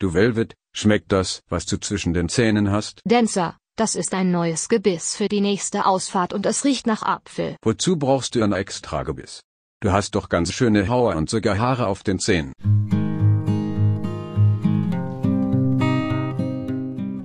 Du 0.00 0.14
Velvet, 0.14 0.54
schmeckt 0.72 1.10
das, 1.10 1.42
was 1.48 1.66
du 1.66 1.76
zwischen 1.76 2.14
den 2.14 2.28
Zähnen 2.28 2.70
hast? 2.70 3.00
Dancer, 3.04 3.56
das 3.74 3.96
ist 3.96 4.14
ein 4.14 4.30
neues 4.30 4.68
Gebiss 4.68 5.16
für 5.16 5.28
die 5.28 5.40
nächste 5.40 5.86
Ausfahrt 5.86 6.32
und 6.32 6.46
es 6.46 6.64
riecht 6.64 6.86
nach 6.86 7.02
Apfel. 7.02 7.56
Wozu 7.62 7.96
brauchst 7.96 8.36
du 8.36 8.44
ein 8.44 8.52
extra 8.52 9.02
Gebiss? 9.02 9.40
Du 9.80 9.90
hast 9.90 10.14
doch 10.14 10.28
ganz 10.28 10.52
schöne 10.52 10.86
Haue 10.86 11.16
und 11.16 11.28
sogar 11.28 11.58
Haare 11.58 11.88
auf 11.88 12.04
den 12.04 12.20
Zähnen. 12.20 12.52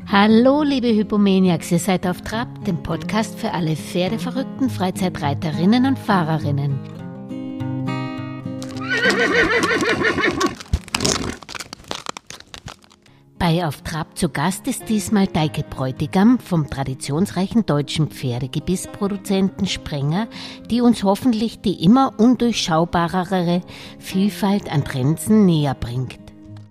Hallo, 0.08 0.64
liebe 0.64 0.88
Hypomaniacs, 0.88 1.72
ihr 1.72 1.80
seid 1.80 2.08
auf 2.08 2.22
Trab, 2.22 2.66
dem 2.66 2.82
Podcast 2.82 3.38
für 3.38 3.52
alle 3.52 3.76
pferdeverrückten 3.76 4.72
Freizeitreiterinnen 4.72 5.86
und 5.86 6.00
Fahrerinnen. 6.00 6.80
Bei 13.44 13.68
Auf 13.68 13.82
Trab 13.82 14.18
zu 14.18 14.30
Gast 14.30 14.68
ist 14.68 14.88
diesmal 14.88 15.28
Deike 15.28 15.64
Bräutigam 15.64 16.40
vom 16.40 16.70
traditionsreichen 16.70 17.66
deutschen 17.66 18.08
Pferdegebissproduzenten 18.08 19.68
Sprenger, 19.68 20.30
die 20.72 20.80
uns 20.80 21.04
hoffentlich 21.04 21.60
die 21.60 21.84
immer 21.84 22.14
undurchschaubarere 22.18 23.60
Vielfalt 24.00 24.72
an 24.72 24.86
Trenzen 24.86 25.46
näher 25.46 25.76
bringt. 25.76 26.23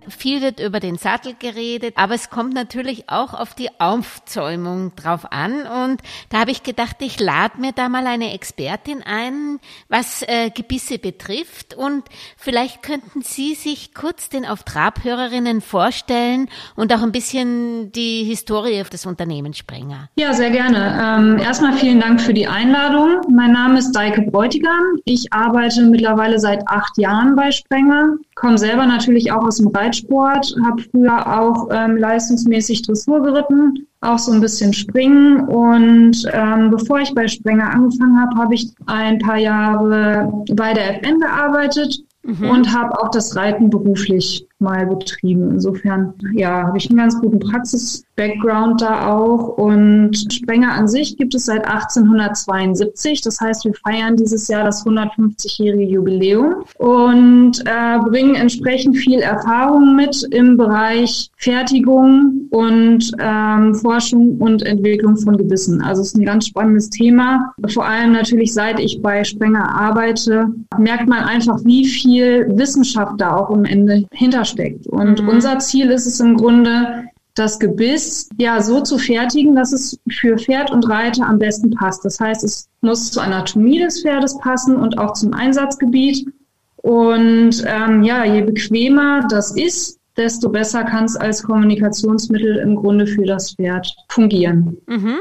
Viel 0.09 0.41
wird 0.41 0.59
über 0.59 0.79
den 0.79 0.97
Sattel 0.97 1.35
geredet, 1.37 1.93
aber 1.97 2.15
es 2.15 2.29
kommt 2.29 2.53
natürlich 2.53 3.09
auch 3.09 3.33
auf 3.33 3.53
die 3.53 3.69
Aufzäumung 3.79 4.95
drauf 4.95 5.31
an. 5.31 5.65
Und 5.65 6.01
da 6.29 6.39
habe 6.39 6.51
ich 6.51 6.63
gedacht, 6.63 6.97
ich 6.99 7.19
lade 7.19 7.59
mir 7.59 7.71
da 7.71 7.89
mal 7.89 8.05
eine 8.07 8.33
Expertin 8.33 9.01
ein, 9.03 9.59
was 9.89 10.23
äh, 10.23 10.49
Gebisse 10.49 10.99
betrifft. 10.99 11.73
Und 11.73 12.03
vielleicht 12.37 12.83
könnten 12.83 13.21
Sie 13.21 13.55
sich 13.55 13.93
kurz 13.93 14.29
den 14.29 14.45
auf 14.45 14.63
Trabhörerinnen 14.63 15.61
vorstellen 15.61 16.49
und 16.75 16.93
auch 16.93 17.01
ein 17.01 17.11
bisschen 17.11 17.91
die 17.91 18.23
Historie 18.23 18.83
des 18.83 19.05
Unternehmens 19.05 19.57
Sprenger. 19.57 20.09
Ja, 20.15 20.33
sehr 20.33 20.51
gerne. 20.51 20.99
Ähm, 21.01 21.37
erstmal 21.37 21.73
vielen 21.73 21.99
Dank 21.99 22.19
für 22.19 22.33
die 22.33 22.47
Einladung. 22.47 23.21
Mein 23.29 23.51
Name 23.51 23.79
ist 23.79 23.91
Deike 23.93 24.21
Bräutigam. 24.23 24.99
Ich 25.05 25.31
arbeite 25.31 25.83
mittlerweile 25.83 26.39
seit 26.39 26.67
acht 26.67 26.97
Jahren 26.97 27.35
bei 27.35 27.51
Sprenger, 27.51 28.17
komme 28.35 28.57
selber 28.57 28.85
natürlich 28.85 29.31
auch 29.31 29.43
aus 29.43 29.57
dem 29.57 29.67
Reiten 29.67 29.92
Reitsport, 29.93 30.55
habe 30.65 30.81
früher 30.91 31.39
auch 31.39 31.69
ähm, 31.71 31.97
leistungsmäßig 31.97 32.81
Dressur 32.81 33.21
geritten, 33.21 33.87
auch 34.01 34.17
so 34.17 34.31
ein 34.31 34.41
bisschen 34.41 34.73
Springen. 34.73 35.41
Und 35.41 36.27
ähm, 36.31 36.71
bevor 36.71 36.99
ich 36.99 37.13
bei 37.13 37.27
Sprenger 37.27 37.69
angefangen 37.69 38.19
habe, 38.19 38.35
habe 38.35 38.55
ich 38.55 38.71
ein 38.87 39.19
paar 39.19 39.37
Jahre 39.37 40.31
bei 40.53 40.73
der 40.73 41.03
FN 41.03 41.19
gearbeitet 41.19 41.99
mhm. 42.23 42.49
und 42.49 42.73
habe 42.73 42.99
auch 42.99 43.11
das 43.11 43.35
Reiten 43.35 43.69
beruflich 43.69 44.45
mal 44.63 44.87
betrieben. 44.87 45.51
Insofern, 45.51 46.13
ja, 46.33 46.63
habe 46.63 46.77
ich 46.77 46.89
einen 46.89 46.97
ganz 46.97 47.19
guten 47.19 47.39
Praxis-Background 47.39 48.81
da 48.81 49.13
auch. 49.13 49.49
Und 49.57 50.33
Sprenger 50.33 50.71
an 50.71 50.87
sich 50.87 51.17
gibt 51.17 51.35
es 51.35 51.45
seit 51.45 51.67
1872. 51.67 53.21
Das 53.21 53.39
heißt, 53.39 53.65
wir 53.65 53.73
feiern 53.75 54.15
dieses 54.15 54.47
Jahr 54.47 54.63
das 54.63 54.85
150-jährige 54.85 55.83
Jubiläum 55.83 56.63
und 56.79 57.59
äh, 57.65 57.99
bringen 58.09 58.35
entsprechend 58.35 58.97
viel 58.97 59.19
Erfahrung 59.19 59.95
mit 59.95 60.27
im 60.31 60.57
Bereich 60.57 61.29
Fertigung 61.37 62.47
und 62.49 63.11
ähm, 63.19 63.75
Forschung 63.75 64.37
und 64.39 64.63
Entwicklung 64.63 65.17
von 65.17 65.37
Gebissen. 65.37 65.81
Also 65.81 66.01
es 66.01 66.09
ist 66.09 66.17
ein 66.17 66.25
ganz 66.25 66.47
spannendes 66.47 66.89
Thema. 66.89 67.53
Vor 67.67 67.85
allem 67.85 68.13
natürlich, 68.13 68.53
seit 68.53 68.79
ich 68.79 69.01
bei 69.01 69.23
Sprenger 69.23 69.69
arbeite, 69.69 70.47
merkt 70.77 71.07
man 71.07 71.23
einfach, 71.23 71.59
wie 71.65 71.85
viel 71.85 72.47
Wissenschaft 72.57 73.19
da 73.19 73.35
auch 73.35 73.49
am 73.49 73.65
Ende 73.65 74.05
hintersteht 74.11 74.52
steckt. 74.53 74.87
Und 74.87 75.21
mhm. 75.21 75.29
unser 75.29 75.59
Ziel 75.59 75.91
ist 75.91 76.05
es 76.05 76.19
im 76.19 76.37
Grunde, 76.37 77.05
das 77.35 77.59
Gebiss 77.59 78.29
ja 78.37 78.61
so 78.61 78.81
zu 78.81 78.97
fertigen, 78.97 79.55
dass 79.55 79.73
es 79.73 79.99
für 80.09 80.37
Pferd 80.37 80.71
und 80.71 80.87
Reiter 80.87 81.27
am 81.27 81.39
besten 81.39 81.71
passt. 81.71 82.05
Das 82.05 82.19
heißt, 82.19 82.43
es 82.43 82.69
muss 82.81 83.11
zur 83.11 83.23
Anatomie 83.23 83.79
des 83.79 84.01
Pferdes 84.01 84.37
passen 84.37 84.75
und 84.75 84.97
auch 84.97 85.13
zum 85.13 85.33
Einsatzgebiet. 85.33 86.27
Und 86.77 87.63
ähm, 87.65 88.03
ja, 88.03 88.23
je 88.25 88.41
bequemer 88.41 89.27
das 89.29 89.55
ist, 89.55 89.99
desto 90.15 90.49
besser 90.49 90.83
kann 90.83 91.05
es 91.05 91.15
als 91.15 91.41
Kommunikationsmittel 91.41 92.57
im 92.57 92.75
Grunde 92.75 93.07
für 93.07 93.25
das 93.25 93.55
Pferd 93.55 93.87
fungieren. 94.09 94.77
Mhm. 94.87 95.15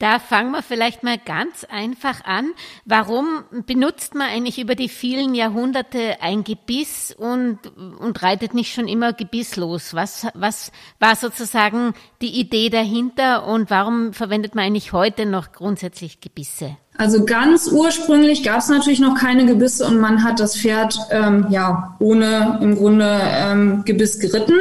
Da 0.00 0.18
fangen 0.18 0.52
wir 0.52 0.62
vielleicht 0.62 1.02
mal 1.02 1.18
ganz 1.18 1.64
einfach 1.64 2.24
an. 2.24 2.52
Warum 2.86 3.44
benutzt 3.66 4.14
man 4.14 4.28
eigentlich 4.28 4.58
über 4.58 4.74
die 4.74 4.88
vielen 4.88 5.34
Jahrhunderte 5.34 6.22
ein 6.22 6.42
Gebiss 6.42 7.14
und, 7.16 7.58
und 7.98 8.22
reitet 8.22 8.54
nicht 8.54 8.72
schon 8.72 8.88
immer 8.88 9.12
gebisslos? 9.12 9.92
Was, 9.92 10.26
was 10.32 10.72
war 11.00 11.16
sozusagen 11.16 11.92
die 12.22 12.40
Idee 12.40 12.70
dahinter 12.70 13.46
und 13.46 13.68
warum 13.68 14.14
verwendet 14.14 14.54
man 14.54 14.64
eigentlich 14.64 14.94
heute 14.94 15.26
noch 15.26 15.52
grundsätzlich 15.52 16.22
Gebisse? 16.22 16.78
Also 16.96 17.26
ganz 17.26 17.68
ursprünglich 17.68 18.42
gab 18.42 18.60
es 18.60 18.68
natürlich 18.68 19.00
noch 19.00 19.16
keine 19.18 19.44
Gebisse 19.44 19.86
und 19.86 19.98
man 19.98 20.24
hat 20.24 20.40
das 20.40 20.56
Pferd 20.56 20.98
ähm, 21.10 21.46
ja 21.50 21.94
ohne 21.98 22.58
im 22.62 22.74
Grunde 22.74 23.20
ähm, 23.22 23.84
Gebiss 23.84 24.18
geritten. 24.18 24.54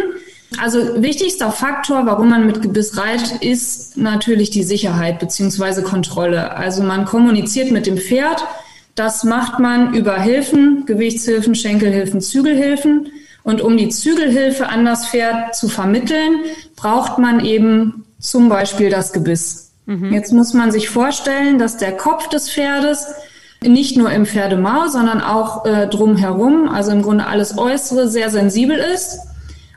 Also 0.57 1.01
wichtigster 1.01 1.51
Faktor, 1.51 2.05
warum 2.05 2.29
man 2.29 2.47
mit 2.47 2.61
Gebiss 2.61 2.97
reitet, 2.97 3.43
ist 3.43 3.97
natürlich 3.97 4.49
die 4.49 4.63
Sicherheit 4.63 5.19
beziehungsweise 5.19 5.83
Kontrolle. 5.83 6.55
Also 6.55 6.81
man 6.81 7.05
kommuniziert 7.05 7.71
mit 7.71 7.85
dem 7.85 7.97
Pferd. 7.97 8.43
Das 8.95 9.23
macht 9.23 9.59
man 9.59 9.93
über 9.93 10.19
Hilfen, 10.19 10.85
Gewichtshilfen, 10.85 11.53
Schenkelhilfen, 11.53 12.19
Zügelhilfen. 12.19 13.11
Und 13.43 13.61
um 13.61 13.77
die 13.77 13.89
Zügelhilfe 13.89 14.67
an 14.69 14.85
das 14.85 15.07
Pferd 15.07 15.55
zu 15.55 15.69
vermitteln, 15.69 16.39
braucht 16.75 17.19
man 17.19 17.45
eben 17.45 18.05
zum 18.19 18.49
Beispiel 18.49 18.89
das 18.89 19.13
Gebiss. 19.13 19.71
Mhm. 19.85 20.11
Jetzt 20.11 20.33
muss 20.33 20.53
man 20.53 20.71
sich 20.71 20.89
vorstellen, 20.89 21.59
dass 21.59 21.77
der 21.77 21.95
Kopf 21.95 22.27
des 22.27 22.49
Pferdes 22.51 23.07
nicht 23.61 23.97
nur 23.97 24.11
im 24.11 24.25
Pferdemaul, 24.25 24.89
sondern 24.89 25.21
auch 25.21 25.65
äh, 25.65 25.87
drumherum, 25.87 26.69
also 26.69 26.91
im 26.91 27.01
Grunde 27.01 27.27
alles 27.27 27.57
Äußere, 27.57 28.07
sehr 28.07 28.29
sensibel 28.29 28.77
ist. 28.77 29.19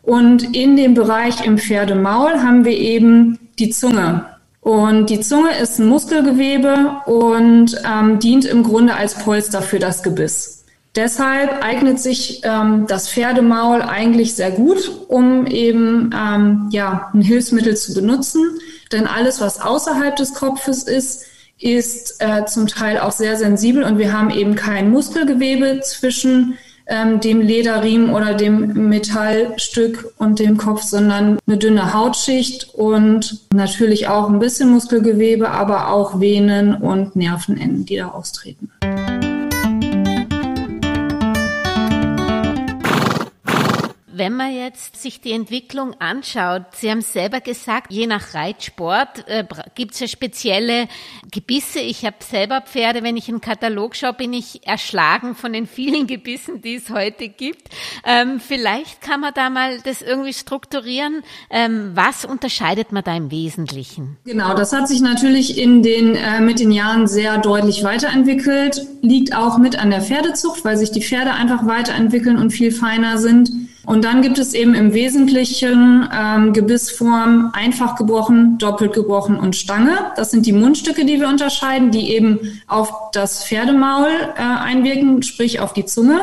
Und 0.03 0.55
in 0.55 0.77
dem 0.77 0.95
Bereich 0.95 1.45
im 1.45 1.59
Pferdemaul 1.59 2.43
haben 2.43 2.65
wir 2.65 2.77
eben 2.77 3.39
die 3.59 3.71
Zunge. 3.71 4.27
Und 4.61 5.11
die 5.11 5.21
Zunge 5.21 5.57
ist 5.59 5.79
ein 5.79 5.87
Muskelgewebe 5.87 7.01
und 7.07 7.77
ähm, 7.85 8.19
dient 8.19 8.45
im 8.45 8.63
Grunde 8.63 8.95
als 8.95 9.15
Polster 9.15 9.63
für 9.63 9.79
das 9.79 10.03
Gebiss. 10.03 10.65
Deshalb 10.95 11.65
eignet 11.65 12.01
sich 12.01 12.43
ähm, 12.45 12.87
das 12.87 13.09
Pferdemaul 13.09 13.81
eigentlich 13.81 14.35
sehr 14.35 14.51
gut, 14.51 14.91
um 15.09 15.47
eben 15.47 16.11
ähm, 16.15 16.69
ja, 16.71 17.11
ein 17.15 17.23
Hilfsmittel 17.23 17.77
zu 17.77 17.95
benutzen. 17.95 18.43
Denn 18.93 19.07
alles, 19.07 19.41
was 19.41 19.61
außerhalb 19.61 20.15
des 20.17 20.35
Kopfes 20.35 20.83
ist, 20.83 21.25
ist 21.59 22.17
äh, 22.21 22.45
zum 22.45 22.67
Teil 22.67 22.99
auch 22.99 23.13
sehr 23.13 23.37
sensibel 23.37 23.85
und 23.85 23.99
wir 23.99 24.13
haben 24.13 24.31
eben 24.31 24.55
kein 24.55 24.91
Muskelgewebe 24.91 25.81
zwischen 25.81 26.59
ähm, 26.87 27.21
dem 27.21 27.41
Lederriemen 27.41 28.11
oder 28.11 28.35
dem 28.35 28.89
Metallstück 28.89 30.13
und 30.19 30.39
dem 30.39 30.57
Kopf, 30.57 30.83
sondern 30.83 31.39
eine 31.47 31.57
dünne 31.57 31.95
Hautschicht 31.95 32.75
und 32.75 33.41
natürlich 33.53 34.09
auch 34.09 34.29
ein 34.29 34.39
bisschen 34.39 34.71
Muskelgewebe, 34.71 35.51
aber 35.51 35.89
auch 35.89 36.21
Venen 36.21 36.75
und 36.75 37.17
Nervenenden, 37.17 37.87
die 37.87 37.97
da 37.97 38.09
austreten. 38.09 38.71
Wenn 44.15 44.35
man 44.35 44.55
jetzt 44.55 45.01
sich 45.01 45.21
die 45.23 45.33
Entwicklung 45.33 45.95
anschaut, 45.99 46.63
Sie 46.75 46.91
haben 46.91 47.01
selber 47.01 47.41
gesagt, 47.41 47.91
je 47.91 48.07
nach 48.07 48.35
Reitsport 48.35 49.27
äh, 49.27 49.45
gibt 49.75 49.95
es 49.95 50.01
ja 50.01 50.07
spezielle 50.07 50.87
Gebisse. 51.31 51.81
Ich 51.81 52.05
habe 52.05 52.17
selber 52.21 52.61
Pferde, 52.61 53.03
wenn 53.03 53.17
ich 53.17 53.29
einen 53.29 53.41
Katalog 53.41 53.97
schaue, 53.97 54.13
bin 54.13 54.35
ich 54.35 54.67
erschlagen 54.67 55.35
von 55.35 55.55
den 55.55 55.67
vielen 55.67 56.07
Gebissen, 56.13 56.61
die 56.61 56.75
es 56.75 56.91
heute 56.91 57.29
gibt. 57.29 57.71
Ähm, 58.05 58.39
vielleicht 58.39 59.01
kann 59.01 59.21
man 59.21 59.33
da 59.35 59.49
mal 59.49 59.81
das 59.81 60.03
irgendwie 60.03 60.35
strukturieren. 60.35 61.23
Ähm, 61.51 61.93
was 61.95 62.27
unterscheidet 62.27 62.93
man 62.93 63.05
da 63.05 63.17
im 63.17 63.31
Wesentlichen? 63.31 64.19
Genau, 64.25 64.55
das 64.55 64.75
hat 64.75 64.89
sich 64.89 65.01
natürlich 65.01 65.59
in 65.59 65.83
den, 65.83 66.17
äh, 66.17 66.41
mit 66.41 66.61
den 66.61 66.71
Jahren 66.71 67.07
sehr 67.07 67.39
deutlich 67.39 67.83
weiterentwickelt. 67.83 68.87
Liegt 69.01 69.35
auch 69.35 69.57
mit 69.57 69.79
an 69.79 69.91
der 69.91 70.03
Pferdezucht, 70.03 70.65
weil 70.67 70.77
sich 70.77 70.91
die 70.91 71.03
Pferde 71.03 71.33
einfach 71.33 71.67
weiterentwickeln 71.67 72.37
und 72.37 72.51
viel 72.51 72.73
feiner 72.73 73.17
sind. 73.17 73.51
Und 73.85 74.05
dann 74.05 74.23
gibt 74.23 74.39
es 74.39 74.55
eben 74.55 74.75
im 74.75 74.95
Wesentlichen 74.95 76.09
ähm, 76.15 76.53
Gebissform 76.53 77.51
einfach 77.53 77.97
gebrochen, 77.97 78.59
doppelt 78.59 78.93
gebrochen 78.93 79.37
und 79.37 79.57
Stange. 79.57 80.13
Das 80.17 80.31
sind 80.31 80.47
die 80.47 80.53
Mundstücke, 80.53 81.05
die 81.05 81.19
wir 81.19 81.29
unterscheiden, 81.29 81.91
die 81.91 82.13
eben 82.13 82.61
auf 82.69 82.93
das 83.13 83.45
Pferdemaul 83.45 84.11
äh, 84.37 84.41
einwirken, 84.41 85.23
sprich 85.23 85.59
auf 85.59 85.73
die 85.73 85.85
Zunge. 85.85 86.21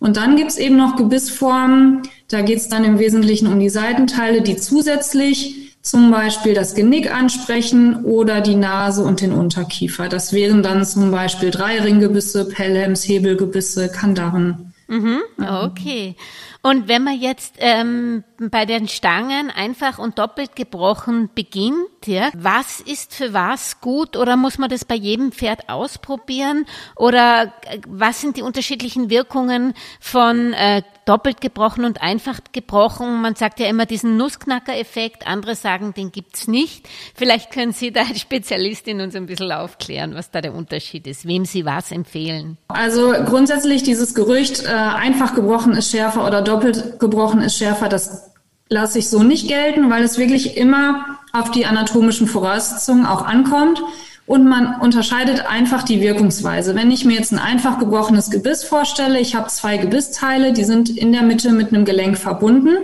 Und 0.00 0.16
dann 0.16 0.34
gibt's 0.34 0.56
eben 0.56 0.76
noch 0.76 0.96
Gebissformen, 0.96 2.02
da 2.26 2.40
geht's 2.40 2.68
dann 2.68 2.82
im 2.82 2.98
Wesentlichen 2.98 3.46
um 3.46 3.60
die 3.60 3.68
Seitenteile, 3.68 4.42
die 4.42 4.56
zusätzlich 4.56 5.76
zum 5.82 6.10
Beispiel 6.10 6.54
das 6.54 6.74
Genick 6.74 7.12
ansprechen 7.14 8.04
oder 8.04 8.40
die 8.40 8.56
Nase 8.56 9.04
und 9.04 9.20
den 9.20 9.32
Unterkiefer. 9.32 10.08
Das 10.08 10.32
wären 10.32 10.64
dann 10.64 10.84
zum 10.84 11.12
Beispiel 11.12 11.52
Dreiringgebisse, 11.52 12.46
Pelhams, 12.46 13.06
Hebelgebisse, 13.06 13.88
Kandaren. 13.88 14.71
Mhm, 14.88 15.22
okay. 15.38 16.16
Und 16.62 16.86
wenn 16.86 17.02
man 17.02 17.18
jetzt 17.18 17.56
ähm, 17.58 18.24
bei 18.38 18.66
den 18.66 18.88
Stangen 18.88 19.50
einfach 19.50 19.98
und 19.98 20.18
doppelt 20.18 20.54
gebrochen 20.54 21.30
beginnt, 21.34 22.06
ja, 22.06 22.30
was 22.34 22.80
ist 22.80 23.14
für 23.14 23.32
was 23.32 23.80
gut 23.80 24.16
oder 24.16 24.36
muss 24.36 24.58
man 24.58 24.70
das 24.70 24.84
bei 24.84 24.94
jedem 24.94 25.32
Pferd 25.32 25.68
ausprobieren? 25.68 26.66
Oder 26.96 27.52
äh, 27.66 27.80
was 27.88 28.20
sind 28.20 28.36
die 28.36 28.42
unterschiedlichen 28.42 29.10
Wirkungen 29.10 29.74
von 30.00 30.52
äh, 30.52 30.82
doppelt 31.04 31.40
gebrochen 31.40 31.84
und 31.84 32.02
einfach 32.02 32.40
gebrochen? 32.52 33.22
Man 33.22 33.34
sagt 33.34 33.60
ja 33.60 33.66
immer 33.66 33.86
diesen 33.86 34.16
Nussknacker-Effekt, 34.16 35.26
andere 35.26 35.54
sagen, 35.54 35.94
den 35.94 36.12
gibt's 36.12 36.48
nicht. 36.48 36.88
Vielleicht 37.14 37.50
können 37.50 37.72
Sie 37.72 37.92
da 37.92 38.02
als 38.02 38.20
Spezialistin 38.20 39.00
uns 39.00 39.14
ein 39.14 39.26
bisschen 39.26 39.52
aufklären, 39.52 40.14
was 40.14 40.30
da 40.30 40.40
der 40.40 40.54
Unterschied 40.54 41.06
ist, 41.06 41.26
wem 41.26 41.44
Sie 41.44 41.64
was 41.64 41.92
empfehlen. 41.92 42.58
Also 42.68 43.12
grundsätzlich 43.24 43.82
dieses 43.82 44.14
Gerücht, 44.14 44.64
äh, 44.64 44.68
einfach 44.68 45.34
gebrochen 45.34 45.72
ist 45.72 45.90
schärfer 45.90 46.26
oder 46.26 46.42
doppelt 46.42 46.98
gebrochen 46.98 47.42
ist 47.42 47.58
schärfer, 47.58 47.88
das 47.88 48.32
lasse 48.68 48.98
ich 48.98 49.08
so 49.08 49.22
nicht 49.22 49.48
gelten, 49.48 49.90
weil 49.90 50.02
es 50.02 50.18
wirklich 50.18 50.56
immer 50.56 51.18
auf 51.32 51.50
die 51.50 51.66
anatomischen 51.66 52.26
Voraussetzungen 52.26 53.06
auch 53.06 53.22
ankommt. 53.22 53.82
Und 54.26 54.48
man 54.48 54.80
unterscheidet 54.80 55.46
einfach 55.46 55.82
die 55.82 56.00
Wirkungsweise. 56.00 56.74
Wenn 56.74 56.90
ich 56.90 57.04
mir 57.04 57.14
jetzt 57.14 57.32
ein 57.32 57.38
einfach 57.38 57.78
gebrochenes 57.78 58.30
Gebiss 58.30 58.62
vorstelle, 58.62 59.18
ich 59.18 59.34
habe 59.34 59.48
zwei 59.48 59.76
Gebissteile, 59.78 60.52
die 60.52 60.64
sind 60.64 60.90
in 60.90 61.12
der 61.12 61.22
Mitte 61.22 61.50
mit 61.52 61.68
einem 61.68 61.84
Gelenk 61.84 62.16
verbunden. 62.16 62.76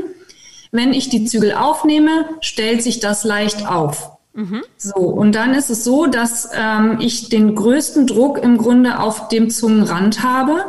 Wenn 0.72 0.92
ich 0.92 1.08
die 1.08 1.24
Zügel 1.24 1.52
aufnehme, 1.52 2.26
stellt 2.40 2.82
sich 2.82 3.00
das 3.00 3.24
leicht 3.24 3.66
auf. 3.68 4.18
Mhm. 4.34 4.62
So, 4.76 4.98
und 5.00 5.34
dann 5.34 5.54
ist 5.54 5.70
es 5.70 5.84
so, 5.84 6.06
dass 6.06 6.50
ähm, 6.54 6.98
ich 7.00 7.28
den 7.28 7.54
größten 7.54 8.06
Druck 8.06 8.38
im 8.42 8.58
Grunde 8.58 8.98
auf 8.98 9.28
dem 9.28 9.48
Zungenrand 9.48 10.22
habe 10.22 10.64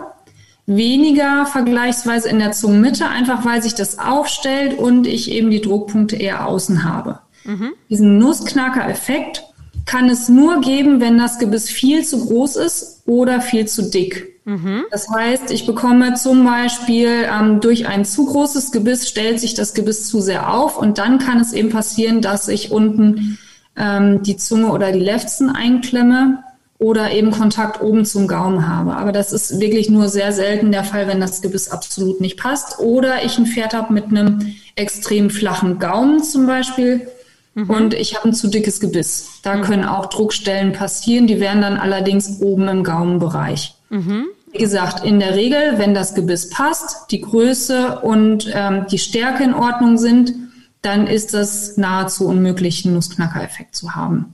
weniger 0.70 1.48
vergleichsweise 1.48 2.30
in 2.30 2.38
der 2.38 2.52
Zungenmitte, 2.52 3.08
einfach 3.08 3.44
weil 3.44 3.62
sich 3.64 3.74
das 3.74 3.98
aufstellt 3.98 4.78
und 4.78 5.08
ich 5.08 5.32
eben 5.32 5.50
die 5.50 5.62
Druckpunkte 5.62 6.16
eher 6.16 6.48
außen 6.48 6.84
habe. 6.84 7.20
Mhm. 7.44 7.74
Diesen 7.90 8.20
Nussknacker-Effekt 8.20 9.49
kann 9.90 10.08
es 10.08 10.30
nur 10.30 10.62
geben, 10.62 11.02
wenn 11.02 11.18
das 11.18 11.40
Gebiss 11.40 11.68
viel 11.68 12.06
zu 12.06 12.24
groß 12.24 12.58
ist 12.58 13.02
oder 13.08 13.42
viel 13.42 13.68
zu 13.68 13.90
dick. 13.90 14.40
Mhm. 14.46 14.84
Das 14.92 15.10
heißt, 15.10 15.50
ich 15.50 15.66
bekomme 15.66 16.14
zum 16.14 16.46
Beispiel 16.46 17.10
ähm, 17.28 17.60
durch 17.60 17.88
ein 17.88 18.06
zu 18.06 18.28
großes 18.28 18.72
Gebiss 18.72 19.10
stellt 19.10 19.40
sich 19.40 19.56
das 19.56 19.74
Gebiss 19.74 20.08
zu 20.08 20.22
sehr 20.22 20.54
auf 20.54 20.78
und 20.78 21.00
dann 21.00 21.18
kann 21.18 21.40
es 21.40 21.54
eben 21.54 21.72
passieren, 21.72 22.22
dass 22.22 22.48
ich 22.50 22.72
unten 22.72 23.40
ähm, 23.76 24.22
die 24.22 24.38
Zunge 24.38 24.72
oder 24.72 24.92
die 24.92 25.00
Lefzen 25.00 25.50
einklemme 25.50 26.44
oder 26.78 27.12
eben 27.12 27.32
Kontakt 27.32 27.82
oben 27.82 28.06
zum 28.06 28.28
Gaumen 28.28 28.68
habe. 28.68 28.96
Aber 28.96 29.12
das 29.12 29.34
ist 29.34 29.60
wirklich 29.60 29.90
nur 29.90 30.08
sehr 30.08 30.32
selten 30.34 30.72
der 30.72 30.84
Fall, 30.84 31.08
wenn 31.08 31.20
das 31.20 31.42
Gebiss 31.42 31.72
absolut 31.72 32.22
nicht 32.22 32.38
passt. 32.38 32.78
Oder 32.78 33.26
ich 33.26 33.40
ein 33.40 33.48
Pferd 33.48 33.74
habe 33.74 33.92
mit 33.92 34.06
einem 34.06 34.54
extrem 34.76 35.32
flachen 35.32 35.80
Gaumen 35.80 36.22
zum 36.22 36.46
Beispiel 36.46 37.08
mhm. 37.56 37.70
und 37.70 37.94
ich 37.94 38.16
habe 38.16 38.30
ein 38.30 38.34
zu 38.34 38.48
dickes 38.48 38.80
Gebiss. 38.80 39.40
Da 39.44 39.56
mhm. 39.56 39.62
können 39.62 39.86
auch 39.86 40.08
Druckstellen 40.08 40.74
passieren, 40.74 41.28
die 41.28 41.40
wären 41.40 41.62
dann 41.62 41.78
allerdings 41.78 42.42
oben 42.42 42.68
im 42.68 42.84
Gaumenbereich. 42.84 43.76
Mhm. 43.90 44.26
Wie 44.52 44.58
gesagt, 44.58 45.06
in 45.06 45.20
der 45.20 45.36
Regel, 45.36 45.78
wenn 45.78 45.94
das 45.94 46.16
Gebiss 46.16 46.50
passt, 46.50 47.12
die 47.12 47.22
Größe 47.22 48.00
und 48.00 48.50
ähm, 48.54 48.86
die 48.90 48.98
Stärke 48.98 49.44
in 49.44 49.54
Ordnung 49.54 49.98
sind, 49.98 50.34
dann 50.82 51.08
ist 51.08 51.34
das 51.34 51.78
nahezu 51.78 52.26
unmöglich, 52.28 52.86
einen 52.86 52.96
Nussknacker-Effekt 52.96 53.76
zu 53.76 53.96
haben. 53.96 54.34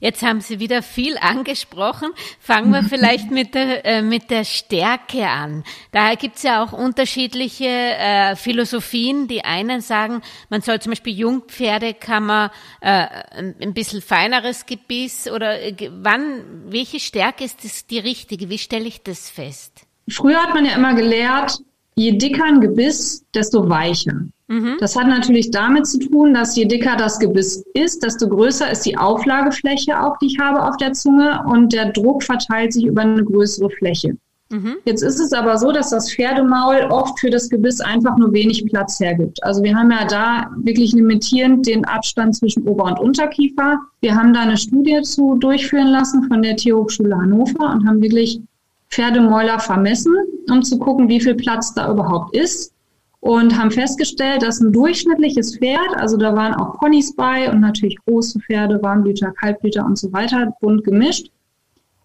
Jetzt 0.00 0.22
haben 0.22 0.40
Sie 0.40 0.60
wieder 0.60 0.82
viel 0.82 1.16
angesprochen. 1.18 2.10
Fangen 2.40 2.72
wir 2.72 2.82
vielleicht 2.82 3.30
mit 3.30 3.54
der, 3.54 3.84
äh, 3.84 4.02
mit 4.02 4.30
der 4.30 4.44
Stärke 4.44 5.26
an. 5.28 5.64
Daher 5.92 6.16
gibt 6.16 6.36
es 6.36 6.42
ja 6.42 6.62
auch 6.62 6.72
unterschiedliche 6.72 7.66
äh, 7.66 8.36
Philosophien. 8.36 9.28
Die 9.28 9.44
einen 9.44 9.80
sagen, 9.80 10.22
man 10.50 10.60
soll 10.60 10.80
zum 10.80 10.90
Beispiel 10.90 11.18
Jungpferde 11.18 11.94
kann 11.94 12.26
man 12.26 12.50
äh, 12.80 13.06
ein 13.32 13.74
bisschen 13.74 14.02
feineres 14.02 14.66
Gebiss 14.66 15.28
oder 15.28 15.60
äh, 15.60 15.74
wann, 15.90 16.42
welche 16.66 17.00
Stärke 17.00 17.44
ist 17.44 17.64
das 17.64 17.86
die 17.86 17.98
richtige? 17.98 18.48
Wie 18.50 18.58
stelle 18.58 18.86
ich 18.86 19.02
das 19.02 19.30
fest? 19.30 19.86
Früher 20.08 20.42
hat 20.42 20.54
man 20.54 20.64
ja 20.64 20.74
immer 20.74 20.94
gelehrt, 20.94 21.58
je 21.96 22.12
dicker 22.12 22.44
ein 22.44 22.60
Gebiss, 22.60 23.24
desto 23.34 23.68
weicher. 23.68 24.26
Mhm. 24.48 24.76
Das 24.78 24.94
hat 24.94 25.08
natürlich 25.08 25.50
damit 25.50 25.86
zu 25.86 25.98
tun, 25.98 26.34
dass 26.34 26.54
je 26.56 26.66
dicker 26.66 26.96
das 26.96 27.18
Gebiss 27.18 27.64
ist, 27.74 28.04
desto 28.04 28.28
größer 28.28 28.70
ist 28.70 28.86
die 28.86 28.96
Auflagefläche 28.96 30.00
auch, 30.00 30.16
die 30.18 30.26
ich 30.26 30.38
habe 30.38 30.62
auf 30.62 30.76
der 30.76 30.92
Zunge 30.92 31.42
und 31.46 31.72
der 31.72 31.92
Druck 31.92 32.22
verteilt 32.22 32.72
sich 32.72 32.84
über 32.84 33.02
eine 33.02 33.24
größere 33.24 33.70
Fläche. 33.70 34.16
Mhm. 34.50 34.76
Jetzt 34.84 35.02
ist 35.02 35.18
es 35.18 35.32
aber 35.32 35.58
so, 35.58 35.72
dass 35.72 35.90
das 35.90 36.12
Pferdemaul 36.12 36.86
oft 36.90 37.18
für 37.18 37.30
das 37.30 37.48
Gebiss 37.48 37.80
einfach 37.80 38.16
nur 38.16 38.32
wenig 38.32 38.64
Platz 38.66 39.00
hergibt. 39.00 39.42
Also 39.42 39.62
wir 39.64 39.74
haben 39.74 39.90
ja 39.90 40.04
da 40.06 40.50
wirklich 40.58 40.92
limitierend 40.92 41.66
den 41.66 41.84
Abstand 41.84 42.36
zwischen 42.36 42.68
Ober- 42.68 42.84
und 42.84 43.00
Unterkiefer. 43.00 43.80
Wir 44.00 44.14
haben 44.14 44.32
da 44.32 44.42
eine 44.42 44.56
Studie 44.56 45.02
zu 45.02 45.34
durchführen 45.38 45.88
lassen 45.88 46.28
von 46.28 46.42
der 46.42 46.54
Tierhochschule 46.54 47.16
Hannover 47.16 47.72
und 47.72 47.88
haben 47.88 48.00
wirklich 48.00 48.40
Pferdemäuler 48.96 49.58
vermessen, 49.58 50.14
um 50.50 50.62
zu 50.62 50.78
gucken, 50.78 51.08
wie 51.08 51.20
viel 51.20 51.34
Platz 51.34 51.74
da 51.74 51.90
überhaupt 51.90 52.34
ist 52.34 52.72
und 53.20 53.58
haben 53.58 53.70
festgestellt, 53.70 54.42
dass 54.42 54.60
ein 54.60 54.72
durchschnittliches 54.72 55.58
Pferd, 55.58 55.96
also 55.96 56.16
da 56.16 56.34
waren 56.34 56.54
auch 56.54 56.78
Ponys 56.78 57.14
bei 57.14 57.50
und 57.50 57.60
natürlich 57.60 57.98
große 58.06 58.40
Pferde, 58.40 58.82
Warmblüter, 58.82 59.32
Kaltblüter 59.32 59.84
und 59.84 59.98
so 59.98 60.12
weiter, 60.14 60.54
bunt 60.60 60.84
gemischt. 60.84 61.30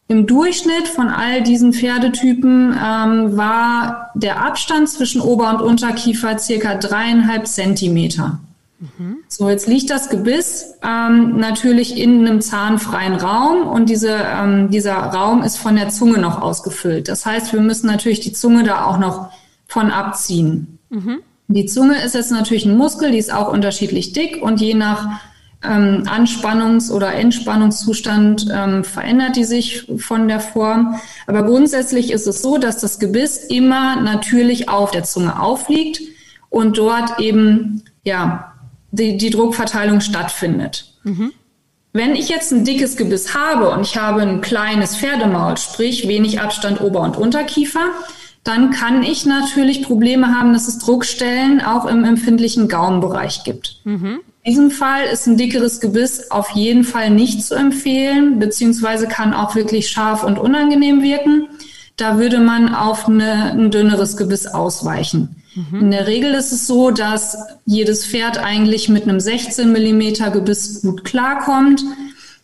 Im 0.09 0.27
Durchschnitt 0.27 0.89
von 0.89 1.07
all 1.07 1.41
diesen 1.41 1.71
Pferdetypen 1.71 2.71
ähm, 2.73 3.37
war 3.37 4.11
der 4.13 4.45
Abstand 4.45 4.89
zwischen 4.89 5.21
Ober- 5.21 5.51
und 5.51 5.61
Unterkiefer 5.61 6.37
circa 6.37 6.75
dreieinhalb 6.75 7.47
Zentimeter. 7.47 8.39
Mhm. 8.81 9.17
So, 9.27 9.47
jetzt 9.47 9.67
liegt 9.67 9.91
das 9.91 10.09
Gebiss 10.09 10.73
ähm, 10.83 11.37
natürlich 11.37 11.97
in 11.97 12.25
einem 12.27 12.41
zahnfreien 12.41 13.13
Raum 13.13 13.67
und 13.67 13.89
diese, 13.89 14.09
ähm, 14.09 14.71
dieser 14.71 14.95
Raum 14.95 15.43
ist 15.43 15.57
von 15.57 15.75
der 15.75 15.89
Zunge 15.89 16.17
noch 16.17 16.41
ausgefüllt. 16.41 17.07
Das 17.07 17.25
heißt, 17.25 17.53
wir 17.53 17.61
müssen 17.61 17.85
natürlich 17.85 18.21
die 18.21 18.33
Zunge 18.33 18.63
da 18.63 18.85
auch 18.85 18.97
noch 18.97 19.31
von 19.67 19.91
abziehen. 19.91 20.79
Mhm. 20.89 21.19
Die 21.47 21.67
Zunge 21.67 22.01
ist 22.01 22.15
jetzt 22.15 22.31
natürlich 22.31 22.65
ein 22.65 22.75
Muskel, 22.75 23.11
die 23.11 23.19
ist 23.19 23.31
auch 23.31 23.53
unterschiedlich 23.53 24.13
dick 24.13 24.41
und 24.41 24.59
je 24.59 24.73
nach 24.73 25.21
ähm, 25.63 26.05
Anspannungs- 26.07 26.91
oder 26.91 27.13
Entspannungszustand 27.13 28.47
ähm, 28.51 28.83
verändert 28.83 29.35
die 29.35 29.43
sich 29.43 29.85
von 29.97 30.27
der 30.27 30.39
Form. 30.39 30.99
Aber 31.27 31.43
grundsätzlich 31.43 32.11
ist 32.11 32.25
es 32.25 32.41
so, 32.41 32.57
dass 32.57 32.79
das 32.79 32.97
Gebiss 32.97 33.37
immer 33.45 34.01
natürlich 34.01 34.69
auf 34.69 34.89
der 34.89 35.03
Zunge 35.03 35.39
aufliegt 35.39 36.01
und 36.49 36.79
dort 36.79 37.19
eben 37.19 37.83
ja 38.03 38.50
die, 38.91 39.17
die 39.17 39.29
Druckverteilung 39.29 40.01
stattfindet. 40.01 40.93
Mhm. 41.03 41.33
Wenn 41.93 42.15
ich 42.15 42.29
jetzt 42.29 42.51
ein 42.51 42.63
dickes 42.63 42.95
Gebiss 42.95 43.35
habe 43.35 43.69
und 43.71 43.81
ich 43.81 43.97
habe 43.97 44.21
ein 44.21 44.39
kleines 44.39 44.95
Pferdemaul, 44.95 45.57
sprich 45.57 46.07
wenig 46.07 46.39
Abstand 46.39 46.79
Ober- 46.79 47.01
und 47.01 47.17
Unterkiefer, 47.17 47.91
dann 48.43 48.71
kann 48.71 49.03
ich 49.03 49.25
natürlich 49.25 49.83
Probleme 49.83 50.35
haben, 50.35 50.53
dass 50.53 50.67
es 50.67 50.79
Druckstellen 50.79 51.61
auch 51.61 51.85
im 51.85 52.05
empfindlichen 52.05 52.67
Gaumenbereich 52.67 53.43
gibt. 53.43 53.81
Mhm. 53.83 54.21
In 54.43 54.53
diesem 54.53 54.71
Fall 54.71 55.05
ist 55.05 55.27
ein 55.27 55.37
dickeres 55.37 55.79
Gebiss 55.81 56.31
auf 56.31 56.51
jeden 56.51 56.83
Fall 56.83 57.11
nicht 57.11 57.43
zu 57.43 57.53
empfehlen, 57.55 58.39
beziehungsweise 58.39 59.07
kann 59.07 59.33
auch 59.33 59.55
wirklich 59.55 59.89
scharf 59.89 60.23
und 60.23 60.39
unangenehm 60.39 61.03
wirken. 61.03 61.49
Da 61.97 62.17
würde 62.17 62.39
man 62.39 62.73
auf 62.73 63.07
eine, 63.07 63.51
ein 63.51 63.69
dünneres 63.69 64.17
Gebiss 64.17 64.47
ausweichen. 64.47 65.40
In 65.55 65.91
der 65.91 66.07
Regel 66.07 66.33
ist 66.33 66.53
es 66.53 66.65
so, 66.65 66.91
dass 66.91 67.37
jedes 67.65 68.05
Pferd 68.05 68.37
eigentlich 68.37 68.87
mit 68.87 69.03
einem 69.03 69.19
16 69.19 69.71
Millimeter 69.71 70.31
Gebiss 70.31 70.81
gut 70.81 71.03
klarkommt. 71.03 71.83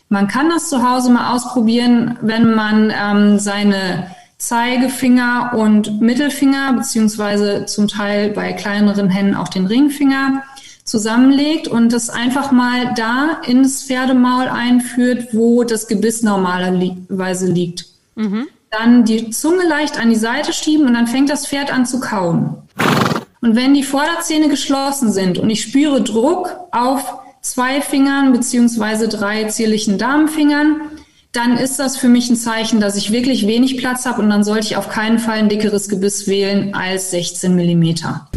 Man 0.09 0.27
kann 0.27 0.49
das 0.49 0.69
zu 0.69 0.87
Hause 0.87 1.11
mal 1.11 1.33
ausprobieren, 1.33 2.17
wenn 2.21 2.53
man 2.53 2.91
ähm, 2.91 3.39
seine 3.39 4.11
Zeigefinger 4.37 5.53
und 5.55 6.01
Mittelfinger, 6.01 6.73
beziehungsweise 6.73 7.65
zum 7.65 7.87
Teil 7.87 8.29
bei 8.31 8.53
kleineren 8.53 9.09
Hennen 9.09 9.35
auch 9.35 9.47
den 9.47 9.65
Ringfinger 9.65 10.43
zusammenlegt 10.83 11.67
und 11.67 11.91
das 11.91 12.09
einfach 12.09 12.51
mal 12.51 12.93
da 12.95 13.41
ins 13.45 13.83
Pferdemaul 13.83 14.47
einführt, 14.47 15.29
wo 15.33 15.63
das 15.63 15.87
Gebiss 15.87 16.23
normalerweise 16.23 17.47
liegt. 17.47 17.85
Mhm. 18.15 18.47
Dann 18.69 19.05
die 19.05 19.29
Zunge 19.29 19.67
leicht 19.67 19.99
an 19.99 20.09
die 20.09 20.15
Seite 20.15 20.51
schieben 20.51 20.87
und 20.87 20.93
dann 20.93 21.07
fängt 21.07 21.29
das 21.29 21.47
Pferd 21.47 21.71
an 21.71 21.85
zu 21.85 21.99
kauen. 21.99 22.57
Und 23.41 23.55
wenn 23.55 23.73
die 23.73 23.83
Vorderzähne 23.83 24.49
geschlossen 24.49 25.11
sind 25.11 25.37
und 25.37 25.49
ich 25.49 25.61
spüre 25.61 26.01
Druck 26.01 26.55
auf 26.71 27.19
zwei 27.41 27.81
Fingern 27.81 28.33
beziehungsweise 28.33 29.07
drei 29.07 29.45
zierlichen 29.45 29.97
Damenfingern, 29.97 30.81
dann 31.31 31.57
ist 31.57 31.79
das 31.79 31.97
für 31.97 32.09
mich 32.09 32.29
ein 32.29 32.35
Zeichen, 32.35 32.79
dass 32.79 32.97
ich 32.97 33.11
wirklich 33.11 33.47
wenig 33.47 33.77
Platz 33.77 34.05
habe 34.05 34.21
und 34.21 34.29
dann 34.29 34.43
sollte 34.43 34.67
ich 34.67 34.75
auf 34.75 34.89
keinen 34.89 35.19
Fall 35.19 35.37
ein 35.37 35.49
dickeres 35.49 35.87
Gebiss 35.87 36.27
wählen 36.27 36.73
als 36.73 37.11
16 37.11 37.55
Millimeter. 37.55 38.27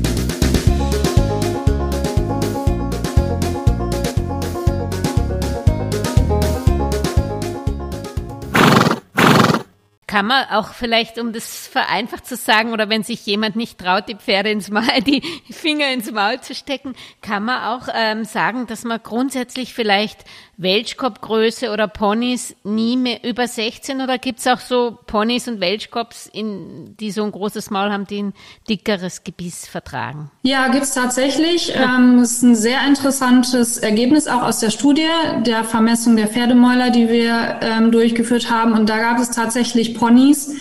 Kann 10.10 10.26
man 10.26 10.48
auch 10.48 10.72
vielleicht, 10.74 11.20
um 11.20 11.32
das 11.32 11.68
vereinfacht 11.68 12.26
zu 12.26 12.34
sagen, 12.34 12.72
oder 12.72 12.88
wenn 12.88 13.04
sich 13.04 13.24
jemand 13.26 13.54
nicht 13.54 13.78
traut, 13.78 14.08
die 14.08 14.16
Pferde 14.16 14.50
ins 14.50 14.68
Maul, 14.68 15.00
die 15.06 15.22
Finger 15.52 15.92
ins 15.92 16.10
Maul 16.10 16.40
zu 16.40 16.52
stecken, 16.52 16.96
kann 17.22 17.44
man 17.44 17.62
auch 17.62 17.86
ähm, 17.94 18.24
sagen, 18.24 18.66
dass 18.66 18.82
man 18.82 19.00
grundsätzlich 19.00 19.72
vielleicht 19.72 20.24
Welschkopfgröße 20.60 21.70
oder 21.70 21.88
Ponys 21.88 22.54
nie 22.64 22.96
mehr 22.96 23.24
über 23.24 23.48
16 23.48 24.02
oder 24.02 24.18
gibt's 24.18 24.46
auch 24.46 24.60
so 24.60 24.98
Ponys 25.06 25.48
und 25.48 25.60
Welschkops, 25.60 26.28
in, 26.30 26.96
die 26.98 27.10
so 27.10 27.24
ein 27.24 27.32
großes 27.32 27.70
Maul 27.70 27.90
haben, 27.90 28.06
die 28.06 28.22
ein 28.22 28.34
dickeres 28.68 29.24
Gebiss 29.24 29.66
vertragen? 29.66 30.30
Ja, 30.42 30.68
gibt's 30.68 30.92
tatsächlich. 30.92 31.72
Ähm, 31.74 32.18
das 32.18 32.32
ist 32.32 32.42
ein 32.42 32.54
sehr 32.54 32.86
interessantes 32.86 33.78
Ergebnis 33.78 34.28
auch 34.28 34.42
aus 34.42 34.60
der 34.60 34.70
Studie 34.70 35.08
der 35.46 35.64
Vermessung 35.64 36.16
der 36.16 36.28
Pferdemäuler, 36.28 36.90
die 36.90 37.08
wir 37.08 37.60
ähm, 37.62 37.90
durchgeführt 37.90 38.50
haben. 38.50 38.72
Und 38.72 38.90
da 38.90 38.98
gab 38.98 39.18
es 39.18 39.30
tatsächlich 39.30 39.94
Ponys, 39.94 40.54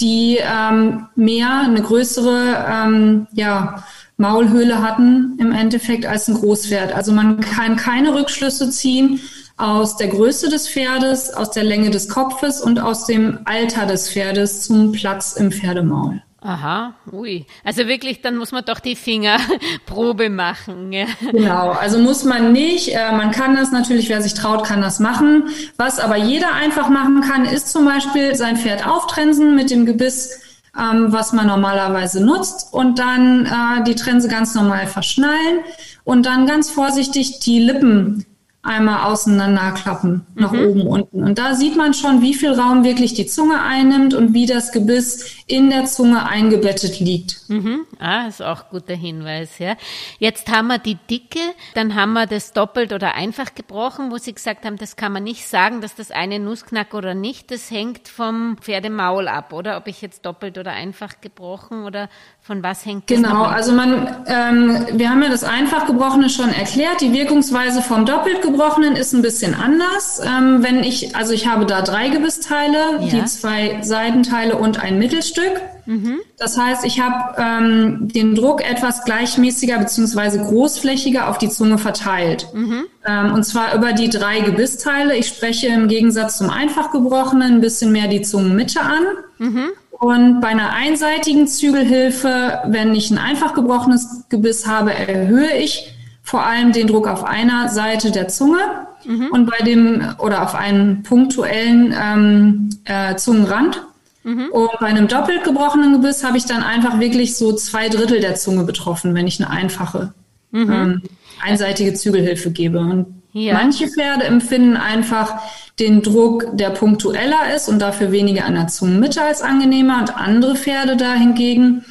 die 0.00 0.38
ähm, 0.40 1.06
mehr, 1.14 1.60
eine 1.60 1.80
größere, 1.80 2.66
ähm, 2.68 3.28
ja, 3.32 3.84
Maulhöhle 4.16 4.80
hatten 4.80 5.36
im 5.40 5.50
Endeffekt 5.50 6.06
als 6.06 6.28
ein 6.28 6.34
Großpferd. 6.34 6.92
Also 6.92 7.12
man 7.12 7.40
kann 7.40 7.76
keine 7.76 8.14
Rückschlüsse 8.14 8.70
ziehen 8.70 9.20
aus 9.56 9.96
der 9.96 10.08
Größe 10.08 10.48
des 10.48 10.68
Pferdes, 10.68 11.32
aus 11.32 11.50
der 11.50 11.64
Länge 11.64 11.90
des 11.90 12.08
Kopfes 12.08 12.60
und 12.60 12.80
aus 12.80 13.06
dem 13.06 13.40
Alter 13.44 13.86
des 13.86 14.10
Pferdes 14.10 14.62
zum 14.62 14.92
Platz 14.92 15.34
im 15.34 15.52
Pferdemaul. 15.52 16.22
Aha, 16.44 16.92
ui. 17.10 17.46
Also 17.64 17.86
wirklich, 17.88 18.20
dann 18.20 18.36
muss 18.36 18.52
man 18.52 18.66
doch 18.66 18.78
die 18.78 18.96
Fingerprobe 18.96 20.28
machen. 20.30 20.92
Ja. 20.92 21.06
Genau, 21.32 21.70
also 21.70 21.98
muss 21.98 22.24
man 22.24 22.52
nicht. 22.52 22.94
Äh, 22.94 23.12
man 23.12 23.30
kann 23.30 23.56
das 23.56 23.72
natürlich, 23.72 24.10
wer 24.10 24.20
sich 24.20 24.34
traut, 24.34 24.62
kann 24.62 24.82
das 24.82 25.00
machen. 25.00 25.44
Was 25.78 25.98
aber 25.98 26.16
jeder 26.16 26.52
einfach 26.52 26.90
machen 26.90 27.22
kann, 27.22 27.46
ist 27.46 27.70
zum 27.70 27.86
Beispiel 27.86 28.34
sein 28.34 28.58
Pferd 28.58 28.86
auftrensen 28.86 29.54
mit 29.54 29.70
dem 29.70 29.86
Gebiss, 29.86 30.38
ähm, 30.78 31.06
was 31.14 31.32
man 31.32 31.46
normalerweise 31.46 32.22
nutzt 32.22 32.74
und 32.74 32.98
dann 32.98 33.46
äh, 33.46 33.84
die 33.84 33.94
Trense 33.94 34.28
ganz 34.28 34.54
normal 34.54 34.86
verschnallen 34.86 35.60
und 36.04 36.26
dann 36.26 36.46
ganz 36.46 36.68
vorsichtig 36.68 37.40
die 37.40 37.60
Lippen 37.60 38.26
einmal 38.64 39.12
auseinanderklappen, 39.12 40.26
nach 40.34 40.52
mhm. 40.52 40.66
oben, 40.66 40.86
unten. 40.86 41.22
Und 41.22 41.38
da 41.38 41.54
sieht 41.54 41.76
man 41.76 41.92
schon, 41.92 42.22
wie 42.22 42.32
viel 42.32 42.52
Raum 42.52 42.82
wirklich 42.82 43.12
die 43.12 43.26
Zunge 43.26 43.60
einnimmt 43.60 44.14
und 44.14 44.32
wie 44.32 44.46
das 44.46 44.72
Gebiss 44.72 45.44
in 45.46 45.68
der 45.68 45.84
Zunge 45.84 46.26
eingebettet 46.26 46.98
liegt. 46.98 47.48
Mhm. 47.48 47.80
Ah, 47.98 48.26
ist 48.26 48.42
auch 48.42 48.70
guter 48.70 48.94
Hinweis, 48.94 49.58
ja. 49.58 49.76
Jetzt 50.18 50.50
haben 50.50 50.68
wir 50.68 50.78
die 50.78 50.96
Dicke, 51.10 51.40
dann 51.74 51.94
haben 51.94 52.14
wir 52.14 52.26
das 52.26 52.52
doppelt 52.52 52.94
oder 52.94 53.14
einfach 53.14 53.54
gebrochen, 53.54 54.10
wo 54.10 54.16
Sie 54.16 54.32
gesagt 54.32 54.64
haben, 54.64 54.78
das 54.78 54.96
kann 54.96 55.12
man 55.12 55.24
nicht 55.24 55.46
sagen, 55.46 55.82
dass 55.82 55.94
das 55.94 56.10
eine 56.10 56.38
Nussknack 56.38 56.94
oder 56.94 57.14
nicht, 57.14 57.50
das 57.50 57.70
hängt 57.70 58.08
vom 58.08 58.56
Pferdemaul 58.58 59.28
ab, 59.28 59.52
oder? 59.52 59.76
Ob 59.76 59.88
ich 59.88 60.00
jetzt 60.00 60.24
doppelt 60.24 60.56
oder 60.56 60.72
einfach 60.72 61.20
gebrochen 61.20 61.84
oder 61.84 62.08
von 62.40 62.62
was 62.62 62.86
hängt 62.86 63.10
das 63.10 63.18
Genau, 63.18 63.42
also 63.42 63.72
man, 63.72 64.24
ähm, 64.26 64.86
wir 64.92 65.10
haben 65.10 65.22
ja 65.22 65.28
das 65.28 65.44
einfach 65.44 65.86
gebrochene 65.86 66.30
schon 66.30 66.48
erklärt. 66.48 67.02
Die 67.02 67.12
Wirkungsweise 67.12 67.82
vom 67.82 68.06
doppelt 68.06 68.40
gebrochenen 68.40 68.53
ist 68.96 69.12
ein 69.12 69.22
bisschen 69.22 69.54
anders. 69.54 70.20
Ähm, 70.24 70.62
wenn 70.62 70.82
ich, 70.82 71.14
also 71.16 71.32
ich 71.32 71.46
habe 71.46 71.66
da 71.66 71.82
drei 71.82 72.08
Gebissteile, 72.08 73.00
ja. 73.00 73.08
die 73.08 73.24
zwei 73.24 73.78
Seitenteile 73.82 74.56
und 74.56 74.80
ein 74.80 74.98
Mittelstück. 74.98 75.60
Mhm. 75.86 76.20
Das 76.38 76.58
heißt, 76.58 76.84
ich 76.84 77.00
habe 77.00 77.34
ähm, 77.38 78.08
den 78.08 78.34
Druck 78.34 78.68
etwas 78.68 79.04
gleichmäßiger 79.04 79.78
beziehungsweise 79.78 80.40
großflächiger 80.40 81.28
auf 81.28 81.38
die 81.38 81.48
Zunge 81.48 81.78
verteilt. 81.78 82.48
Mhm. 82.54 82.84
Ähm, 83.06 83.34
und 83.34 83.44
zwar 83.44 83.74
über 83.74 83.92
die 83.92 84.08
drei 84.08 84.40
Gebissteile. 84.40 85.16
Ich 85.16 85.28
spreche 85.28 85.68
im 85.68 85.88
Gegensatz 85.88 86.38
zum 86.38 86.50
einfach 86.50 86.90
gebrochenen 86.90 87.54
ein 87.54 87.60
bisschen 87.60 87.92
mehr 87.92 88.08
die 88.08 88.22
Zungenmitte 88.22 88.80
an. 88.80 89.02
Mhm. 89.38 89.70
Und 89.90 90.40
bei 90.40 90.48
einer 90.48 90.72
einseitigen 90.72 91.46
Zügelhilfe, 91.46 92.60
wenn 92.66 92.94
ich 92.94 93.10
ein 93.10 93.18
einfach 93.18 93.54
gebrochenes 93.54 94.24
Gebiss 94.28 94.66
habe, 94.66 94.92
erhöhe 94.92 95.56
ich 95.56 95.93
vor 96.24 96.44
allem 96.44 96.72
den 96.72 96.86
Druck 96.86 97.06
auf 97.06 97.22
einer 97.22 97.68
Seite 97.68 98.10
der 98.10 98.28
Zunge 98.28 98.58
mhm. 99.04 99.28
und 99.30 99.46
bei 99.46 99.58
dem 99.58 100.02
oder 100.18 100.42
auf 100.42 100.54
einen 100.54 101.02
punktuellen 101.02 101.94
ähm, 101.96 102.70
äh, 102.84 103.14
Zungenrand. 103.16 103.82
Mhm. 104.24 104.48
Und 104.50 104.70
bei 104.80 104.86
einem 104.86 105.06
doppelt 105.06 105.44
gebrochenen 105.44 105.92
Gebiss 105.92 106.24
habe 106.24 106.38
ich 106.38 106.46
dann 106.46 106.62
einfach 106.62 106.98
wirklich 106.98 107.36
so 107.36 107.52
zwei 107.52 107.90
Drittel 107.90 108.20
der 108.20 108.36
Zunge 108.36 108.64
betroffen, 108.64 109.14
wenn 109.14 109.26
ich 109.26 109.38
eine 109.38 109.50
einfache 109.50 110.14
mhm. 110.50 110.72
ähm, 110.72 111.02
einseitige 111.42 111.92
Zügelhilfe 111.92 112.50
gebe. 112.50 112.78
Und 112.78 113.22
ja. 113.32 113.52
manche 113.52 113.86
Pferde 113.86 114.24
empfinden 114.24 114.78
einfach 114.78 115.42
den 115.78 116.00
Druck, 116.00 116.56
der 116.56 116.70
punktueller 116.70 117.54
ist 117.54 117.68
und 117.68 117.80
dafür 117.80 118.12
weniger 118.12 118.46
an 118.46 118.54
der 118.54 118.68
Zungenmitte 118.68 119.20
als 119.20 119.42
angenehmer. 119.42 119.98
Und 120.00 120.16
andere 120.16 120.56
Pferde 120.56 120.96
da 120.96 121.12
hingegen 121.12 121.84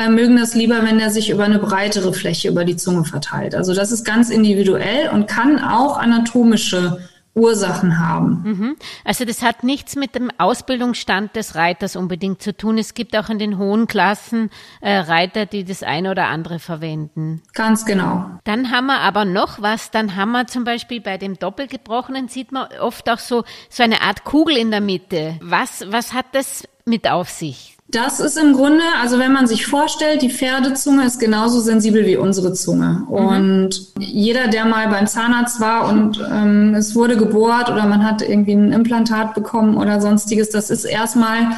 äh, 0.00 0.08
mögen 0.08 0.36
das 0.36 0.54
lieber, 0.54 0.82
wenn 0.82 0.98
er 0.98 1.10
sich 1.10 1.30
über 1.30 1.44
eine 1.44 1.58
breitere 1.58 2.12
Fläche 2.12 2.48
über 2.48 2.64
die 2.64 2.76
Zunge 2.76 3.04
verteilt. 3.04 3.54
Also 3.54 3.74
das 3.74 3.92
ist 3.92 4.04
ganz 4.04 4.30
individuell 4.30 5.10
und 5.10 5.26
kann 5.26 5.58
auch 5.58 5.98
anatomische 5.98 6.98
Ursachen 7.34 7.98
haben. 7.98 8.42
Mhm. 8.44 8.76
Also 9.04 9.24
das 9.24 9.42
hat 9.42 9.62
nichts 9.62 9.94
mit 9.94 10.14
dem 10.14 10.30
Ausbildungsstand 10.38 11.36
des 11.36 11.54
Reiters 11.54 11.94
unbedingt 11.94 12.42
zu 12.42 12.56
tun. 12.56 12.76
Es 12.76 12.94
gibt 12.94 13.16
auch 13.16 13.28
in 13.28 13.38
den 13.38 13.56
hohen 13.56 13.86
Klassen 13.86 14.50
äh, 14.80 14.96
Reiter, 14.96 15.46
die 15.46 15.64
das 15.64 15.82
eine 15.82 16.10
oder 16.10 16.26
andere 16.26 16.58
verwenden. 16.58 17.42
Ganz 17.54 17.84
genau. 17.84 18.26
Dann 18.44 18.72
haben 18.72 18.86
wir 18.86 18.98
aber 18.98 19.24
noch 19.24 19.62
was. 19.62 19.92
Dann 19.92 20.16
haben 20.16 20.32
wir 20.32 20.48
zum 20.48 20.64
Beispiel 20.64 21.00
bei 21.00 21.18
dem 21.18 21.38
Doppelgebrochenen 21.38 22.28
sieht 22.28 22.50
man 22.50 22.66
oft 22.80 23.08
auch 23.08 23.20
so 23.20 23.44
so 23.68 23.82
eine 23.84 24.02
Art 24.02 24.24
Kugel 24.24 24.56
in 24.56 24.72
der 24.72 24.80
Mitte. 24.80 25.38
Was 25.40 25.84
was 25.88 26.12
hat 26.12 26.26
das 26.32 26.66
mit 26.84 27.08
auf 27.08 27.30
sich? 27.30 27.76
Das 27.92 28.20
ist 28.20 28.36
im 28.36 28.52
Grunde, 28.52 28.84
also 29.00 29.18
wenn 29.18 29.32
man 29.32 29.46
sich 29.46 29.66
vorstellt, 29.66 30.22
die 30.22 30.30
Pferdezunge 30.30 31.04
ist 31.04 31.18
genauso 31.18 31.60
sensibel 31.60 32.06
wie 32.06 32.16
unsere 32.16 32.52
Zunge. 32.52 33.04
Mhm. 33.08 33.14
Und 33.14 33.80
jeder, 33.98 34.48
der 34.48 34.64
mal 34.64 34.88
beim 34.88 35.06
Zahnarzt 35.06 35.60
war 35.60 35.88
und 35.88 36.20
ähm, 36.32 36.74
es 36.74 36.94
wurde 36.94 37.16
gebohrt 37.16 37.68
oder 37.68 37.86
man 37.86 38.04
hat 38.04 38.22
irgendwie 38.22 38.52
ein 38.52 38.72
Implantat 38.72 39.34
bekommen 39.34 39.76
oder 39.76 40.00
sonstiges, 40.00 40.50
das 40.50 40.70
ist 40.70 40.84
erstmal 40.84 41.52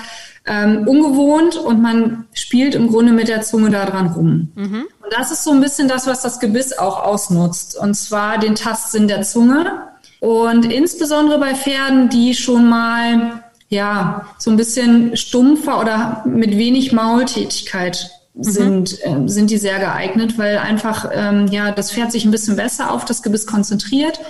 ähm, 0.46 0.88
ungewohnt 0.88 1.56
und 1.56 1.82
man 1.82 2.24
spielt 2.32 2.74
im 2.74 2.88
Grunde 2.88 3.12
mit 3.12 3.28
der 3.28 3.42
Zunge 3.42 3.70
da 3.70 3.84
dran 3.84 4.08
rum. 4.08 4.52
Mhm. 4.54 4.86
Und 5.02 5.12
das 5.12 5.30
ist 5.32 5.44
so 5.44 5.52
ein 5.52 5.60
bisschen 5.60 5.88
das, 5.88 6.06
was 6.06 6.22
das 6.22 6.40
Gebiss 6.40 6.76
auch 6.76 7.02
ausnutzt. 7.04 7.76
Und 7.78 7.94
zwar 7.94 8.38
den 8.38 8.54
Tastsinn 8.54 9.06
der 9.06 9.22
Zunge. 9.22 9.82
Und 10.20 10.72
insbesondere 10.72 11.38
bei 11.38 11.54
Pferden, 11.54 12.08
die 12.08 12.34
schon 12.34 12.68
mal 12.68 13.42
ja, 13.72 14.26
so 14.38 14.50
ein 14.50 14.58
bisschen 14.58 15.16
stumpfer 15.16 15.80
oder 15.80 16.22
mit 16.26 16.58
wenig 16.58 16.92
Maultätigkeit 16.92 18.10
mhm. 18.34 18.42
sind, 18.42 18.98
mhm. 19.06 19.26
äh, 19.26 19.28
sind 19.28 19.50
die 19.50 19.56
sehr 19.56 19.78
geeignet, 19.78 20.36
weil 20.36 20.58
einfach 20.58 21.10
ähm, 21.12 21.46
ja 21.46 21.72
das 21.72 21.90
Pferd 21.90 22.12
sich 22.12 22.26
ein 22.26 22.30
bisschen 22.30 22.56
besser 22.56 22.92
auf 22.92 23.06
das 23.06 23.22
Gebiss 23.22 23.46
konzentriert 23.46 24.20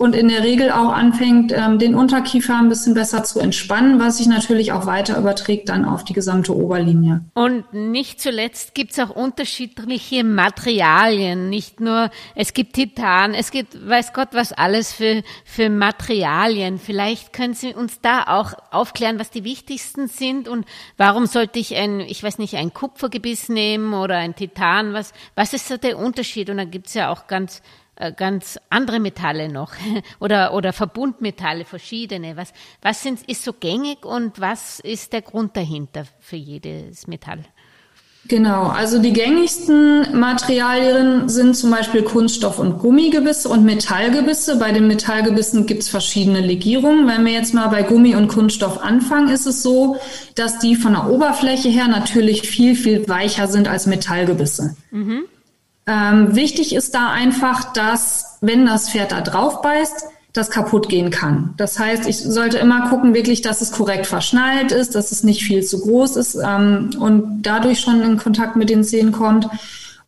und 0.00 0.16
in 0.16 0.28
der 0.28 0.42
Regel 0.42 0.70
auch 0.70 0.94
anfängt, 0.94 1.52
ähm, 1.52 1.78
den 1.78 1.94
Unterkiefer 1.94 2.56
ein 2.56 2.70
bisschen 2.70 2.94
besser 2.94 3.22
zu 3.22 3.38
entspannen, 3.38 4.00
was 4.00 4.16
sich 4.16 4.28
natürlich 4.28 4.72
auch 4.72 4.86
weiter 4.86 5.18
überträgt 5.18 5.68
dann 5.68 5.84
auf 5.84 6.04
die 6.04 6.14
gesamte 6.14 6.56
Oberlinie. 6.56 7.20
Und 7.34 7.74
nicht 7.74 8.18
zuletzt 8.18 8.74
gibt 8.74 8.92
es 8.92 8.98
auch 8.98 9.10
unterschiedliche 9.10 10.24
Materialien. 10.24 11.50
Nicht 11.50 11.80
nur, 11.80 12.10
es 12.34 12.54
gibt 12.54 12.76
Titan, 12.76 13.34
es 13.34 13.50
gibt, 13.50 13.86
weiß 13.86 14.14
Gott, 14.14 14.28
was 14.32 14.54
alles 14.54 14.90
für, 14.90 15.22
für 15.44 15.68
Materialien. 15.68 16.78
Vielleicht 16.78 17.34
können 17.34 17.52
Sie 17.52 17.74
uns 17.74 18.00
da 18.00 18.22
auch 18.22 18.54
aufklären, 18.70 19.18
was 19.18 19.30
die 19.30 19.44
wichtigsten 19.44 20.08
sind 20.08 20.48
und 20.48 20.64
warum 20.96 21.26
sollte 21.26 21.58
ich 21.58 21.76
ein, 21.76 22.00
ich 22.00 22.22
weiß 22.22 22.38
nicht, 22.38 22.54
ein 22.54 22.72
Kupfergebiss 22.72 23.50
nehmen 23.50 23.92
oder 23.92 24.16
ein 24.16 24.34
Titan? 24.34 24.94
Was, 24.94 25.12
was 25.34 25.52
ist 25.52 25.70
da 25.70 25.76
der 25.76 25.98
Unterschied? 25.98 26.48
Und 26.48 26.56
da 26.56 26.64
gibt 26.64 26.86
es 26.86 26.94
ja 26.94 27.10
auch 27.10 27.26
ganz 27.26 27.60
ganz 28.16 28.58
andere 28.70 29.00
Metalle 29.00 29.50
noch 29.52 29.72
oder, 30.20 30.54
oder 30.54 30.72
Verbundmetalle, 30.72 31.64
verschiedene. 31.64 32.36
Was, 32.36 32.52
was 32.82 33.02
sind, 33.02 33.22
ist 33.28 33.44
so 33.44 33.52
gängig 33.52 34.04
und 34.04 34.40
was 34.40 34.80
ist 34.80 35.12
der 35.12 35.22
Grund 35.22 35.56
dahinter 35.56 36.04
für 36.20 36.36
jedes 36.36 37.06
Metall? 37.06 37.44
Genau, 38.28 38.66
also 38.66 39.00
die 39.00 39.14
gängigsten 39.14 40.18
Materialien 40.18 41.28
sind 41.28 41.56
zum 41.56 41.70
Beispiel 41.70 42.02
Kunststoff- 42.02 42.58
und 42.58 42.78
Gummigebisse 42.78 43.48
und 43.48 43.64
Metallgebisse. 43.64 44.58
Bei 44.58 44.72
den 44.72 44.86
Metallgebissen 44.86 45.66
gibt 45.66 45.82
es 45.82 45.88
verschiedene 45.88 46.40
Legierungen. 46.40 47.08
Wenn 47.08 47.24
wir 47.24 47.32
jetzt 47.32 47.54
mal 47.54 47.68
bei 47.68 47.82
Gummi 47.82 48.14
und 48.14 48.28
Kunststoff 48.28 48.78
anfangen, 48.82 49.30
ist 49.30 49.46
es 49.46 49.62
so, 49.62 49.96
dass 50.34 50.58
die 50.58 50.76
von 50.76 50.92
der 50.92 51.08
Oberfläche 51.08 51.70
her 51.70 51.88
natürlich 51.88 52.42
viel, 52.42 52.76
viel 52.76 53.08
weicher 53.08 53.48
sind 53.48 53.68
als 53.68 53.86
Metallgebisse. 53.86 54.76
Mhm. 54.90 55.24
Ähm, 55.90 56.36
wichtig 56.36 56.74
ist 56.74 56.94
da 56.94 57.10
einfach, 57.10 57.72
dass 57.72 58.38
wenn 58.40 58.64
das 58.64 58.90
Pferd 58.90 59.10
da 59.10 59.20
drauf 59.22 59.60
beißt, 59.60 60.06
das 60.32 60.50
kaputt 60.50 60.88
gehen 60.88 61.10
kann. 61.10 61.54
Das 61.56 61.80
heißt, 61.80 62.06
ich 62.06 62.18
sollte 62.18 62.58
immer 62.58 62.88
gucken, 62.88 63.14
wirklich, 63.14 63.42
dass 63.42 63.60
es 63.60 63.72
korrekt 63.72 64.06
verschnallt 64.06 64.70
ist, 64.70 64.94
dass 64.94 65.10
es 65.10 65.24
nicht 65.24 65.42
viel 65.42 65.64
zu 65.64 65.80
groß 65.80 66.14
ist 66.14 66.36
ähm, 66.36 66.90
und 67.00 67.42
dadurch 67.42 67.80
schon 67.80 68.00
in 68.02 68.16
Kontakt 68.16 68.54
mit 68.54 68.70
den 68.70 68.84
Zähnen 68.84 69.10
kommt. 69.10 69.48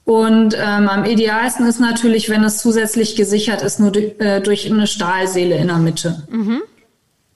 Und 0.05 0.55
ähm, 0.55 0.89
am 0.89 1.05
idealsten 1.05 1.67
ist 1.67 1.81
natürlich, 1.81 2.29
wenn 2.29 2.45
es 2.45 2.59
zusätzlich 2.59 3.17
gesichert 3.17 3.63
ist, 3.63 3.81
nur 3.81 3.91
durch, 3.91 4.15
äh, 4.21 4.41
durch 4.41 4.71
eine 4.71 4.87
Stahlseele 4.87 5.57
in 5.57 5.67
der 5.67 5.79
Mitte. 5.79 6.23
Mhm. 6.31 6.63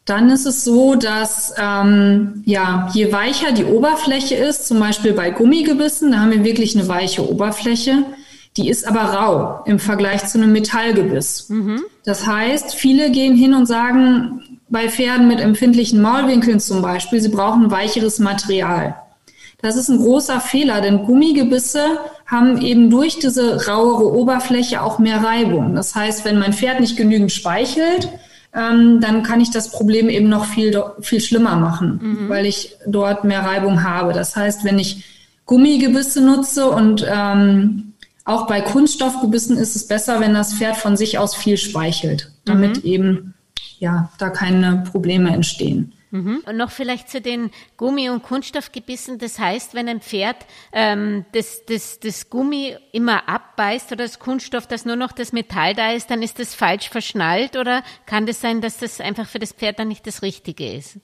dann 0.04 0.30
ist 0.30 0.46
es 0.46 0.62
so, 0.62 0.94
dass 0.94 1.52
ähm, 1.58 2.44
ja, 2.46 2.88
je 2.92 3.12
weicher 3.12 3.50
die 3.50 3.64
Oberfläche 3.64 4.36
ist, 4.36 4.68
zum 4.68 4.78
Beispiel 4.78 5.12
bei 5.12 5.30
Gummigebissen, 5.30 6.12
da 6.12 6.18
haben 6.18 6.30
wir 6.30 6.44
wirklich 6.44 6.76
eine 6.76 6.86
weiche 6.86 7.28
Oberfläche, 7.28 8.04
die 8.56 8.68
ist 8.68 8.86
aber 8.86 9.00
rau 9.00 9.62
im 9.66 9.78
Vergleich 9.78 10.26
zu 10.26 10.38
einem 10.38 10.52
Metallgebiss. 10.52 11.48
Mhm. 11.48 11.82
Das 12.04 12.26
heißt, 12.26 12.74
viele 12.74 13.10
gehen 13.10 13.36
hin 13.36 13.54
und 13.54 13.66
sagen, 13.66 14.58
bei 14.68 14.88
Pferden 14.88 15.28
mit 15.28 15.40
empfindlichen 15.40 16.00
Maulwinkeln 16.00 16.60
zum 16.60 16.82
Beispiel, 16.82 17.20
sie 17.20 17.28
brauchen 17.28 17.70
weicheres 17.70 18.18
Material. 18.18 18.96
Das 19.62 19.76
ist 19.76 19.88
ein 19.88 19.98
großer 19.98 20.40
Fehler, 20.40 20.80
denn 20.80 21.04
Gummigebisse 21.04 21.98
haben 22.26 22.60
eben 22.60 22.90
durch 22.90 23.18
diese 23.18 23.66
rauere 23.66 24.12
Oberfläche 24.12 24.82
auch 24.82 24.98
mehr 24.98 25.22
Reibung. 25.22 25.74
Das 25.74 25.94
heißt, 25.94 26.24
wenn 26.24 26.38
mein 26.38 26.52
Pferd 26.52 26.80
nicht 26.80 26.96
genügend 26.96 27.32
speichelt, 27.32 28.08
ähm, 28.54 29.00
dann 29.00 29.22
kann 29.22 29.40
ich 29.40 29.50
das 29.50 29.70
Problem 29.70 30.08
eben 30.08 30.28
noch 30.28 30.46
viel, 30.46 30.82
viel 31.00 31.20
schlimmer 31.20 31.56
machen, 31.56 32.00
mhm. 32.02 32.28
weil 32.28 32.46
ich 32.46 32.76
dort 32.86 33.24
mehr 33.24 33.44
Reibung 33.44 33.82
habe. 33.82 34.12
Das 34.12 34.36
heißt, 34.36 34.64
wenn 34.64 34.78
ich 34.78 35.04
Gummigebisse 35.46 36.20
nutze 36.20 36.68
und 36.70 37.06
ähm, 37.08 37.94
auch 38.26 38.48
bei 38.48 38.60
Kunststoffgebissen 38.60 39.56
ist 39.56 39.76
es 39.76 39.86
besser, 39.86 40.20
wenn 40.20 40.34
das 40.34 40.52
Pferd 40.52 40.76
von 40.76 40.96
sich 40.96 41.16
aus 41.16 41.34
viel 41.34 41.56
speichelt, 41.56 42.32
damit 42.44 42.84
mhm. 42.84 42.90
eben 42.90 43.34
ja 43.78 44.10
da 44.18 44.30
keine 44.30 44.84
Probleme 44.90 45.30
entstehen. 45.30 45.94
Mhm. 46.10 46.42
Und 46.44 46.56
noch 46.56 46.72
vielleicht 46.72 47.08
zu 47.08 47.20
den 47.20 47.50
Gummi- 47.76 48.10
und 48.10 48.24
Kunststoffgebissen. 48.24 49.18
Das 49.18 49.38
heißt, 49.38 49.74
wenn 49.74 49.88
ein 49.88 50.00
Pferd 50.00 50.36
ähm, 50.72 51.24
das, 51.32 51.64
das, 51.66 52.00
das 52.00 52.28
Gummi 52.28 52.76
immer 52.90 53.28
abbeißt 53.28 53.92
oder 53.92 54.04
das 54.04 54.18
Kunststoff, 54.18 54.66
dass 54.66 54.84
nur 54.84 54.96
noch 54.96 55.12
das 55.12 55.32
Metall 55.32 55.74
da 55.74 55.92
ist, 55.92 56.10
dann 56.10 56.22
ist 56.22 56.40
das 56.40 56.54
falsch 56.54 56.88
verschnallt 56.88 57.56
oder 57.56 57.84
kann 58.06 58.26
das 58.26 58.40
sein, 58.40 58.60
dass 58.60 58.78
das 58.78 59.00
einfach 59.00 59.28
für 59.28 59.38
das 59.38 59.52
Pferd 59.52 59.78
dann 59.78 59.88
nicht 59.88 60.06
das 60.06 60.22
Richtige 60.22 60.72
ist? 60.72 60.98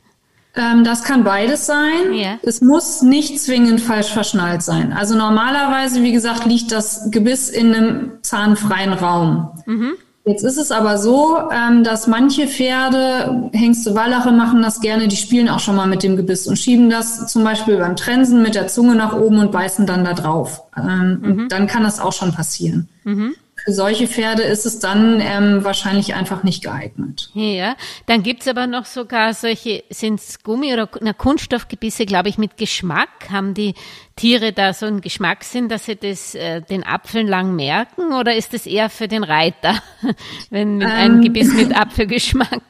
Ähm, 0.54 0.84
das 0.84 1.02
kann 1.04 1.24
beides 1.24 1.66
sein. 1.66 2.12
Ja. 2.12 2.38
Es 2.42 2.60
muss 2.60 3.02
nicht 3.02 3.40
zwingend 3.40 3.80
falsch 3.80 4.10
verschnallt 4.10 4.62
sein. 4.62 4.92
Also 4.92 5.16
normalerweise, 5.16 6.02
wie 6.02 6.12
gesagt, 6.12 6.44
liegt 6.44 6.72
das 6.72 7.10
Gebiss 7.10 7.48
in 7.48 7.74
einem 7.74 8.10
zahnfreien 8.22 8.92
Raum. 8.92 9.50
Mhm. 9.66 9.92
Jetzt 10.24 10.44
ist 10.44 10.56
es 10.56 10.70
aber 10.70 10.98
so, 10.98 11.36
ähm, 11.50 11.82
dass 11.82 12.06
manche 12.06 12.46
Pferde, 12.46 13.50
Hengste, 13.52 13.96
Wallache 13.96 14.30
machen 14.30 14.62
das 14.62 14.80
gerne, 14.80 15.08
die 15.08 15.16
spielen 15.16 15.48
auch 15.48 15.58
schon 15.58 15.74
mal 15.74 15.88
mit 15.88 16.04
dem 16.04 16.16
Gebiss 16.16 16.46
und 16.46 16.56
schieben 16.56 16.90
das 16.90 17.26
zum 17.26 17.42
Beispiel 17.42 17.78
beim 17.78 17.96
Trensen 17.96 18.40
mit 18.40 18.54
der 18.54 18.68
Zunge 18.68 18.94
nach 18.94 19.16
oben 19.16 19.40
und 19.40 19.50
beißen 19.50 19.84
dann 19.84 20.04
da 20.04 20.12
drauf. 20.12 20.62
Ähm, 20.76 21.18
mhm. 21.22 21.48
Dann 21.48 21.66
kann 21.66 21.82
das 21.82 21.98
auch 21.98 22.12
schon 22.12 22.32
passieren. 22.32 22.88
Mhm. 23.02 23.34
Für 23.64 23.72
solche 23.72 24.08
Pferde 24.08 24.42
ist 24.42 24.66
es 24.66 24.80
dann 24.80 25.20
ähm, 25.20 25.62
wahrscheinlich 25.62 26.14
einfach 26.14 26.42
nicht 26.42 26.64
geeignet. 26.64 27.30
Ja, 27.34 27.76
dann 28.06 28.22
gibt's 28.22 28.48
aber 28.48 28.66
noch 28.66 28.86
sogar 28.86 29.34
solche, 29.34 29.84
sind's 29.88 30.42
Gummi- 30.42 30.72
oder 30.72 30.88
na, 31.00 31.12
Kunststoffgebisse, 31.12 32.04
glaube 32.04 32.28
ich, 32.28 32.38
mit 32.38 32.56
Geschmack. 32.56 33.30
Haben 33.30 33.54
die 33.54 33.74
Tiere 34.16 34.52
da 34.52 34.72
so 34.72 34.86
einen 34.86 35.00
Geschmackssinn, 35.00 35.68
dass 35.68 35.86
sie 35.86 35.96
das, 35.96 36.34
äh, 36.34 36.60
den 36.60 36.84
Apfel 36.84 37.26
lang 37.26 37.54
merken? 37.54 38.12
Oder 38.12 38.34
ist 38.34 38.52
es 38.52 38.66
eher 38.66 38.90
für 38.90 39.06
den 39.06 39.22
Reiter, 39.22 39.80
wenn 40.50 40.80
ähm, 40.80 40.88
ein 40.90 41.20
Gebiss 41.22 41.52
mit 41.52 41.76
Apfelgeschmack? 41.76 42.62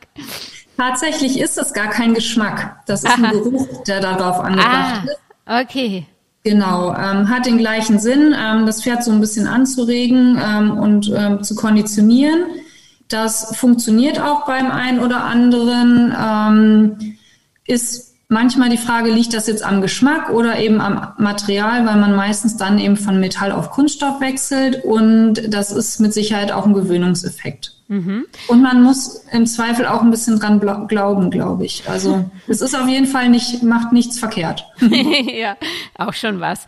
Tatsächlich 0.76 1.38
ist 1.38 1.56
das 1.56 1.72
gar 1.72 1.88
kein 1.88 2.12
Geschmack. 2.12 2.82
Das 2.86 3.04
ist 3.04 3.10
Aha. 3.10 3.28
ein 3.28 3.30
Geruch, 3.30 3.82
der 3.84 4.00
darauf 4.00 4.40
angebracht 4.40 5.02
ah, 5.46 5.60
ist. 5.60 5.68
Okay. 5.70 6.06
Genau, 6.44 6.92
ähm, 6.94 7.28
hat 7.28 7.46
den 7.46 7.58
gleichen 7.58 8.00
Sinn, 8.00 8.34
ähm, 8.36 8.66
das 8.66 8.82
Pferd 8.82 9.04
so 9.04 9.12
ein 9.12 9.20
bisschen 9.20 9.46
anzuregen 9.46 10.40
ähm, 10.42 10.72
und 10.72 11.12
ähm, 11.16 11.42
zu 11.42 11.54
konditionieren. 11.54 12.46
Das 13.08 13.56
funktioniert 13.56 14.20
auch 14.20 14.44
beim 14.46 14.70
einen 14.70 14.98
oder 14.98 15.24
anderen. 15.24 16.12
Ähm, 16.18 17.16
ist 17.66 18.11
manchmal 18.32 18.70
die 18.70 18.78
Frage, 18.78 19.10
liegt 19.10 19.34
das 19.34 19.46
jetzt 19.46 19.62
am 19.62 19.80
Geschmack 19.80 20.30
oder 20.30 20.58
eben 20.58 20.80
am 20.80 21.12
Material, 21.18 21.86
weil 21.86 21.96
man 21.96 22.16
meistens 22.16 22.56
dann 22.56 22.78
eben 22.78 22.96
von 22.96 23.20
Metall 23.20 23.52
auf 23.52 23.70
Kunststoff 23.70 24.20
wechselt 24.20 24.84
und 24.84 25.52
das 25.52 25.70
ist 25.70 26.00
mit 26.00 26.12
Sicherheit 26.12 26.50
auch 26.50 26.66
ein 26.66 26.72
Gewöhnungseffekt. 26.72 27.74
Mhm. 27.88 28.24
Und 28.48 28.62
man 28.62 28.82
muss 28.82 29.26
im 29.32 29.46
Zweifel 29.46 29.86
auch 29.86 30.00
ein 30.00 30.10
bisschen 30.10 30.40
dran 30.40 30.60
glauben, 30.88 31.30
glaube 31.30 31.66
ich. 31.66 31.84
Also 31.88 32.24
es 32.48 32.62
ist 32.62 32.74
auf 32.74 32.88
jeden 32.88 33.06
Fall 33.06 33.28
nicht, 33.28 33.62
macht 33.62 33.92
nichts 33.92 34.18
verkehrt. 34.18 34.64
ja, 34.80 35.56
auch 35.98 36.14
schon 36.14 36.40
was. 36.40 36.66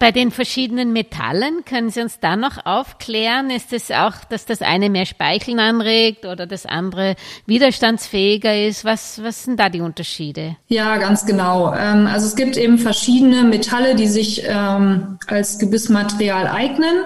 Bei 0.00 0.12
den 0.12 0.30
verschiedenen 0.30 0.94
Metallen, 0.94 1.62
können 1.66 1.90
Sie 1.90 2.00
uns 2.00 2.20
da 2.20 2.34
noch 2.34 2.64
aufklären? 2.64 3.50
Ist 3.50 3.74
es 3.74 3.90
auch, 3.90 4.14
dass 4.30 4.46
das 4.46 4.62
eine 4.62 4.88
mehr 4.88 5.04
Speicheln 5.04 5.60
anregt 5.60 6.24
oder 6.24 6.46
das 6.46 6.64
andere 6.64 7.16
widerstandsfähiger 7.44 8.66
ist? 8.66 8.86
Was, 8.86 9.22
was 9.22 9.44
sind 9.44 9.60
da 9.60 9.68
die 9.68 9.82
Unterschiede? 9.82 10.56
Ja, 10.68 10.96
ganz 10.96 11.26
genau. 11.26 11.74
Ähm, 11.74 12.06
also 12.06 12.26
es 12.26 12.34
gibt 12.34 12.56
eben 12.56 12.78
verschiedene 12.78 13.42
Metalle, 13.42 13.94
die 13.94 14.06
sich 14.06 14.42
ähm, 14.46 15.18
als 15.26 15.58
Gebissmaterial 15.58 16.48
eignen. 16.48 17.04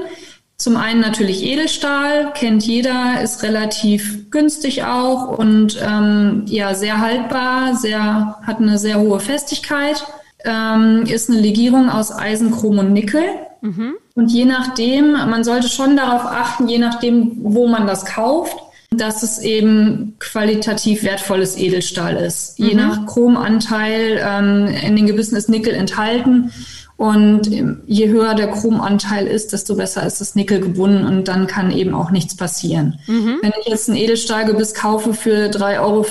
Zum 0.57 0.77
einen 0.77 1.01
natürlich 1.01 1.43
Edelstahl, 1.43 2.33
kennt 2.35 2.63
jeder, 2.65 3.21
ist 3.21 3.43
relativ 3.43 4.31
günstig 4.31 4.85
auch 4.85 5.37
und 5.37 5.83
ähm, 5.83 6.45
ja 6.47 6.75
sehr 6.75 7.01
haltbar, 7.01 7.75
sehr 7.75 8.37
hat 8.47 8.61
eine 8.61 8.79
sehr 8.79 9.01
hohe 9.01 9.19
Festigkeit. 9.19 10.07
Ähm, 10.45 11.05
ist 11.07 11.31
eine 11.31 11.41
Legierung 11.41 11.89
aus 11.89 12.13
Eisen, 12.13 12.51
Chrom 12.51 12.79
und 12.79 12.93
Nickel. 12.93 13.25
Mhm. 13.61 13.95
Und 14.15 14.31
je 14.31 14.45
nachdem, 14.45 15.13
man 15.13 15.43
sollte 15.43 15.69
schon 15.69 15.97
darauf 15.97 16.25
achten, 16.25 16.69
je 16.69 16.79
nachdem, 16.79 17.33
wo 17.43 17.67
man 17.67 17.87
das 17.87 18.05
kauft, 18.05 18.57
dass 18.91 19.23
es 19.23 19.41
eben 19.41 20.15
qualitativ 20.21 21.03
wertvolles 21.03 21.57
Edelstahl 21.57 22.17
ist. 22.17 22.59
Mhm. 22.59 22.67
Je 22.67 22.75
nach 22.75 23.07
Chromanteil 23.07 24.21
ähm, 24.23 24.67
in 24.67 24.97
den 24.97 25.07
Gebissen 25.07 25.37
ist 25.37 25.49
Nickel 25.49 25.75
enthalten. 25.75 26.53
Und 26.97 27.51
je 27.87 28.09
höher 28.09 28.35
der 28.35 28.53
Chromanteil 28.53 29.27
ist, 29.27 29.53
desto 29.53 29.75
besser 29.75 30.07
ist 30.07 30.21
das 30.21 30.37
Nickel 30.37 30.61
gebunden 30.61 31.05
und 31.05 31.27
dann 31.27 31.49
kann 31.49 31.73
eben 31.73 31.93
auch 31.93 32.13
nichts 32.13 32.37
passieren. 32.37 33.01
Mhm. 33.09 33.39
Wenn 33.43 33.53
ich 33.61 33.67
jetzt 33.67 33.89
ein 33.89 33.97
Edelstahlgebiss 33.97 34.75
kaufe 34.75 35.13
für 35.13 35.49
3,50 35.49 35.81
Euro, 35.81 36.07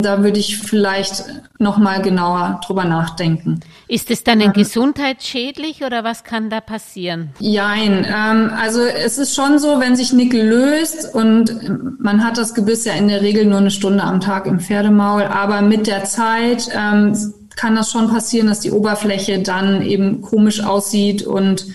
da 0.00 0.22
würde 0.22 0.38
ich 0.38 0.58
vielleicht 0.58 1.24
nochmal 1.58 2.02
genauer 2.02 2.60
drüber 2.66 2.84
nachdenken. 2.84 3.60
Ist 3.88 4.10
es 4.10 4.22
dann 4.22 4.42
ähm, 4.42 4.52
gesundheitsschädlich 4.52 5.82
oder 5.82 6.04
was 6.04 6.24
kann 6.24 6.50
da 6.50 6.60
passieren? 6.60 7.30
Jein. 7.38 8.04
Ähm, 8.04 8.50
also 8.54 8.82
es 8.82 9.16
ist 9.16 9.34
schon 9.34 9.58
so, 9.58 9.80
wenn 9.80 9.96
sich 9.96 10.12
Nickel 10.12 10.46
löst 10.46 11.14
und 11.14 11.98
man 11.98 12.22
hat 12.22 12.36
das 12.36 12.52
Gebiss 12.52 12.84
ja 12.84 12.92
in 12.92 13.08
der 13.08 13.22
Regel 13.22 13.46
nur 13.46 13.58
eine 13.58 13.70
Stunde 13.70 14.02
am 14.02 14.20
Tag 14.20 14.44
im 14.44 14.60
Pferdemaul, 14.60 15.22
aber 15.22 15.62
mit 15.62 15.86
der 15.86 16.04
Zeit 16.04 16.68
ähm, 16.76 17.16
kann 17.56 17.74
das 17.74 17.90
schon 17.90 18.08
passieren, 18.08 18.46
dass 18.46 18.60
die 18.60 18.70
Oberfläche 18.70 19.40
dann 19.40 19.82
eben 19.82 20.20
komisch 20.20 20.62
aussieht 20.62 21.22
und 21.22 21.66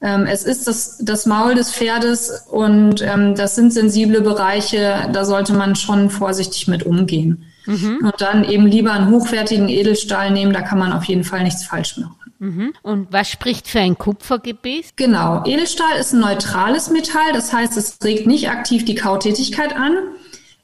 ähm, 0.00 0.26
es 0.26 0.44
ist 0.44 0.68
das, 0.68 0.98
das 0.98 1.26
Maul 1.26 1.54
des 1.54 1.72
Pferdes 1.72 2.44
und 2.50 3.02
ähm, 3.02 3.34
das 3.34 3.56
sind 3.56 3.72
sensible 3.72 4.20
Bereiche, 4.20 5.08
da 5.12 5.24
sollte 5.24 5.54
man 5.54 5.74
schon 5.74 6.10
vorsichtig 6.10 6.68
mit 6.68 6.84
umgehen. 6.84 7.46
Mhm. 7.66 7.98
Und 8.02 8.14
dann 8.18 8.44
eben 8.44 8.66
lieber 8.66 8.92
einen 8.92 9.10
hochwertigen 9.10 9.68
Edelstahl 9.68 10.30
nehmen, 10.30 10.52
da 10.52 10.62
kann 10.62 10.78
man 10.78 10.92
auf 10.92 11.04
jeden 11.04 11.24
Fall 11.24 11.42
nichts 11.42 11.64
falsch 11.64 11.98
machen. 11.98 12.14
Mhm. 12.38 12.72
Und 12.82 13.12
was 13.12 13.28
spricht 13.28 13.66
für 13.66 13.80
ein 13.80 13.98
Kupfergebiss? 13.98 14.90
Genau, 14.94 15.42
Edelstahl 15.44 15.98
ist 15.98 16.12
ein 16.12 16.20
neutrales 16.20 16.90
Metall, 16.90 17.32
das 17.32 17.52
heißt, 17.52 17.76
es 17.76 17.98
regt 18.04 18.28
nicht 18.28 18.48
aktiv 18.50 18.84
die 18.84 18.94
Kautätigkeit 18.94 19.74
an. 19.74 19.96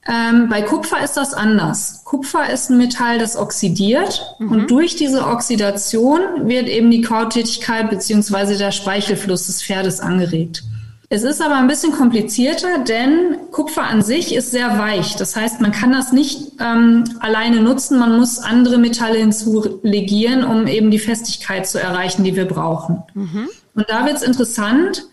Ähm, 0.07 0.49
bei 0.51 0.61
Kupfer 0.61 1.03
ist 1.03 1.17
das 1.17 1.33
anders. 1.33 2.03
Kupfer 2.05 2.51
ist 2.51 2.71
ein 2.71 2.77
Metall, 2.77 3.19
das 3.19 3.37
oxidiert 3.37 4.37
mhm. 4.39 4.53
und 4.53 4.71
durch 4.71 4.97
diese 4.97 5.27
Oxidation 5.27 6.21
wird 6.47 6.69
eben 6.69 6.91
die 6.91 7.01
Kautätigkeit 7.01 7.89
beziehungsweise 7.89 8.59
der 8.59 8.71
Speichelfluss 8.71 9.47
des 9.47 9.63
Pferdes 9.63 10.01
angeregt. 10.01 10.63
Es 11.11 11.23
ist 11.23 11.41
aber 11.41 11.57
ein 11.57 11.69
bisschen 11.69 11.93
komplizierter, 11.93 12.81
denn 12.81 13.37
Kupfer 13.53 13.85
an 13.85 14.03
sich 14.03 14.35
ist 14.35 14.51
sehr 14.51 14.79
weich. 14.79 15.17
Das 15.17 15.37
heißt, 15.37 15.61
man 15.61 15.71
kann 15.71 15.93
das 15.93 16.13
nicht 16.13 16.53
ähm, 16.61 17.05
alleine 17.21 17.61
nutzen. 17.61 17.99
Man 17.99 18.19
muss 18.19 18.39
andere 18.39 18.79
Metalle 18.79 19.19
hinzulegieren, 19.19 20.45
um 20.45 20.67
eben 20.67 20.91
die 20.91 20.99
Festigkeit 20.99 21.69
zu 21.69 21.79
erreichen, 21.79 22.25
die 22.25 22.35
wir 22.35 22.47
brauchen. 22.47 23.03
Mhm. 23.15 23.49
Und 23.75 23.89
da 23.89 24.07
wird 24.07 24.17
es 24.17 24.23
interessant, 24.23 25.05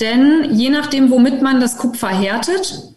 denn 0.00 0.54
je 0.54 0.70
nachdem, 0.70 1.10
womit 1.10 1.42
man 1.42 1.60
das 1.60 1.76
Kupfer 1.76 2.08
härtet, 2.08 2.94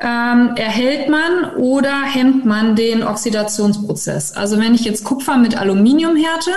ähm, 0.00 0.56
erhält 0.56 1.08
man 1.08 1.54
oder 1.56 2.02
hemmt 2.02 2.44
man 2.44 2.74
den 2.76 3.02
Oxidationsprozess. 3.02 4.32
Also 4.32 4.58
wenn 4.58 4.74
ich 4.74 4.84
jetzt 4.84 5.04
Kupfer 5.04 5.36
mit 5.36 5.56
Aluminium 5.56 6.16
härte, 6.16 6.50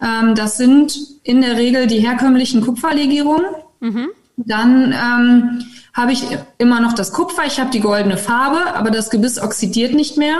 ähm, 0.00 0.34
das 0.34 0.56
sind 0.56 0.98
in 1.22 1.40
der 1.40 1.56
Regel 1.56 1.86
die 1.86 2.00
herkömmlichen 2.00 2.60
Kupferlegierungen, 2.60 3.46
mhm. 3.80 4.08
dann 4.36 4.92
ähm, 4.92 5.64
habe 5.94 6.12
ich 6.12 6.24
immer 6.58 6.80
noch 6.80 6.92
das 6.92 7.12
Kupfer, 7.12 7.42
ich 7.46 7.60
habe 7.60 7.70
die 7.70 7.80
goldene 7.80 8.16
Farbe, 8.16 8.74
aber 8.74 8.90
das 8.90 9.10
Gebiss 9.10 9.40
oxidiert 9.40 9.94
nicht 9.94 10.16
mehr. 10.16 10.36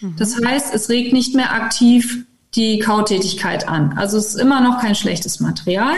Mhm. 0.00 0.16
Das 0.18 0.36
heißt, 0.44 0.74
es 0.74 0.88
regt 0.88 1.12
nicht 1.12 1.34
mehr 1.34 1.52
aktiv 1.52 2.24
die 2.54 2.78
Kautätigkeit 2.78 3.68
an. 3.68 3.94
Also 3.96 4.18
es 4.18 4.28
ist 4.28 4.40
immer 4.40 4.60
noch 4.60 4.80
kein 4.80 4.94
schlechtes 4.94 5.40
Material. 5.40 5.96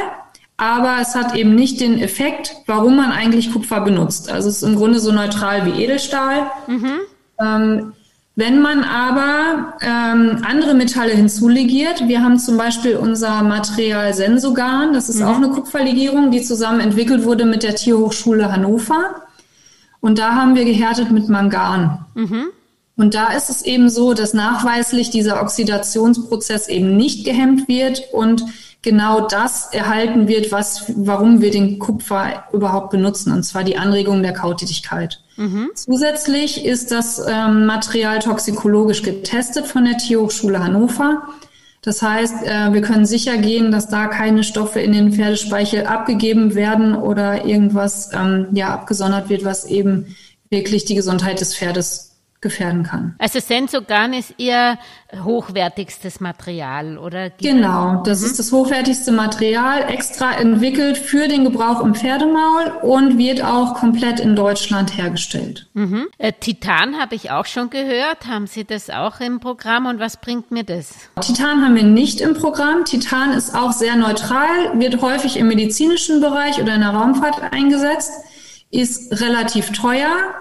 Aber 0.57 0.99
es 1.01 1.15
hat 1.15 1.35
eben 1.35 1.55
nicht 1.55 1.81
den 1.81 1.99
Effekt, 1.99 2.57
warum 2.67 2.97
man 2.97 3.11
eigentlich 3.11 3.53
Kupfer 3.53 3.81
benutzt. 3.81 4.31
Also 4.31 4.49
es 4.49 4.57
ist 4.57 4.63
im 4.63 4.77
Grunde 4.77 5.01
so 5.01 5.11
neutral 5.13 5.67
wie 5.67 5.83
Edelstahl. 5.83 6.47
Mhm. 6.67 7.01
Ähm, 7.41 7.93
wenn 8.37 8.61
man 8.61 8.83
aber 8.83 9.75
ähm, 9.81 10.43
andere 10.45 10.75
Metalle 10.75 11.13
hinzulegiert, 11.13 12.09
wir 12.09 12.23
haben 12.23 12.39
zum 12.39 12.57
Beispiel 12.57 12.97
unser 12.97 13.43
Material 13.43 14.13
Sensogan, 14.13 14.93
das 14.93 15.09
ist 15.09 15.21
mhm. 15.21 15.27
auch 15.27 15.37
eine 15.37 15.51
Kupferlegierung, 15.51 16.33
die 16.33 16.43
zusammen 16.43 16.81
entwickelt 16.81 17.25
wurde 17.25 17.45
mit 17.45 17.63
der 17.63 17.77
Tierhochschule 17.77 18.51
Hannover. 18.51 19.23
Und 20.01 20.19
da 20.19 20.35
haben 20.35 20.55
wir 20.55 20.65
gehärtet 20.65 21.11
mit 21.13 21.29
Mangan. 21.29 22.05
Mhm. 22.15 22.47
Und 22.97 23.15
da 23.15 23.33
ist 23.33 23.51
es 23.51 23.63
eben 23.63 23.91
so, 23.91 24.15
dass 24.15 24.35
nachweislich 24.35 25.11
dieser 25.11 25.43
Oxidationsprozess 25.43 26.69
eben 26.69 26.97
nicht 26.97 27.25
gehemmt 27.25 27.67
wird 27.69 28.05
und 28.13 28.45
genau 28.83 29.27
das 29.27 29.73
erhalten 29.73 30.29
wird, 30.29 30.53
was, 30.53 30.85
warum 30.95 31.41
wir 31.41 31.51
den 31.51 31.79
Kupfer 31.81 32.45
überhaupt 32.53 32.91
benutzen, 32.91 33.33
und 33.33 33.43
zwar 33.43 33.65
die 33.65 33.79
Anregung 33.79 34.23
der 34.23 34.35
Kautätigkeit. 34.35 35.21
Mhm. 35.37 35.71
Zusätzlich 35.75 36.65
ist 36.65 36.93
das 36.93 37.21
ähm, 37.27 37.67
Material 37.67 38.21
toxikologisch 38.21 39.03
getestet 39.03 39.67
von 39.67 39.85
der 39.85 39.97
Tierhochschule 39.97 40.63
Hannover. 40.63 41.23
Das 41.83 42.01
heißt, 42.01 42.45
äh, 42.45 42.73
wir 42.73 42.83
können 42.83 43.05
sicher 43.07 43.37
gehen, 43.39 43.73
dass 43.73 43.89
da 43.89 44.07
keine 44.07 44.45
Stoffe 44.45 44.81
in 44.81 44.93
den 44.93 45.13
Pferdespeichel 45.13 45.87
abgegeben 45.87 46.55
werden 46.55 46.95
oder 46.95 47.45
irgendwas 47.45 48.11
ähm, 48.13 48.49
ja 48.53 48.73
abgesondert 48.73 49.29
wird, 49.29 49.45
was 49.45 49.65
eben 49.65 50.15
wirklich 50.51 50.85
die 50.85 50.95
Gesundheit 50.95 51.41
des 51.41 51.57
Pferdes 51.57 52.14
gefährden 52.45 52.85
kann. 52.85 53.17
Also 53.19 53.41
Sensogan 53.41 54.13
ist 54.13 54.35
Ihr 54.37 54.79
hochwertigstes 55.25 56.21
Material, 56.21 56.99
oder? 56.99 57.31
Genau, 57.31 58.03
das 58.05 58.21
mhm. 58.21 58.27
ist 58.27 58.39
das 58.39 58.53
hochwertigste 58.53 59.11
Material, 59.11 59.91
extra 59.91 60.33
entwickelt 60.33 60.97
für 60.97 61.27
den 61.27 61.43
Gebrauch 61.43 61.85
im 61.85 61.95
Pferdemaul 61.97 62.73
und 62.83 63.19
wird 63.19 63.43
auch 63.43 63.75
komplett 63.75 64.21
in 64.21 64.37
Deutschland 64.37 64.97
hergestellt. 64.97 65.67
Mhm. 65.75 66.07
Äh, 66.19 66.33
Titan 66.39 67.01
habe 67.01 67.17
ich 67.17 67.31
auch 67.33 67.47
schon 67.47 67.71
gehört. 67.71 68.27
Haben 68.29 68.47
Sie 68.47 68.65
das 68.65 68.91
auch 68.91 69.21
im 69.21 69.41
Programm 69.41 69.87
und 69.87 69.99
was 69.99 70.19
bringt 70.19 70.51
mir 70.51 70.65
das? 70.65 70.95
Titan 71.21 71.65
haben 71.65 71.75
wir 71.75 71.83
nicht 71.83 72.21
im 72.21 72.35
Programm. 72.35 72.85
Titan 72.85 73.33
ist 73.33 73.55
auch 73.55 73.73
sehr 73.73 73.97
neutral, 73.97 74.79
wird 74.79 75.01
häufig 75.01 75.37
im 75.39 75.49
medizinischen 75.49 76.21
Bereich 76.21 76.61
oder 76.61 76.75
in 76.75 76.83
der 76.83 76.91
Raumfahrt 76.91 77.53
eingesetzt, 77.53 78.13
ist 78.71 79.21
relativ 79.21 79.73
teuer, 79.73 80.35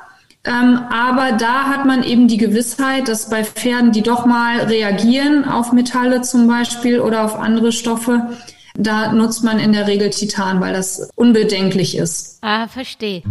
ähm, 0.45 0.79
aber 0.89 1.37
da 1.37 1.67
hat 1.67 1.85
man 1.85 2.03
eben 2.03 2.27
die 2.27 2.37
Gewissheit, 2.37 3.07
dass 3.07 3.29
bei 3.29 3.43
Pferden, 3.43 3.91
die 3.91 4.01
doch 4.01 4.25
mal 4.25 4.59
reagieren 4.61 5.45
auf 5.45 5.71
Metalle 5.71 6.21
zum 6.21 6.47
Beispiel 6.47 6.99
oder 6.99 7.23
auf 7.23 7.39
andere 7.39 7.71
Stoffe, 7.71 8.29
da 8.75 9.13
nutzt 9.13 9.43
man 9.43 9.59
in 9.59 9.71
der 9.71 9.87
Regel 9.87 10.09
Titan, 10.09 10.59
weil 10.59 10.73
das 10.73 11.09
unbedenklich 11.15 11.95
ist. 11.95 12.39
Ah, 12.41 12.67
verstehe. 12.67 13.23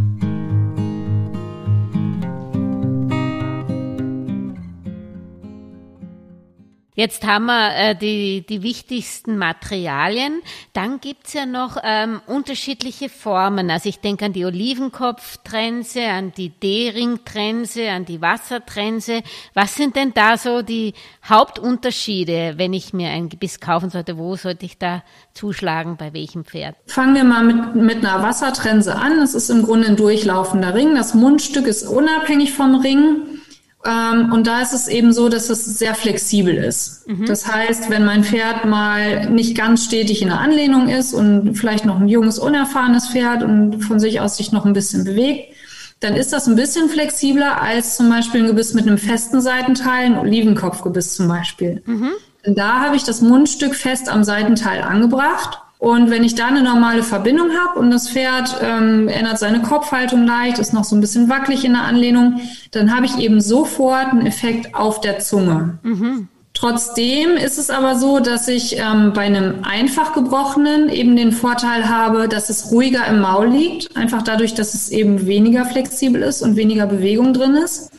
Jetzt 6.94 7.26
haben 7.26 7.46
wir 7.46 7.74
äh, 7.74 7.96
die, 7.96 8.44
die 8.46 8.62
wichtigsten 8.62 9.38
Materialien. 9.38 10.42
Dann 10.74 11.00
gibt's 11.00 11.32
ja 11.32 11.46
noch 11.46 11.78
ähm, 11.82 12.20
unterschiedliche 12.26 13.08
Formen. 13.08 13.70
Also 13.70 13.88
ich 13.88 14.00
denke 14.00 14.26
an 14.26 14.34
die 14.34 14.44
Olivenkopftrense, 14.44 16.04
an 16.04 16.32
die 16.36 16.50
D-Ring-Trense, 16.50 17.88
an 17.88 18.04
die 18.04 18.20
Wassertrense. 18.20 19.22
Was 19.54 19.74
sind 19.74 19.96
denn 19.96 20.12
da 20.12 20.36
so 20.36 20.60
die 20.60 20.92
Hauptunterschiede, 21.26 22.54
wenn 22.58 22.74
ich 22.74 22.92
mir 22.92 23.08
ein 23.08 23.30
Gebiss 23.30 23.58
kaufen 23.58 23.88
sollte? 23.88 24.18
Wo 24.18 24.36
sollte 24.36 24.66
ich 24.66 24.76
da 24.76 25.02
zuschlagen, 25.32 25.96
bei 25.96 26.12
welchem 26.12 26.44
Pferd? 26.44 26.76
Fangen 26.84 27.14
wir 27.14 27.24
mal 27.24 27.42
mit, 27.42 27.74
mit 27.74 28.04
einer 28.04 28.22
Wassertrense 28.22 28.96
an. 28.96 29.18
Das 29.18 29.32
ist 29.34 29.48
im 29.48 29.62
Grunde 29.62 29.88
ein 29.88 29.96
durchlaufender 29.96 30.74
Ring. 30.74 30.94
Das 30.94 31.14
Mundstück 31.14 31.66
ist 31.66 31.84
unabhängig 31.84 32.52
vom 32.52 32.74
Ring. 32.74 33.40
Ähm, 33.84 34.32
und 34.32 34.46
da 34.46 34.60
ist 34.60 34.72
es 34.72 34.86
eben 34.86 35.12
so, 35.12 35.28
dass 35.28 35.50
es 35.50 35.64
sehr 35.64 35.94
flexibel 35.94 36.54
ist. 36.54 37.08
Mhm. 37.08 37.26
Das 37.26 37.52
heißt, 37.52 37.90
wenn 37.90 38.04
mein 38.04 38.22
Pferd 38.22 38.64
mal 38.64 39.28
nicht 39.30 39.56
ganz 39.56 39.84
stetig 39.84 40.22
in 40.22 40.28
der 40.28 40.38
Anlehnung 40.38 40.88
ist 40.88 41.12
und 41.12 41.54
vielleicht 41.54 41.84
noch 41.84 42.00
ein 42.00 42.08
junges, 42.08 42.38
unerfahrenes 42.38 43.08
Pferd 43.08 43.42
und 43.42 43.80
von 43.80 43.98
sich 43.98 44.20
aus 44.20 44.36
sich 44.36 44.52
noch 44.52 44.64
ein 44.64 44.72
bisschen 44.72 45.04
bewegt, 45.04 45.54
dann 45.98 46.14
ist 46.14 46.32
das 46.32 46.46
ein 46.48 46.56
bisschen 46.56 46.88
flexibler 46.88 47.60
als 47.60 47.96
zum 47.96 48.08
Beispiel 48.08 48.42
ein 48.42 48.46
Gebiss 48.48 48.74
mit 48.74 48.86
einem 48.86 48.98
festen 48.98 49.40
Seitenteil, 49.40 50.06
ein 50.06 50.18
Olivenkopfgebiss 50.18 51.14
zum 51.14 51.28
Beispiel. 51.28 51.82
Mhm. 51.86 52.10
Da 52.44 52.80
habe 52.80 52.96
ich 52.96 53.04
das 53.04 53.20
Mundstück 53.20 53.74
fest 53.74 54.08
am 54.08 54.24
Seitenteil 54.24 54.82
angebracht 54.82 55.60
und 55.82 56.10
wenn 56.12 56.22
ich 56.22 56.36
da 56.36 56.46
eine 56.46 56.62
normale 56.62 57.02
Verbindung 57.02 57.48
habe 57.58 57.80
und 57.80 57.90
das 57.90 58.08
Pferd 58.08 58.56
ähm, 58.62 59.08
ändert 59.08 59.40
seine 59.40 59.62
Kopfhaltung 59.62 60.24
leicht, 60.24 60.60
ist 60.60 60.72
noch 60.72 60.84
so 60.84 60.94
ein 60.94 61.00
bisschen 61.00 61.28
wackelig 61.28 61.64
in 61.64 61.72
der 61.72 61.82
Anlehnung, 61.82 62.40
dann 62.70 62.94
habe 62.94 63.04
ich 63.04 63.18
eben 63.18 63.40
sofort 63.40 64.12
einen 64.12 64.24
Effekt 64.24 64.76
auf 64.76 65.00
der 65.00 65.18
Zunge. 65.18 65.80
Mhm. 65.82 66.28
Trotzdem 66.54 67.30
ist 67.30 67.58
es 67.58 67.68
aber 67.68 67.96
so, 67.96 68.20
dass 68.20 68.46
ich 68.46 68.78
ähm, 68.78 69.12
bei 69.12 69.22
einem 69.22 69.64
einfach 69.64 70.12
gebrochenen 70.12 70.88
eben 70.88 71.16
den 71.16 71.32
Vorteil 71.32 71.88
habe, 71.88 72.28
dass 72.28 72.48
es 72.48 72.70
ruhiger 72.70 73.04
im 73.08 73.20
Maul 73.20 73.48
liegt, 73.48 73.96
einfach 73.96 74.22
dadurch, 74.22 74.54
dass 74.54 74.74
es 74.74 74.88
eben 74.88 75.26
weniger 75.26 75.64
flexibel 75.64 76.22
ist 76.22 76.42
und 76.42 76.54
weniger 76.54 76.86
Bewegung 76.86 77.34
drin 77.34 77.56
ist. 77.56 77.90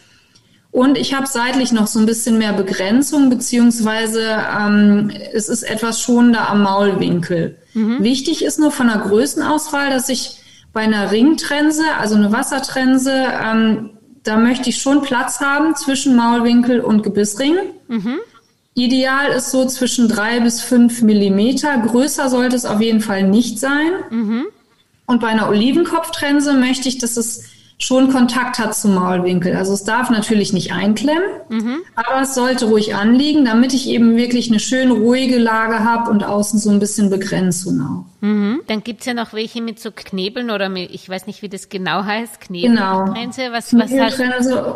Und 0.71 0.97
ich 0.97 1.13
habe 1.13 1.27
seitlich 1.27 1.73
noch 1.73 1.87
so 1.87 1.99
ein 1.99 2.05
bisschen 2.05 2.37
mehr 2.37 2.53
Begrenzung, 2.53 3.29
beziehungsweise 3.29 4.37
ähm, 4.57 5.11
es 5.33 5.49
ist 5.49 5.63
etwas 5.63 5.99
schonender 5.99 6.47
am 6.47 6.63
Maulwinkel. 6.63 7.57
Mhm. 7.73 8.03
Wichtig 8.03 8.43
ist 8.43 8.59
nur 8.59 8.71
von 8.71 8.87
der 8.87 8.97
Größenauswahl, 8.97 9.89
dass 9.89 10.09
ich 10.09 10.37
bei 10.73 10.81
einer 10.81 11.11
Ringtrense, 11.11 11.83
also 11.99 12.15
eine 12.15 12.31
Wassertrense, 12.31 13.25
ähm, 13.43 13.91
da 14.23 14.37
möchte 14.37 14.69
ich 14.69 14.81
schon 14.81 15.01
Platz 15.01 15.39
haben 15.39 15.75
zwischen 15.75 16.15
Maulwinkel 16.15 16.79
und 16.79 17.03
Gebissring. 17.03 17.55
Mhm. 17.87 18.19
Ideal 18.73 19.31
ist 19.31 19.51
so 19.51 19.65
zwischen 19.67 20.07
drei 20.07 20.39
bis 20.39 20.61
fünf 20.61 21.01
Millimeter. 21.01 21.77
Größer 21.77 22.29
sollte 22.29 22.55
es 22.55 22.65
auf 22.65 22.81
jeden 22.81 23.01
Fall 23.01 23.23
nicht 23.23 23.59
sein. 23.59 23.91
Mhm. 24.09 24.45
Und 25.05 25.21
bei 25.21 25.27
einer 25.27 25.49
Olivenkopftrense 25.49 26.53
möchte 26.53 26.89
ich, 26.89 26.97
dass 26.97 27.17
es 27.17 27.43
schon 27.77 28.11
Kontakt 28.11 28.59
hat 28.59 28.75
zum 28.75 28.95
Maulwinkel. 28.95 29.55
Also 29.55 29.73
es 29.73 29.83
darf 29.83 30.09
natürlich 30.09 30.53
nicht 30.53 30.71
einklemmen, 30.71 31.23
mhm. 31.49 31.81
aber 31.95 32.21
es 32.21 32.35
sollte 32.35 32.65
ruhig 32.65 32.95
anliegen, 32.95 33.45
damit 33.45 33.73
ich 33.73 33.87
eben 33.89 34.15
wirklich 34.15 34.49
eine 34.49 34.59
schön 34.59 34.91
ruhige 34.91 35.37
Lage 35.37 35.79
habe 35.79 36.09
und 36.09 36.23
außen 36.23 36.59
so 36.59 36.69
ein 36.69 36.79
bisschen 36.79 37.09
Begrenzung 37.09 37.81
auch. 37.81 38.13
Mhm. 38.25 38.61
Dann 38.67 38.83
gibt's 38.83 39.05
ja 39.05 39.13
noch 39.13 39.33
welche 39.33 39.61
mit 39.61 39.79
so 39.79 39.91
Knebeln 39.93 40.49
oder 40.49 40.69
mit, 40.69 40.91
ich 40.91 41.09
weiß 41.09 41.27
nicht, 41.27 41.41
wie 41.41 41.49
das 41.49 41.67
genau 41.67 42.05
heißt, 42.05 42.39
Knebeltrense. 42.39 43.41
Genau. 43.41 43.53
Was, 43.53 43.73
was 43.73 43.91
heißt? 43.91 44.19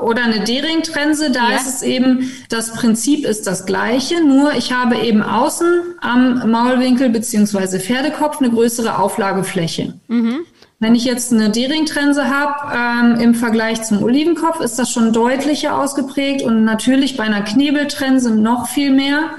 Oder 0.02 0.24
eine 0.24 0.42
D-Ring-Trense, 0.42 1.32
da 1.32 1.52
ja. 1.52 1.56
ist 1.56 1.68
es 1.68 1.82
eben, 1.82 2.30
das 2.50 2.74
Prinzip 2.74 3.26
ist 3.26 3.48
das 3.48 3.66
gleiche, 3.66 4.22
nur 4.22 4.54
ich 4.54 4.74
habe 4.74 4.98
eben 4.98 5.24
außen 5.24 5.68
am 6.02 6.52
Maulwinkel 6.52 7.10
beziehungsweise 7.10 7.80
Pferdekopf 7.80 8.40
eine 8.40 8.50
größere 8.50 9.00
Auflagefläche. 9.00 9.94
Mhm. 10.08 10.40
Wenn 10.80 10.94
ich 10.94 11.06
jetzt 11.06 11.34
eine 11.34 11.50
D-Ring-Trense 11.50 12.30
habe 12.30 12.76
ähm, 12.76 13.20
im 13.20 13.36
Vergleich 13.36 13.82
zum 13.84 14.04
Olivenkopf, 14.04 14.60
ist 14.60 14.78
das 14.78 14.92
schon 14.92 15.12
deutlicher 15.12 15.76
ausgeprägt 15.76 16.44
und 16.44 16.66
natürlich 16.66 17.18
bei 17.18 17.24
einer 17.24 17.42
Knebeltrense 17.42 18.30
noch 18.30 18.68
viel 18.68 18.92
mehr. 18.92 19.32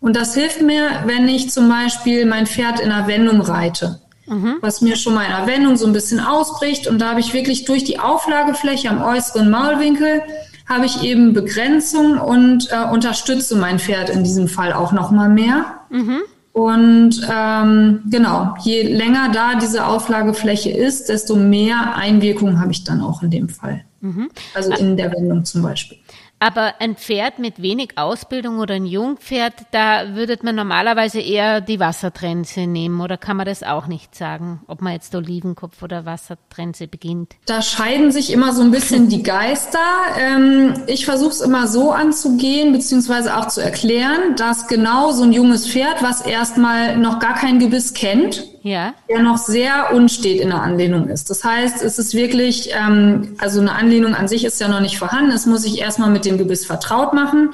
Und 0.00 0.16
das 0.16 0.34
hilft 0.34 0.62
mir, 0.62 0.88
wenn 1.06 1.28
ich 1.28 1.50
zum 1.50 1.68
Beispiel 1.68 2.26
mein 2.26 2.46
Pferd 2.46 2.80
in 2.80 2.90
einer 2.90 3.06
Wendung 3.06 3.40
reite, 3.40 4.00
mhm. 4.26 4.56
was 4.62 4.80
mir 4.80 4.96
schon 4.96 5.14
mal 5.14 5.24
in 5.24 5.32
einer 5.32 5.46
Wendung 5.46 5.76
so 5.76 5.86
ein 5.86 5.92
bisschen 5.92 6.18
ausbricht. 6.18 6.88
Und 6.88 6.98
da 6.98 7.10
habe 7.10 7.20
ich 7.20 7.32
wirklich 7.32 7.64
durch 7.66 7.84
die 7.84 8.00
Auflagefläche 8.00 8.90
am 8.90 9.00
äußeren 9.00 9.50
Maulwinkel 9.50 10.22
habe 10.66 10.86
ich 10.86 11.02
eben 11.02 11.34
Begrenzung 11.34 12.18
und 12.18 12.68
äh, 12.70 12.90
unterstütze 12.90 13.54
mein 13.54 13.78
Pferd 13.78 14.08
in 14.08 14.24
diesem 14.24 14.48
Fall 14.48 14.72
auch 14.72 14.92
noch 14.92 15.10
mal 15.10 15.28
mehr. 15.28 15.80
Mhm. 15.90 16.22
Und 16.54 17.20
ähm, 17.28 18.02
genau, 18.08 18.54
je 18.62 18.82
länger 18.82 19.32
da 19.32 19.56
diese 19.56 19.86
Auflagefläche 19.86 20.70
ist, 20.70 21.08
desto 21.08 21.34
mehr 21.34 21.96
Einwirkungen 21.96 22.60
habe 22.60 22.70
ich 22.70 22.84
dann 22.84 23.00
auch 23.00 23.24
in 23.24 23.30
dem 23.30 23.48
Fall. 23.48 23.84
Mhm. 24.00 24.30
Also 24.54 24.72
in 24.72 24.96
der 24.96 25.10
Wendung 25.10 25.44
zum 25.44 25.62
Beispiel. 25.62 25.98
Aber 26.44 26.74
ein 26.78 26.96
Pferd 26.96 27.38
mit 27.38 27.62
wenig 27.62 27.96
Ausbildung 27.96 28.58
oder 28.58 28.74
ein 28.74 28.84
Jungpferd, 28.84 29.54
da 29.70 30.14
würde 30.14 30.36
man 30.42 30.54
normalerweise 30.54 31.18
eher 31.18 31.62
die 31.62 31.80
Wassertrense 31.80 32.66
nehmen 32.66 33.00
oder 33.00 33.16
kann 33.16 33.38
man 33.38 33.46
das 33.46 33.62
auch 33.62 33.86
nicht 33.86 34.14
sagen, 34.14 34.60
ob 34.66 34.82
man 34.82 34.92
jetzt 34.92 35.14
Olivenkopf 35.14 35.82
oder 35.82 36.04
Wassertrense 36.04 36.86
beginnt? 36.86 37.32
Da 37.46 37.62
scheiden 37.62 38.12
sich 38.12 38.30
immer 38.30 38.52
so 38.52 38.60
ein 38.60 38.72
bisschen 38.72 39.08
die 39.08 39.22
Geister. 39.22 39.78
Ähm, 40.18 40.74
ich 40.86 41.06
versuche 41.06 41.30
es 41.30 41.40
immer 41.40 41.66
so 41.66 41.92
anzugehen, 41.92 42.74
beziehungsweise 42.74 43.38
auch 43.38 43.48
zu 43.48 43.62
erklären, 43.62 44.36
dass 44.36 44.68
genau 44.68 45.12
so 45.12 45.22
ein 45.22 45.32
junges 45.32 45.66
Pferd, 45.66 46.02
was 46.02 46.20
erstmal 46.20 46.98
noch 46.98 47.20
gar 47.20 47.36
kein 47.36 47.58
Gebiss 47.58 47.94
kennt, 47.94 48.44
ja. 48.64 48.94
der 49.08 49.22
noch 49.22 49.36
sehr 49.36 49.92
unstet 49.92 50.40
in 50.40 50.48
der 50.48 50.62
Anlehnung 50.62 51.08
ist. 51.08 51.30
Das 51.30 51.44
heißt, 51.44 51.82
es 51.82 51.98
ist 51.98 52.14
wirklich, 52.14 52.70
ähm, 52.74 53.36
also 53.38 53.60
eine 53.60 53.72
Anlehnung 53.72 54.14
an 54.14 54.26
sich 54.26 54.44
ist 54.44 54.60
ja 54.60 54.68
noch 54.68 54.80
nicht 54.80 54.98
vorhanden. 54.98 55.30
Es 55.30 55.46
muss 55.46 55.62
sich 55.62 55.80
erstmal 55.80 56.10
mit 56.10 56.24
dem 56.24 56.33
Gebiss 56.38 56.66
vertraut 56.66 57.12
machen. 57.12 57.50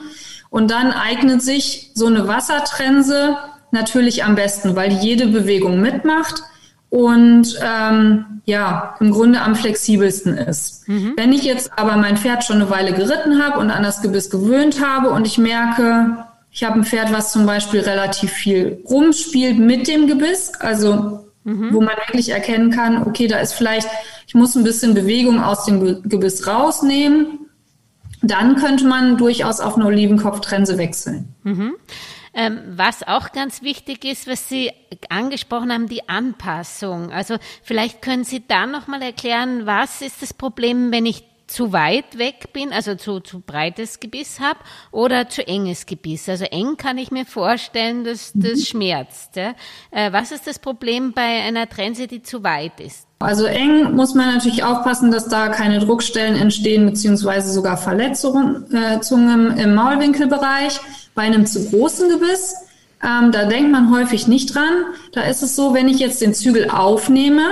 Und 0.51 0.71
dann 0.71 0.93
eignet 0.93 1.43
sich 1.43 1.93
so 1.95 2.07
eine 2.07 2.27
Wassertrense 2.27 3.37
natürlich 3.71 4.25
am 4.25 4.35
besten, 4.35 4.75
weil 4.77 4.91
die 4.91 5.07
jede 5.07 5.29
Bewegung 5.29 5.81
mitmacht 5.81 6.43
und 6.89 7.57
ähm, 7.63 8.43
ja, 8.45 8.97
im 8.99 9.13
Grunde 9.13 9.41
am 9.41 9.55
flexibelsten 9.55 10.37
ist. 10.37 10.89
Mhm. 10.89 11.15
Wenn 11.17 11.33
ich 11.33 11.45
jetzt 11.45 11.71
aber 11.77 11.97
mein 11.97 12.17
Pferd 12.17 12.45
schon 12.45 12.57
eine 12.57 12.69
Weile 12.69 12.93
geritten 12.93 13.43
habe 13.43 13.61
und 13.61 13.71
an 13.71 13.85
das 13.85 14.03
Gebiss 14.03 14.29
gewöhnt 14.29 14.85
habe 14.85 15.11
und 15.11 15.27
ich 15.27 15.39
merke, 15.39 16.27
ich 16.51 16.65
habe 16.65 16.81
ein 16.81 16.85
Pferd, 16.85 17.13
was 17.13 17.31
zum 17.31 17.47
Beispiel 17.47 17.81
relativ 17.81 18.33
viel 18.33 18.83
rumspielt 18.89 19.59
mit 19.59 19.87
dem 19.87 20.09
Gebiss, 20.09 20.53
also 20.59 21.21
mhm. 21.45 21.73
wo 21.73 21.81
man 21.81 21.97
wirklich 22.07 22.31
erkennen 22.31 22.71
kann, 22.71 23.07
okay, 23.07 23.29
da 23.29 23.39
ist 23.39 23.53
vielleicht, 23.53 23.89
ich 24.27 24.35
muss 24.35 24.57
ein 24.57 24.65
bisschen 24.65 24.95
Bewegung 24.95 25.41
aus 25.41 25.65
dem 25.67 26.03
Gebiss 26.09 26.47
rausnehmen, 26.47 27.50
dann 28.23 28.57
könnte 28.57 28.87
man 28.87 29.17
durchaus 29.17 29.61
auf 29.61 29.77
eine 29.77 29.87
Olivenkopftrense 29.87 30.79
wechseln. 30.79 31.35
Mhm. 31.43 31.75
Ähm, 32.33 32.61
was 32.77 33.03
auch 33.03 33.33
ganz 33.33 33.63
wichtig 33.63 34.05
ist, 34.05 34.29
was 34.29 34.49
Sie 34.49 34.71
angesprochen 35.09 35.73
haben, 35.73 35.89
die 35.89 36.09
Anpassung. 36.09 37.11
Also 37.11 37.37
vielleicht 37.63 38.03
können 38.03 38.23
Sie 38.23 38.47
da 38.47 38.67
nochmal 38.67 39.03
erklären, 39.03 39.67
was 39.67 40.01
ist 40.01 40.23
das 40.23 40.33
Problem, 40.33 40.93
wenn 40.93 41.07
ich 41.07 41.25
zu 41.51 41.73
weit 41.73 42.17
weg 42.17 42.53
bin, 42.53 42.73
also 42.73 42.95
zu, 42.95 43.19
zu 43.21 43.41
breites 43.41 43.99
Gebiss 43.99 44.39
habe 44.39 44.61
oder 44.93 45.29
zu 45.29 45.47
enges 45.47 45.85
Gebiss. 45.85 46.29
Also 46.29 46.45
eng 46.45 46.77
kann 46.77 46.97
ich 46.97 47.11
mir 47.11 47.27
vorstellen, 47.27 48.05
dass 48.05 48.31
das 48.35 48.59
mhm. 48.59 48.65
schmerzt. 48.65 49.37
Ja? 49.37 49.55
Äh, 49.91 50.13
was 50.13 50.31
ist 50.31 50.47
das 50.47 50.61
Problem 50.61 51.13
bei 51.13 51.43
einer 51.43 51.69
Trense, 51.69 52.07
die 52.07 52.23
zu 52.23 52.45
weit 52.45 52.79
ist? 52.79 53.07
Also 53.19 53.45
eng 53.47 53.97
muss 53.97 54.15
man 54.15 54.33
natürlich 54.33 54.63
aufpassen, 54.63 55.11
dass 55.11 55.29
da 55.29 55.49
keine 55.49 55.81
Druckstellen 55.81 56.37
entstehen, 56.37 56.87
beziehungsweise 56.87 57.53
sogar 57.53 57.77
Verletzungen 57.77 58.67
äh, 58.73 59.63
im 59.63 59.75
Maulwinkelbereich. 59.75 60.81
Bei 61.17 61.23
einem 61.23 61.47
zu 61.47 61.69
großen 61.69 62.09
Gebiss, 62.09 62.55
ähm, 63.03 63.33
da 63.33 63.45
denkt 63.47 63.73
man 63.73 63.93
häufig 63.93 64.29
nicht 64.29 64.55
dran. 64.55 64.85
Da 65.13 65.23
ist 65.23 65.43
es 65.43 65.57
so, 65.57 65.75
wenn 65.75 65.89
ich 65.89 65.99
jetzt 65.99 66.23
den 66.23 66.33
Zügel 66.33 66.71
aufnehme, 66.71 67.43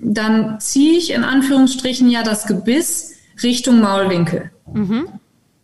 dann 0.00 0.58
ziehe 0.58 0.98
ich 0.98 1.12
in 1.12 1.22
Anführungsstrichen 1.22 2.10
ja 2.10 2.24
das 2.24 2.46
Gebiss 2.46 3.13
Richtung 3.42 3.80
Maulwinkel. 3.80 4.50
Mhm. 4.72 5.08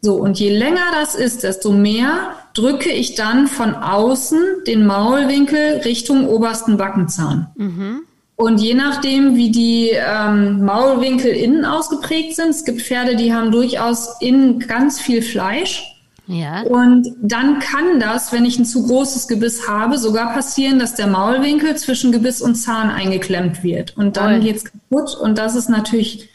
So, 0.02 0.14
und 0.14 0.38
je 0.38 0.56
länger 0.56 0.86
das 0.98 1.14
ist, 1.14 1.42
desto 1.42 1.72
mehr 1.72 2.34
drücke 2.54 2.90
ich 2.90 3.14
dann 3.14 3.46
von 3.46 3.74
außen 3.74 4.38
den 4.66 4.86
Maulwinkel 4.86 5.82
Richtung 5.84 6.26
obersten 6.26 6.76
Backenzahn. 6.76 7.48
Mhm. 7.56 8.02
Und 8.36 8.62
je 8.62 8.72
nachdem, 8.72 9.36
wie 9.36 9.50
die 9.50 9.90
ähm, 9.92 10.64
Maulwinkel 10.64 11.30
innen 11.30 11.66
ausgeprägt 11.66 12.36
sind, 12.36 12.48
es 12.48 12.64
gibt 12.64 12.80
Pferde, 12.80 13.14
die 13.14 13.34
haben 13.34 13.52
durchaus 13.52 14.16
innen 14.20 14.58
ganz 14.60 14.98
viel 14.98 15.20
Fleisch. 15.20 15.84
Ja. 16.26 16.62
Und 16.62 17.08
dann 17.20 17.58
kann 17.58 18.00
das, 18.00 18.32
wenn 18.32 18.46
ich 18.46 18.58
ein 18.58 18.64
zu 18.64 18.86
großes 18.86 19.28
Gebiss 19.28 19.68
habe, 19.68 19.98
sogar 19.98 20.32
passieren, 20.32 20.78
dass 20.78 20.94
der 20.94 21.08
Maulwinkel 21.08 21.76
zwischen 21.76 22.12
Gebiss 22.12 22.40
und 22.40 22.54
Zahn 22.54 22.88
eingeklemmt 22.88 23.62
wird. 23.62 23.94
Und 23.98 24.16
dann 24.16 24.40
oh. 24.40 24.42
geht's 24.42 24.64
kaputt. 24.64 25.14
Und 25.20 25.36
das 25.36 25.54
ist 25.54 25.68
natürlich 25.68 26.30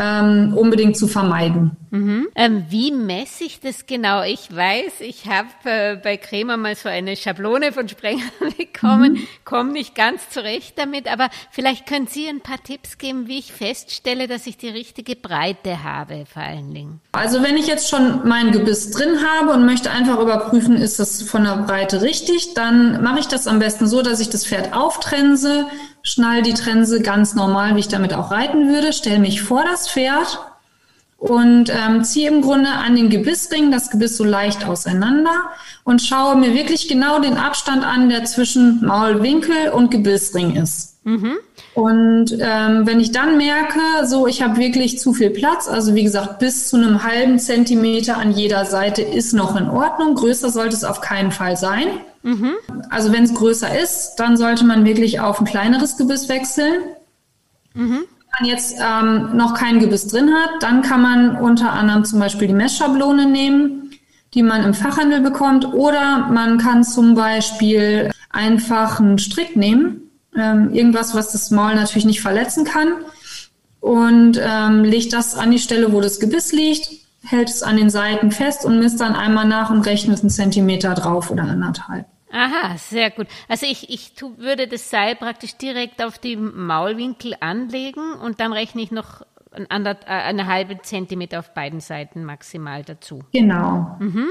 ähm, 0.00 0.54
unbedingt 0.56 0.96
zu 0.96 1.06
vermeiden. 1.06 1.76
Mhm. 1.90 2.28
Ähm, 2.34 2.64
wie 2.70 2.90
messe 2.90 3.44
ich 3.44 3.60
das 3.60 3.86
genau? 3.86 4.22
Ich 4.22 4.54
weiß, 4.54 5.00
ich 5.00 5.26
habe 5.26 5.48
äh, 5.64 5.96
bei 5.96 6.16
Kremer 6.16 6.56
mal 6.56 6.74
so 6.74 6.88
eine 6.88 7.16
Schablone 7.16 7.72
von 7.72 7.88
Sprenger 7.88 8.22
bekommen, 8.56 9.14
mhm. 9.14 9.26
komme 9.44 9.72
nicht 9.72 9.94
ganz 9.94 10.30
zurecht 10.30 10.78
damit, 10.78 11.06
aber 11.12 11.28
vielleicht 11.50 11.86
können 11.86 12.06
Sie 12.06 12.26
ein 12.28 12.40
paar 12.40 12.62
Tipps 12.62 12.96
geben, 12.96 13.28
wie 13.28 13.40
ich 13.40 13.52
feststelle, 13.52 14.26
dass 14.26 14.46
ich 14.46 14.56
die 14.56 14.68
richtige 14.68 15.16
Breite 15.16 15.84
habe, 15.84 16.24
vor 16.32 16.42
allen 16.42 16.72
Dingen. 16.72 17.00
Also 17.12 17.42
wenn 17.42 17.56
ich 17.56 17.66
jetzt 17.66 17.90
schon 17.90 18.26
mein 18.26 18.52
Gebiss 18.52 18.92
drin 18.92 19.18
habe 19.22 19.52
und 19.52 19.66
möchte 19.66 19.90
einfach 19.90 20.18
überprüfen, 20.18 20.76
ist 20.76 20.98
das 20.98 21.22
von 21.22 21.44
der 21.44 21.56
Breite 21.66 22.00
richtig, 22.00 22.54
dann 22.54 23.02
mache 23.02 23.20
ich 23.20 23.26
das 23.26 23.46
am 23.46 23.58
besten 23.58 23.86
so, 23.86 24.00
dass 24.00 24.20
ich 24.20 24.30
das 24.30 24.46
Pferd 24.46 24.72
auftrense, 24.72 25.66
schnall 26.02 26.42
die 26.42 26.54
Trense 26.54 27.00
ganz 27.00 27.34
normal, 27.34 27.76
wie 27.76 27.80
ich 27.80 27.88
damit 27.88 28.14
auch 28.14 28.30
reiten 28.30 28.68
würde, 28.68 28.92
stelle 28.92 29.18
mich 29.18 29.42
vor 29.42 29.64
das 29.64 29.88
Pferd 29.88 30.38
und 31.18 31.70
ähm, 31.70 32.02
ziehe 32.02 32.30
im 32.30 32.40
Grunde 32.40 32.70
an 32.70 32.96
den 32.96 33.10
Gebissring 33.10 33.70
das 33.70 33.90
Gebiss 33.90 34.16
so 34.16 34.24
leicht 34.24 34.66
auseinander 34.66 35.50
und 35.84 36.00
schaue 36.00 36.36
mir 36.36 36.54
wirklich 36.54 36.88
genau 36.88 37.20
den 37.20 37.36
Abstand 37.36 37.84
an, 37.84 38.08
der 38.08 38.24
zwischen 38.24 38.84
Maulwinkel 38.84 39.70
und 39.70 39.90
Gebissring 39.90 40.56
ist. 40.56 40.89
Mhm. 41.02 41.38
Und 41.74 42.36
ähm, 42.38 42.86
wenn 42.86 43.00
ich 43.00 43.10
dann 43.10 43.36
merke, 43.38 43.80
so 44.04 44.26
ich 44.26 44.42
habe 44.42 44.58
wirklich 44.58 44.98
zu 44.98 45.14
viel 45.14 45.30
Platz, 45.30 45.66
also 45.66 45.94
wie 45.94 46.04
gesagt, 46.04 46.38
bis 46.38 46.68
zu 46.68 46.76
einem 46.76 47.02
halben 47.04 47.38
Zentimeter 47.38 48.18
an 48.18 48.32
jeder 48.32 48.66
Seite 48.66 49.02
ist 49.02 49.32
noch 49.32 49.58
in 49.58 49.68
Ordnung. 49.68 50.14
Größer 50.14 50.50
sollte 50.50 50.76
es 50.76 50.84
auf 50.84 51.00
keinen 51.00 51.32
Fall 51.32 51.56
sein. 51.56 51.86
Mhm. 52.22 52.52
Also 52.90 53.12
wenn 53.12 53.24
es 53.24 53.34
größer 53.34 53.78
ist, 53.80 54.16
dann 54.16 54.36
sollte 54.36 54.64
man 54.64 54.84
wirklich 54.84 55.20
auf 55.20 55.40
ein 55.40 55.46
kleineres 55.46 55.96
Gebiss 55.96 56.28
wechseln. 56.28 56.82
Mhm. 57.74 58.00
Wenn 58.00 58.46
man 58.46 58.50
jetzt 58.50 58.76
ähm, 58.78 59.36
noch 59.36 59.54
kein 59.54 59.80
Gebiss 59.80 60.06
drin 60.06 60.30
hat, 60.32 60.62
dann 60.62 60.82
kann 60.82 61.00
man 61.02 61.36
unter 61.36 61.72
anderem 61.72 62.04
zum 62.04 62.20
Beispiel 62.20 62.48
die 62.48 62.54
Messschablone 62.54 63.26
nehmen, 63.26 63.90
die 64.34 64.42
man 64.42 64.64
im 64.64 64.74
Fachhandel 64.74 65.20
bekommt, 65.20 65.72
oder 65.72 66.28
man 66.30 66.58
kann 66.58 66.84
zum 66.84 67.14
Beispiel 67.14 68.10
einfach 68.30 69.00
einen 69.00 69.18
Strick 69.18 69.56
nehmen, 69.56 70.09
ähm, 70.36 70.72
irgendwas, 70.72 71.14
was 71.14 71.32
das 71.32 71.50
Maul 71.50 71.74
natürlich 71.74 72.04
nicht 72.04 72.20
verletzen 72.20 72.64
kann, 72.64 73.04
und 73.80 74.38
ähm, 74.40 74.84
legt 74.84 75.12
das 75.12 75.34
an 75.34 75.50
die 75.50 75.58
Stelle, 75.58 75.92
wo 75.92 76.00
das 76.00 76.20
Gebiss 76.20 76.52
liegt, 76.52 76.90
hält 77.24 77.48
es 77.48 77.62
an 77.62 77.76
den 77.76 77.90
Seiten 77.90 78.30
fest 78.30 78.64
und 78.64 78.78
misst 78.78 79.00
dann 79.00 79.14
einmal 79.14 79.46
nach 79.46 79.70
und 79.70 79.86
rechnet 79.86 80.20
einen 80.20 80.30
Zentimeter 80.30 80.94
drauf 80.94 81.30
oder 81.30 81.44
anderthalb. 81.44 82.06
Aha, 82.32 82.76
sehr 82.76 83.10
gut. 83.10 83.26
Also 83.48 83.66
ich, 83.66 83.90
ich 83.90 84.14
tu, 84.14 84.38
würde 84.38 84.68
das 84.68 84.88
Seil 84.88 85.16
praktisch 85.16 85.56
direkt 85.56 86.02
auf 86.02 86.18
die 86.18 86.36
Maulwinkel 86.36 87.34
anlegen 87.40 88.12
und 88.22 88.38
dann 88.38 88.52
rechne 88.52 88.82
ich 88.82 88.92
noch 88.92 89.22
eine, 89.68 89.90
äh, 89.90 90.06
eine 90.06 90.46
halbe 90.46 90.80
Zentimeter 90.80 91.40
auf 91.40 91.54
beiden 91.54 91.80
Seiten 91.80 92.24
maximal 92.24 92.84
dazu. 92.84 93.22
Genau. 93.32 93.96
Mhm. 93.98 94.28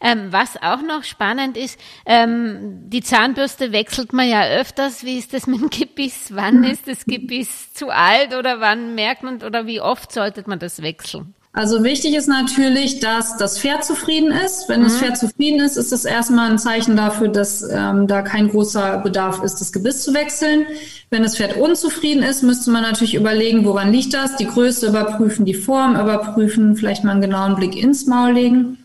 Ähm, 0.00 0.28
was 0.30 0.56
auch 0.62 0.82
noch 0.82 1.04
spannend 1.04 1.56
ist, 1.56 1.78
ähm, 2.06 2.88
die 2.88 3.02
Zahnbürste 3.02 3.72
wechselt 3.72 4.12
man 4.12 4.28
ja 4.28 4.44
öfters. 4.44 5.04
Wie 5.04 5.18
ist 5.18 5.34
das 5.34 5.46
mit 5.46 5.60
dem 5.60 5.70
Gebiss? 5.70 6.34
Wann 6.34 6.64
ist 6.64 6.88
das 6.88 7.04
Gebiss 7.04 7.72
zu 7.74 7.90
alt 7.90 8.34
oder 8.34 8.60
wann 8.60 8.94
merkt 8.94 9.22
man 9.22 9.42
oder 9.42 9.66
wie 9.66 9.80
oft 9.80 10.12
sollte 10.12 10.44
man 10.46 10.58
das 10.58 10.82
wechseln? 10.82 11.34
Also 11.56 11.84
wichtig 11.84 12.16
ist 12.16 12.26
natürlich, 12.26 12.98
dass 12.98 13.36
das 13.36 13.60
Pferd 13.60 13.84
zufrieden 13.84 14.32
ist. 14.32 14.68
Wenn 14.68 14.80
mhm. 14.80 14.84
das 14.84 14.96
Pferd 14.98 15.16
zufrieden 15.16 15.60
ist, 15.60 15.76
ist 15.76 15.92
das 15.92 16.04
erstmal 16.04 16.50
ein 16.50 16.58
Zeichen 16.58 16.96
dafür, 16.96 17.28
dass 17.28 17.62
ähm, 17.62 18.08
da 18.08 18.22
kein 18.22 18.48
großer 18.48 18.98
Bedarf 18.98 19.40
ist, 19.44 19.60
das 19.60 19.72
Gebiss 19.72 20.02
zu 20.02 20.12
wechseln. 20.14 20.66
Wenn 21.10 21.22
das 21.22 21.36
Pferd 21.36 21.56
unzufrieden 21.56 22.24
ist, 22.24 22.42
müsste 22.42 22.72
man 22.72 22.82
natürlich 22.82 23.14
überlegen, 23.14 23.64
woran 23.64 23.92
liegt 23.92 24.14
das? 24.14 24.34
Die 24.34 24.48
Größe 24.48 24.88
überprüfen, 24.88 25.44
die 25.44 25.54
Form 25.54 25.92
überprüfen, 25.94 26.74
vielleicht 26.74 27.04
mal 27.04 27.12
einen 27.12 27.20
genauen 27.20 27.54
Blick 27.54 27.80
ins 27.80 28.06
Maul 28.06 28.32
legen, 28.32 28.78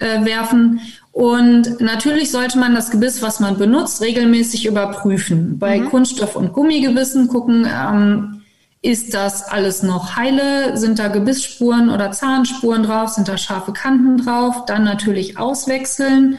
äh, 0.00 0.24
werfen. 0.24 0.80
Und 1.12 1.80
natürlich 1.80 2.32
sollte 2.32 2.58
man 2.58 2.74
das 2.74 2.90
Gebiss, 2.90 3.22
was 3.22 3.38
man 3.38 3.58
benutzt, 3.58 4.02
regelmäßig 4.02 4.66
überprüfen. 4.66 5.56
Bei 5.60 5.78
mhm. 5.78 5.88
Kunststoff- 5.88 6.34
und 6.34 6.52
Gummigebissen 6.52 7.28
gucken, 7.28 7.64
ähm, 7.64 8.37
ist 8.80 9.12
das 9.14 9.48
alles 9.48 9.82
noch 9.82 10.16
heile? 10.16 10.76
Sind 10.76 10.98
da 10.98 11.08
Gebissspuren 11.08 11.90
oder 11.90 12.12
Zahnspuren 12.12 12.84
drauf? 12.84 13.10
Sind 13.10 13.28
da 13.28 13.36
scharfe 13.36 13.72
Kanten 13.72 14.18
drauf? 14.18 14.64
Dann 14.66 14.84
natürlich 14.84 15.38
auswechseln. 15.38 16.38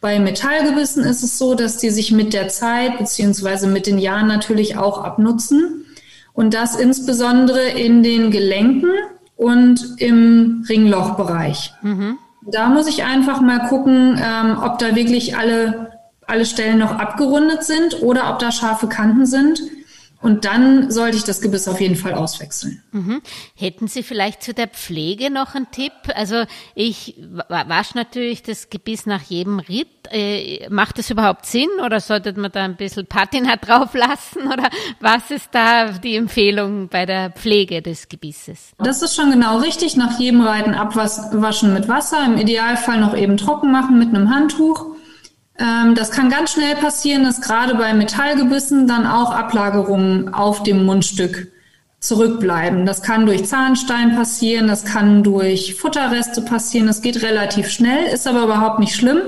Bei 0.00 0.18
Metallgebissen 0.18 1.04
ist 1.04 1.22
es 1.22 1.36
so, 1.36 1.54
dass 1.54 1.78
die 1.78 1.90
sich 1.90 2.12
mit 2.12 2.32
der 2.32 2.48
Zeit 2.48 2.98
beziehungsweise 2.98 3.66
mit 3.66 3.86
den 3.86 3.98
Jahren 3.98 4.28
natürlich 4.28 4.78
auch 4.78 5.04
abnutzen. 5.04 5.84
Und 6.32 6.54
das 6.54 6.76
insbesondere 6.76 7.68
in 7.70 8.02
den 8.02 8.30
Gelenken 8.30 8.90
und 9.36 9.96
im 9.98 10.64
Ringlochbereich. 10.68 11.74
Mhm. 11.82 12.18
Da 12.42 12.68
muss 12.68 12.86
ich 12.86 13.04
einfach 13.04 13.40
mal 13.40 13.68
gucken, 13.68 14.18
ähm, 14.22 14.58
ob 14.62 14.78
da 14.78 14.94
wirklich 14.94 15.36
alle, 15.36 15.92
alle 16.26 16.46
Stellen 16.46 16.78
noch 16.78 16.98
abgerundet 16.98 17.64
sind 17.64 18.02
oder 18.02 18.30
ob 18.30 18.38
da 18.38 18.52
scharfe 18.52 18.86
Kanten 18.86 19.26
sind. 19.26 19.60
Und 20.22 20.44
dann 20.44 20.90
sollte 20.90 21.16
ich 21.16 21.24
das 21.24 21.40
Gebiss 21.40 21.66
auf 21.66 21.80
jeden 21.80 21.96
Fall 21.96 22.12
auswechseln. 22.12 22.82
Mhm. 22.92 23.22
Hätten 23.54 23.88
Sie 23.88 24.02
vielleicht 24.02 24.42
zu 24.42 24.52
der 24.52 24.68
Pflege 24.68 25.30
noch 25.30 25.54
einen 25.54 25.70
Tipp? 25.70 25.92
Also 26.14 26.44
ich 26.74 27.16
wasche 27.48 27.96
natürlich 27.96 28.42
das 28.42 28.68
Gebiss 28.68 29.06
nach 29.06 29.22
jedem 29.22 29.60
Ritt. 29.60 29.88
Äh, 30.10 30.68
macht 30.68 30.98
das 30.98 31.08
überhaupt 31.08 31.46
Sinn 31.46 31.68
oder 31.84 32.00
sollte 32.00 32.38
man 32.38 32.52
da 32.52 32.64
ein 32.64 32.76
bisschen 32.76 33.06
Patina 33.06 33.56
drauf 33.60 33.94
lassen? 33.94 34.46
Oder 34.52 34.68
was 35.00 35.30
ist 35.30 35.48
da 35.52 35.92
die 35.92 36.16
Empfehlung 36.16 36.88
bei 36.88 37.06
der 37.06 37.30
Pflege 37.30 37.80
des 37.80 38.08
Gebisses? 38.08 38.72
Das 38.78 39.00
ist 39.00 39.16
schon 39.16 39.30
genau 39.30 39.58
richtig. 39.58 39.96
Nach 39.96 40.18
jedem 40.20 40.42
Reiten 40.42 40.74
abwaschen 40.74 41.72
mit 41.72 41.88
Wasser. 41.88 42.26
Im 42.26 42.36
Idealfall 42.36 43.00
noch 43.00 43.16
eben 43.16 43.38
trocken 43.38 43.72
machen 43.72 43.98
mit 43.98 44.08
einem 44.08 44.28
Handtuch. 44.28 44.96
Ähm, 45.60 45.94
das 45.94 46.10
kann 46.10 46.30
ganz 46.30 46.52
schnell 46.52 46.74
passieren, 46.76 47.24
dass 47.24 47.40
gerade 47.40 47.74
bei 47.74 47.92
Metallgebissen 47.92 48.88
dann 48.88 49.06
auch 49.06 49.30
Ablagerungen 49.30 50.32
auf 50.32 50.62
dem 50.62 50.84
Mundstück 50.84 51.48
zurückbleiben. 52.00 52.86
Das 52.86 53.02
kann 53.02 53.26
durch 53.26 53.44
Zahnstein 53.44 54.16
passieren, 54.16 54.66
das 54.66 54.84
kann 54.84 55.22
durch 55.22 55.74
Futterreste 55.74 56.40
passieren, 56.40 56.86
das 56.86 57.02
geht 57.02 57.22
relativ 57.22 57.68
schnell, 57.68 58.06
ist 58.06 58.26
aber 58.26 58.44
überhaupt 58.44 58.78
nicht 58.78 58.96
schlimm. 58.96 59.20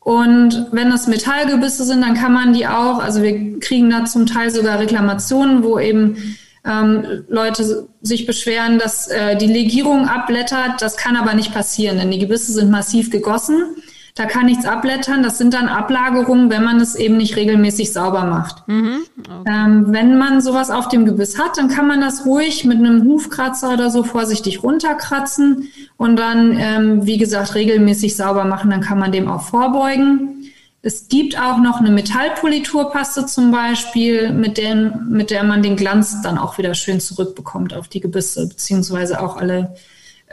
Und 0.00 0.66
wenn 0.72 0.90
das 0.90 1.06
Metallgebisse 1.06 1.84
sind, 1.84 2.02
dann 2.02 2.14
kann 2.14 2.32
man 2.32 2.52
die 2.52 2.66
auch, 2.66 2.98
also 2.98 3.22
wir 3.22 3.58
kriegen 3.60 3.88
da 3.88 4.04
zum 4.04 4.26
Teil 4.26 4.50
sogar 4.50 4.80
Reklamationen, 4.80 5.62
wo 5.62 5.78
eben 5.78 6.36
ähm, 6.66 7.24
Leute 7.28 7.88
sich 8.02 8.26
beschweren, 8.26 8.78
dass 8.78 9.06
äh, 9.08 9.36
die 9.36 9.46
Legierung 9.46 10.08
abblättert. 10.08 10.82
Das 10.82 10.96
kann 10.96 11.16
aber 11.16 11.34
nicht 11.34 11.54
passieren, 11.54 11.98
denn 11.98 12.10
die 12.10 12.18
Gebisse 12.18 12.52
sind 12.52 12.70
massiv 12.70 13.10
gegossen. 13.10 13.76
Da 14.16 14.26
kann 14.26 14.46
nichts 14.46 14.64
abblättern. 14.64 15.24
Das 15.24 15.38
sind 15.38 15.54
dann 15.54 15.66
Ablagerungen, 15.66 16.48
wenn 16.48 16.62
man 16.62 16.80
es 16.80 16.94
eben 16.94 17.16
nicht 17.16 17.34
regelmäßig 17.34 17.92
sauber 17.92 18.24
macht. 18.24 18.68
Mhm, 18.68 19.00
okay. 19.18 19.50
ähm, 19.52 19.86
wenn 19.88 20.16
man 20.16 20.40
sowas 20.40 20.70
auf 20.70 20.88
dem 20.88 21.04
Gebiss 21.04 21.36
hat, 21.36 21.58
dann 21.58 21.68
kann 21.68 21.88
man 21.88 22.00
das 22.00 22.24
ruhig 22.24 22.64
mit 22.64 22.78
einem 22.78 23.02
Hufkratzer 23.02 23.72
oder 23.72 23.90
so 23.90 24.04
vorsichtig 24.04 24.62
runterkratzen 24.62 25.68
und 25.96 26.16
dann, 26.16 26.56
ähm, 26.56 27.06
wie 27.06 27.18
gesagt, 27.18 27.56
regelmäßig 27.56 28.14
sauber 28.14 28.44
machen. 28.44 28.70
Dann 28.70 28.82
kann 28.82 29.00
man 29.00 29.10
dem 29.10 29.26
auch 29.26 29.42
vorbeugen. 29.42 30.52
Es 30.80 31.08
gibt 31.08 31.40
auch 31.40 31.58
noch 31.58 31.80
eine 31.80 31.90
Metallpoliturpaste 31.90 33.26
zum 33.26 33.50
Beispiel, 33.50 34.32
mit 34.32 34.58
der, 34.58 34.76
mit 35.08 35.30
der 35.30 35.42
man 35.42 35.62
den 35.62 35.74
Glanz 35.74 36.22
dann 36.22 36.38
auch 36.38 36.56
wieder 36.56 36.74
schön 36.74 37.00
zurückbekommt 37.00 37.74
auf 37.74 37.88
die 37.88 38.00
Gebisse, 38.00 38.46
beziehungsweise 38.46 39.20
auch 39.20 39.38
alle 39.38 39.74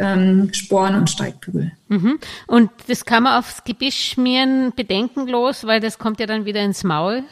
ähm, 0.01 0.53
Sporen 0.53 0.95
und 0.95 1.09
Steigbügel. 1.09 1.71
Mhm. 1.87 2.19
Und 2.47 2.69
das 2.87 3.05
kann 3.05 3.23
man 3.23 3.39
aufs 3.39 3.63
Gebüsch 3.63 4.11
schmieren, 4.11 4.73
bedenkenlos, 4.75 5.65
weil 5.65 5.79
das 5.79 5.99
kommt 5.99 6.19
ja 6.19 6.25
dann 6.25 6.45
wieder 6.45 6.61
ins 6.61 6.83
Maul. 6.83 7.23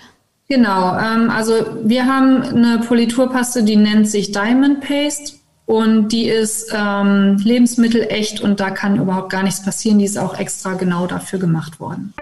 Genau, 0.48 0.98
ähm, 0.98 1.30
also 1.30 1.54
wir 1.84 2.06
haben 2.06 2.42
eine 2.42 2.80
Politurpaste, 2.80 3.64
die 3.64 3.76
nennt 3.76 4.10
sich 4.10 4.32
Diamond 4.32 4.82
Paste 4.82 5.34
und 5.66 6.10
die 6.10 6.28
ist 6.28 6.74
ähm, 6.76 7.38
lebensmittelecht 7.38 8.42
und 8.42 8.60
da 8.60 8.72
kann 8.72 9.00
überhaupt 9.00 9.32
gar 9.32 9.44
nichts 9.44 9.64
passieren. 9.64 10.00
Die 10.00 10.06
ist 10.06 10.18
auch 10.18 10.40
extra 10.40 10.74
genau 10.74 11.06
dafür 11.06 11.38
gemacht 11.38 11.80
worden. 11.80 12.14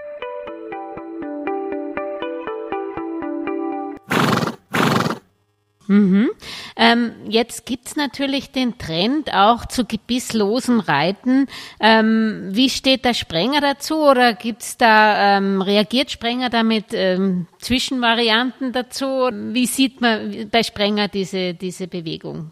Mhm. 5.88 6.28
Ähm, 6.76 7.12
jetzt 7.28 7.64
gibt's 7.64 7.96
natürlich 7.96 8.52
den 8.52 8.76
Trend 8.76 9.32
auch 9.32 9.64
zu 9.64 9.86
gebisslosem 9.86 10.80
Reiten. 10.80 11.46
Ähm, 11.80 12.48
wie 12.50 12.68
steht 12.68 13.06
der 13.06 13.14
Sprenger 13.14 13.62
dazu 13.62 13.96
oder 13.96 14.34
gibt's 14.34 14.76
da, 14.76 15.38
ähm, 15.38 15.62
reagiert 15.62 16.10
Sprenger 16.10 16.50
damit 16.50 16.86
ähm, 16.92 17.46
Zwischenvarianten 17.58 18.72
dazu? 18.72 19.30
Wie 19.32 19.66
sieht 19.66 20.02
man 20.02 20.48
bei 20.50 20.62
Sprenger 20.62 21.08
diese, 21.08 21.54
diese 21.54 21.88
Bewegung? 21.88 22.50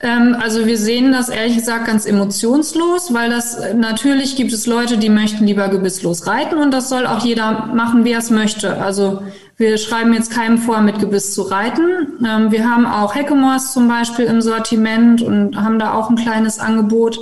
Ähm, 0.00 0.36
also 0.40 0.66
wir 0.66 0.78
sehen 0.78 1.10
das 1.10 1.28
ehrlich 1.28 1.56
gesagt 1.56 1.86
ganz 1.86 2.06
emotionslos, 2.06 3.12
weil 3.12 3.30
das 3.30 3.60
natürlich 3.74 4.36
gibt 4.36 4.52
es 4.52 4.66
Leute, 4.66 4.98
die 4.98 5.08
möchten 5.08 5.44
lieber 5.44 5.68
gebisslos 5.68 6.28
reiten 6.28 6.58
und 6.58 6.70
das 6.70 6.88
soll 6.88 7.06
auch 7.06 7.24
jeder 7.24 7.66
machen, 7.74 8.04
wie 8.04 8.12
er 8.12 8.20
es 8.20 8.30
möchte. 8.30 8.80
Also 8.80 9.22
wir 9.58 9.76
schreiben 9.76 10.14
jetzt 10.14 10.30
keinem 10.30 10.58
vor, 10.58 10.80
mit 10.80 11.00
Gebiss 11.00 11.34
zu 11.34 11.42
reiten. 11.42 12.18
Ähm, 12.24 12.52
wir 12.52 12.64
haben 12.70 12.86
auch 12.86 13.14
Heckemors 13.14 13.72
zum 13.72 13.88
Beispiel 13.88 14.24
im 14.24 14.40
Sortiment 14.40 15.20
und 15.20 15.56
haben 15.56 15.78
da 15.78 15.94
auch 15.94 16.08
ein 16.08 16.16
kleines 16.16 16.60
Angebot. 16.60 17.18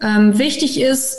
Ähm, 0.00 0.38
wichtig 0.38 0.80
ist, 0.80 1.16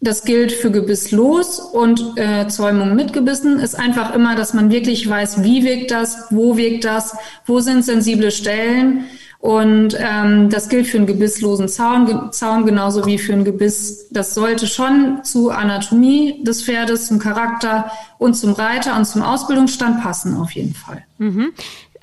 das 0.00 0.24
gilt 0.24 0.52
für 0.52 0.70
Gebisslos 0.70 1.58
und 1.58 2.16
äh, 2.16 2.46
Zäumung 2.48 2.94
mit 2.94 3.12
Gebissen, 3.12 3.58
ist 3.58 3.74
einfach 3.74 4.14
immer, 4.14 4.34
dass 4.34 4.54
man 4.54 4.70
wirklich 4.70 5.06
weiß, 5.08 5.42
wie 5.42 5.64
wirkt 5.64 5.90
das, 5.90 6.26
wo 6.30 6.56
wirkt 6.56 6.84
das, 6.84 7.16
wo 7.44 7.60
sind 7.60 7.84
sensible 7.84 8.30
Stellen. 8.30 9.04
Und 9.40 9.96
ähm, 9.98 10.50
das 10.50 10.68
gilt 10.68 10.86
für 10.86 10.98
einen 10.98 11.06
gebisslosen 11.06 11.66
Zaun, 11.66 12.30
Zaun 12.30 12.66
genauso 12.66 13.06
wie 13.06 13.16
für 13.16 13.32
ein 13.32 13.44
Gebiss. 13.44 14.08
Das 14.10 14.34
sollte 14.34 14.66
schon 14.66 15.24
zur 15.24 15.56
Anatomie 15.56 16.44
des 16.44 16.62
Pferdes, 16.62 17.06
zum 17.06 17.18
Charakter 17.18 17.90
und 18.18 18.34
zum 18.34 18.52
Reiter 18.52 18.96
und 18.96 19.06
zum 19.06 19.22
Ausbildungsstand 19.22 20.02
passen 20.02 20.36
auf 20.36 20.50
jeden 20.50 20.74
Fall. 20.74 21.04
Mhm. 21.16 21.52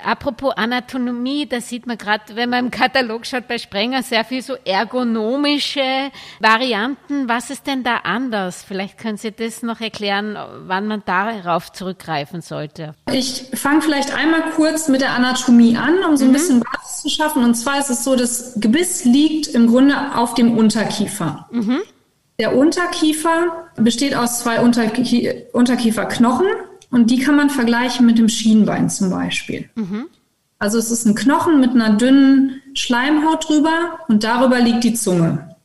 Apropos 0.02 0.52
Anatomie, 0.56 1.46
da 1.46 1.60
sieht 1.60 1.86
man 1.86 1.98
gerade, 1.98 2.36
wenn 2.36 2.50
man 2.50 2.66
im 2.66 2.70
Katalog 2.70 3.26
schaut 3.26 3.48
bei 3.48 3.58
Sprenger, 3.58 4.02
sehr 4.02 4.24
viel 4.24 4.42
so 4.42 4.54
ergonomische 4.64 6.10
Varianten. 6.40 7.28
Was 7.28 7.50
ist 7.50 7.66
denn 7.66 7.82
da 7.82 7.96
anders? 8.04 8.62
Vielleicht 8.62 8.96
können 8.98 9.16
Sie 9.16 9.32
das 9.32 9.62
noch 9.62 9.80
erklären, 9.80 10.38
wann 10.66 10.86
man 10.86 11.02
darauf 11.04 11.72
zurückgreifen 11.72 12.42
sollte. 12.42 12.94
Ich 13.12 13.50
fange 13.54 13.82
vielleicht 13.82 14.14
einmal 14.14 14.42
kurz 14.54 14.88
mit 14.88 15.00
der 15.00 15.14
Anatomie 15.14 15.76
an, 15.76 16.04
um 16.08 16.16
so 16.16 16.24
ein 16.24 16.30
mhm. 16.30 16.34
bisschen 16.34 16.60
Basis 16.60 17.02
zu 17.02 17.08
schaffen. 17.08 17.42
Und 17.42 17.54
zwar 17.54 17.80
ist 17.80 17.90
es 17.90 18.04
so, 18.04 18.14
das 18.14 18.54
Gebiss 18.56 19.04
liegt 19.04 19.48
im 19.48 19.66
Grunde 19.66 19.96
auf 20.14 20.34
dem 20.34 20.56
Unterkiefer. 20.56 21.48
Mhm. 21.50 21.80
Der 22.38 22.56
Unterkiefer 22.56 23.68
besteht 23.76 24.14
aus 24.14 24.40
zwei 24.40 24.60
Unterkie 24.60 25.46
Unterkieferknochen 25.52 26.46
und 26.90 27.10
die 27.10 27.18
kann 27.18 27.36
man 27.36 27.50
vergleichen 27.50 28.06
mit 28.06 28.18
dem 28.18 28.28
Schienbein 28.28 28.90
zum 28.90 29.10
Beispiel. 29.10 29.68
Mhm. 29.74 30.06
Also 30.58 30.78
es 30.78 30.90
ist 30.90 31.06
ein 31.06 31.14
Knochen 31.14 31.60
mit 31.60 31.70
einer 31.70 31.96
dünnen 31.96 32.60
Schleimhaut 32.74 33.48
drüber 33.48 34.00
und 34.08 34.24
darüber 34.24 34.58
liegt 34.58 34.84
die 34.84 34.94
Zunge. 34.94 35.56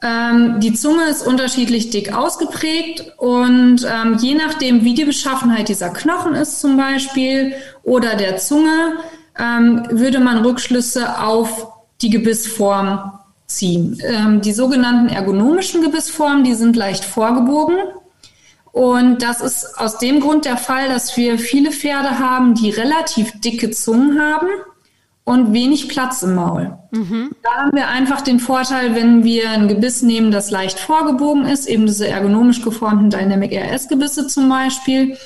Ähm, 0.00 0.60
die 0.60 0.74
Zunge 0.74 1.04
ist 1.08 1.26
unterschiedlich 1.26 1.90
dick 1.90 2.14
ausgeprägt 2.14 3.14
und 3.18 3.84
ähm, 3.84 4.16
je 4.18 4.34
nachdem, 4.34 4.84
wie 4.84 4.94
die 4.94 5.04
Beschaffenheit 5.04 5.68
dieser 5.68 5.90
Knochen 5.90 6.34
ist 6.34 6.60
zum 6.60 6.76
Beispiel 6.76 7.54
oder 7.82 8.14
der 8.14 8.36
Zunge, 8.36 8.98
ähm, 9.36 9.86
würde 9.90 10.20
man 10.20 10.44
Rückschlüsse 10.44 11.20
auf 11.20 11.66
die 12.00 12.10
Gebissform 12.10 13.12
ziehen. 13.46 14.00
Ähm, 14.04 14.40
die 14.40 14.52
sogenannten 14.52 15.08
ergonomischen 15.08 15.82
Gebissformen, 15.82 16.44
die 16.44 16.54
sind 16.54 16.76
leicht 16.76 17.04
vorgebogen. 17.04 17.76
Und 18.78 19.24
das 19.24 19.40
ist 19.40 19.76
aus 19.76 19.98
dem 19.98 20.20
Grund 20.20 20.44
der 20.44 20.56
Fall, 20.56 20.88
dass 20.88 21.16
wir 21.16 21.40
viele 21.40 21.72
Pferde 21.72 22.20
haben, 22.20 22.54
die 22.54 22.70
relativ 22.70 23.32
dicke 23.40 23.72
Zungen 23.72 24.20
haben 24.20 24.46
und 25.24 25.52
wenig 25.52 25.88
Platz 25.88 26.22
im 26.22 26.36
Maul. 26.36 26.78
Mhm. 26.92 27.34
Da 27.42 27.50
haben 27.56 27.76
wir 27.76 27.88
einfach 27.88 28.20
den 28.20 28.38
Vorteil, 28.38 28.94
wenn 28.94 29.24
wir 29.24 29.50
ein 29.50 29.66
Gebiss 29.66 30.02
nehmen, 30.02 30.30
das 30.30 30.52
leicht 30.52 30.78
vorgebogen 30.78 31.44
ist, 31.44 31.66
eben 31.66 31.86
diese 31.86 32.06
ergonomisch 32.06 32.62
geformten 32.62 33.10
Dynamic 33.10 33.52
RS-Gebisse 33.52 34.28
zum 34.28 34.48
Beispiel, 34.48 35.16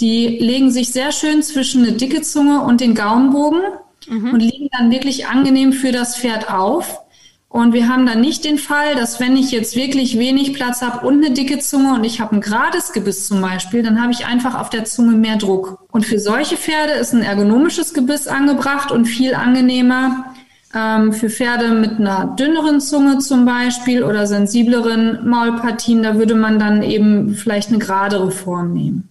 die 0.00 0.38
legen 0.38 0.70
sich 0.70 0.90
sehr 0.90 1.12
schön 1.12 1.42
zwischen 1.42 1.82
eine 1.82 1.92
dicke 1.92 2.22
Zunge 2.22 2.62
und 2.62 2.80
den 2.80 2.94
Gaumenbogen 2.94 3.60
mhm. 4.08 4.32
und 4.32 4.40
liegen 4.40 4.70
dann 4.72 4.90
wirklich 4.90 5.26
angenehm 5.26 5.74
für 5.74 5.92
das 5.92 6.16
Pferd 6.16 6.50
auf. 6.50 6.98
Und 7.52 7.74
wir 7.74 7.86
haben 7.86 8.06
dann 8.06 8.22
nicht 8.22 8.46
den 8.46 8.56
Fall, 8.56 8.94
dass 8.94 9.20
wenn 9.20 9.36
ich 9.36 9.50
jetzt 9.50 9.76
wirklich 9.76 10.18
wenig 10.18 10.54
Platz 10.54 10.80
habe 10.80 11.06
und 11.06 11.22
eine 11.22 11.34
dicke 11.34 11.58
Zunge 11.58 11.92
und 11.92 12.02
ich 12.02 12.18
habe 12.18 12.34
ein 12.34 12.40
gerades 12.40 12.92
Gebiss 12.92 13.26
zum 13.26 13.42
Beispiel, 13.42 13.82
dann 13.82 14.00
habe 14.00 14.10
ich 14.10 14.24
einfach 14.24 14.58
auf 14.58 14.70
der 14.70 14.86
Zunge 14.86 15.12
mehr 15.12 15.36
Druck. 15.36 15.78
Und 15.92 16.06
für 16.06 16.18
solche 16.18 16.56
Pferde 16.56 16.94
ist 16.94 17.12
ein 17.12 17.20
ergonomisches 17.20 17.92
Gebiss 17.92 18.26
angebracht 18.26 18.90
und 18.90 19.04
viel 19.04 19.34
angenehmer. 19.34 20.32
Ähm, 20.74 21.12
für 21.12 21.28
Pferde 21.28 21.74
mit 21.74 22.00
einer 22.00 22.34
dünneren 22.38 22.80
Zunge 22.80 23.18
zum 23.18 23.44
Beispiel 23.44 24.02
oder 24.02 24.26
sensibleren 24.26 25.28
Maulpartien, 25.28 26.02
da 26.02 26.14
würde 26.14 26.34
man 26.34 26.58
dann 26.58 26.82
eben 26.82 27.34
vielleicht 27.34 27.68
eine 27.68 27.78
geradere 27.78 28.30
Form 28.30 28.72
nehmen. 28.72 29.10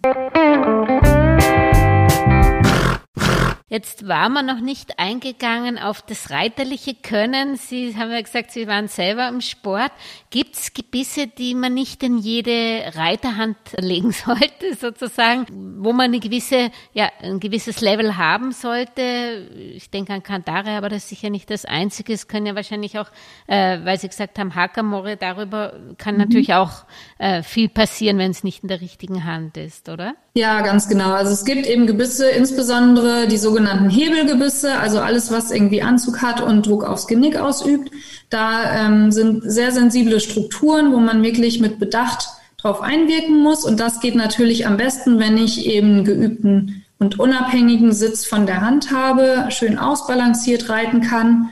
Jetzt 3.71 4.05
war 4.05 4.27
man 4.27 4.45
noch 4.45 4.59
nicht 4.59 4.99
eingegangen 4.99 5.79
auf 5.79 6.01
das 6.01 6.29
reiterliche 6.29 6.93
Können. 6.93 7.55
Sie 7.55 7.95
haben 7.95 8.11
ja 8.11 8.19
gesagt, 8.19 8.51
Sie 8.51 8.67
waren 8.67 8.89
selber 8.89 9.29
im 9.29 9.39
Sport. 9.39 9.93
Gibt 10.31 10.55
es 10.55 10.73
Gebisse, 10.73 11.27
die 11.27 11.53
man 11.53 11.73
nicht 11.73 12.01
in 12.03 12.17
jede 12.17 12.83
Reiterhand 12.95 13.57
legen 13.77 14.13
sollte, 14.13 14.75
sozusagen, 14.79 15.45
wo 15.83 15.91
man 15.91 16.05
eine 16.05 16.21
gewisse, 16.21 16.71
ja, 16.93 17.09
ein 17.21 17.41
gewisses 17.41 17.81
Level 17.81 18.15
haben 18.15 18.53
sollte? 18.53 19.49
Ich 19.75 19.89
denke 19.89 20.13
an 20.13 20.23
Kandare, 20.23 20.71
aber 20.71 20.87
das 20.87 21.03
ist 21.03 21.09
sicher 21.09 21.29
nicht 21.29 21.49
das 21.49 21.65
Einzige. 21.65 22.13
Es 22.13 22.29
können 22.29 22.45
ja 22.45 22.55
wahrscheinlich 22.55 22.97
auch, 22.97 23.07
äh, 23.47 23.79
weil 23.83 23.99
Sie 23.99 24.07
gesagt 24.07 24.39
haben, 24.39 24.55
Hakamore, 24.55 25.17
darüber 25.17 25.73
kann 25.97 26.15
mhm. 26.15 26.21
natürlich 26.21 26.53
auch 26.53 26.85
äh, 27.17 27.43
viel 27.43 27.67
passieren, 27.67 28.17
wenn 28.17 28.31
es 28.31 28.45
nicht 28.45 28.63
in 28.63 28.69
der 28.69 28.79
richtigen 28.79 29.25
Hand 29.25 29.57
ist, 29.57 29.89
oder? 29.89 30.15
Ja, 30.33 30.61
ganz 30.61 30.87
genau. 30.87 31.11
Also 31.11 31.33
es 31.33 31.43
gibt 31.43 31.67
eben 31.67 31.87
Gebisse, 31.87 32.29
insbesondere 32.29 33.27
die 33.27 33.35
sogenannten 33.35 33.89
Hebelgebisse, 33.89 34.79
also 34.79 35.01
alles, 35.01 35.29
was 35.29 35.51
irgendwie 35.51 35.81
Anzug 35.81 36.21
hat 36.21 36.39
und 36.39 36.65
Druck 36.65 36.85
aufs 36.85 37.05
Genick 37.07 37.35
ausübt. 37.35 37.91
Da 38.29 38.85
ähm, 38.85 39.11
sind 39.11 39.43
sehr 39.43 39.73
sensible 39.73 40.20
Strukturen, 40.21 40.93
wo 40.93 40.97
man 40.97 41.23
wirklich 41.23 41.59
mit 41.59 41.79
Bedacht 41.79 42.27
drauf 42.57 42.81
einwirken 42.81 43.37
muss. 43.37 43.65
Und 43.65 43.79
das 43.79 43.99
geht 43.99 44.15
natürlich 44.15 44.67
am 44.67 44.77
besten, 44.77 45.19
wenn 45.19 45.37
ich 45.37 45.65
eben 45.65 46.05
geübten 46.05 46.83
und 46.99 47.19
unabhängigen 47.19 47.91
Sitz 47.91 48.25
von 48.25 48.45
der 48.45 48.61
Hand 48.61 48.91
habe, 48.91 49.47
schön 49.49 49.79
ausbalanciert 49.79 50.69
reiten 50.69 51.01
kann. 51.01 51.49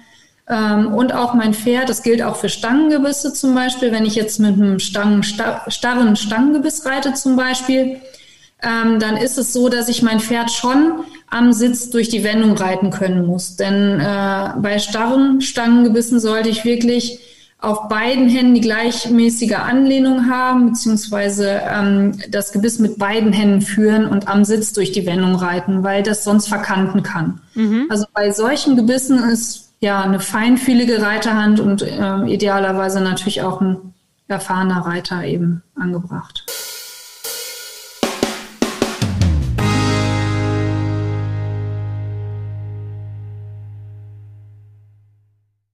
Ähm, 0.48 0.94
und 0.94 1.14
auch 1.14 1.34
mein 1.34 1.54
Pferd, 1.54 1.90
das 1.90 2.04
gilt 2.04 2.22
auch 2.22 2.36
für 2.36 2.50
Stangengebisse 2.50 3.34
zum 3.34 3.56
Beispiel, 3.56 3.92
wenn 3.92 4.06
ich 4.06 4.16
jetzt 4.16 4.40
mit 4.40 4.54
einem 4.54 4.80
Stangen, 4.80 5.24
starren 5.24 6.16
Stangengebiss 6.16 6.86
reite 6.86 7.14
zum 7.14 7.36
Beispiel, 7.36 8.00
ähm, 8.62 9.00
dann 9.00 9.16
ist 9.18 9.38
es 9.38 9.54
so, 9.54 9.70
dass 9.70 9.90
ich 9.90 10.04
mein 10.04 10.20
Pferd 10.20 10.52
schon 10.52 11.04
am 11.30 11.54
Sitz 11.54 11.90
durch 11.90 12.10
die 12.10 12.24
Wendung 12.24 12.58
reiten 12.58 12.90
können 12.90 13.26
muss. 13.26 13.56
Denn 13.56 14.00
äh, 14.00 14.50
bei 14.58 14.80
starren 14.80 15.42
Stangengebissen 15.42 16.20
sollte 16.20 16.50
ich 16.50 16.66
wirklich 16.66 17.20
auf 17.62 17.90
beiden 17.90 18.30
Händen 18.30 18.56
die 18.56 18.62
gleichmäßige 18.62 19.56
Anlehnung 19.56 20.30
haben, 20.30 20.68
beziehungsweise 20.68 21.62
ähm, 21.70 22.18
das 22.30 22.54
Gebiss 22.54 22.80
mit 22.80 22.98
beiden 22.98 23.34
Händen 23.34 23.62
führen 23.62 24.06
und 24.06 24.30
am 24.30 24.46
Sitz 24.46 24.72
durch 24.72 24.94
die 24.94 25.06
Wendung 25.06 25.36
reiten, 25.36 25.84
weil 25.84 26.02
das 26.02 26.24
sonst 26.24 26.48
verkanten 26.48 27.04
kann. 27.04 27.42
Mhm. 27.56 27.88
Also 27.90 28.06
bei 28.14 28.32
solchen 28.32 28.78
Gebissen 28.78 29.20
ist 29.30 29.74
ja 29.82 30.02
eine 30.02 30.22
feinfühlige 30.22 31.02
Reiterhand 31.02 31.60
und 31.60 31.82
äh, 31.82 32.26
idealerweise 32.28 33.02
natürlich 33.02 33.42
auch 33.42 33.60
ein 33.60 33.94
erfahrener 34.30 34.86
Reiter 34.86 35.26
eben 35.26 35.62
angebracht. 35.76 36.46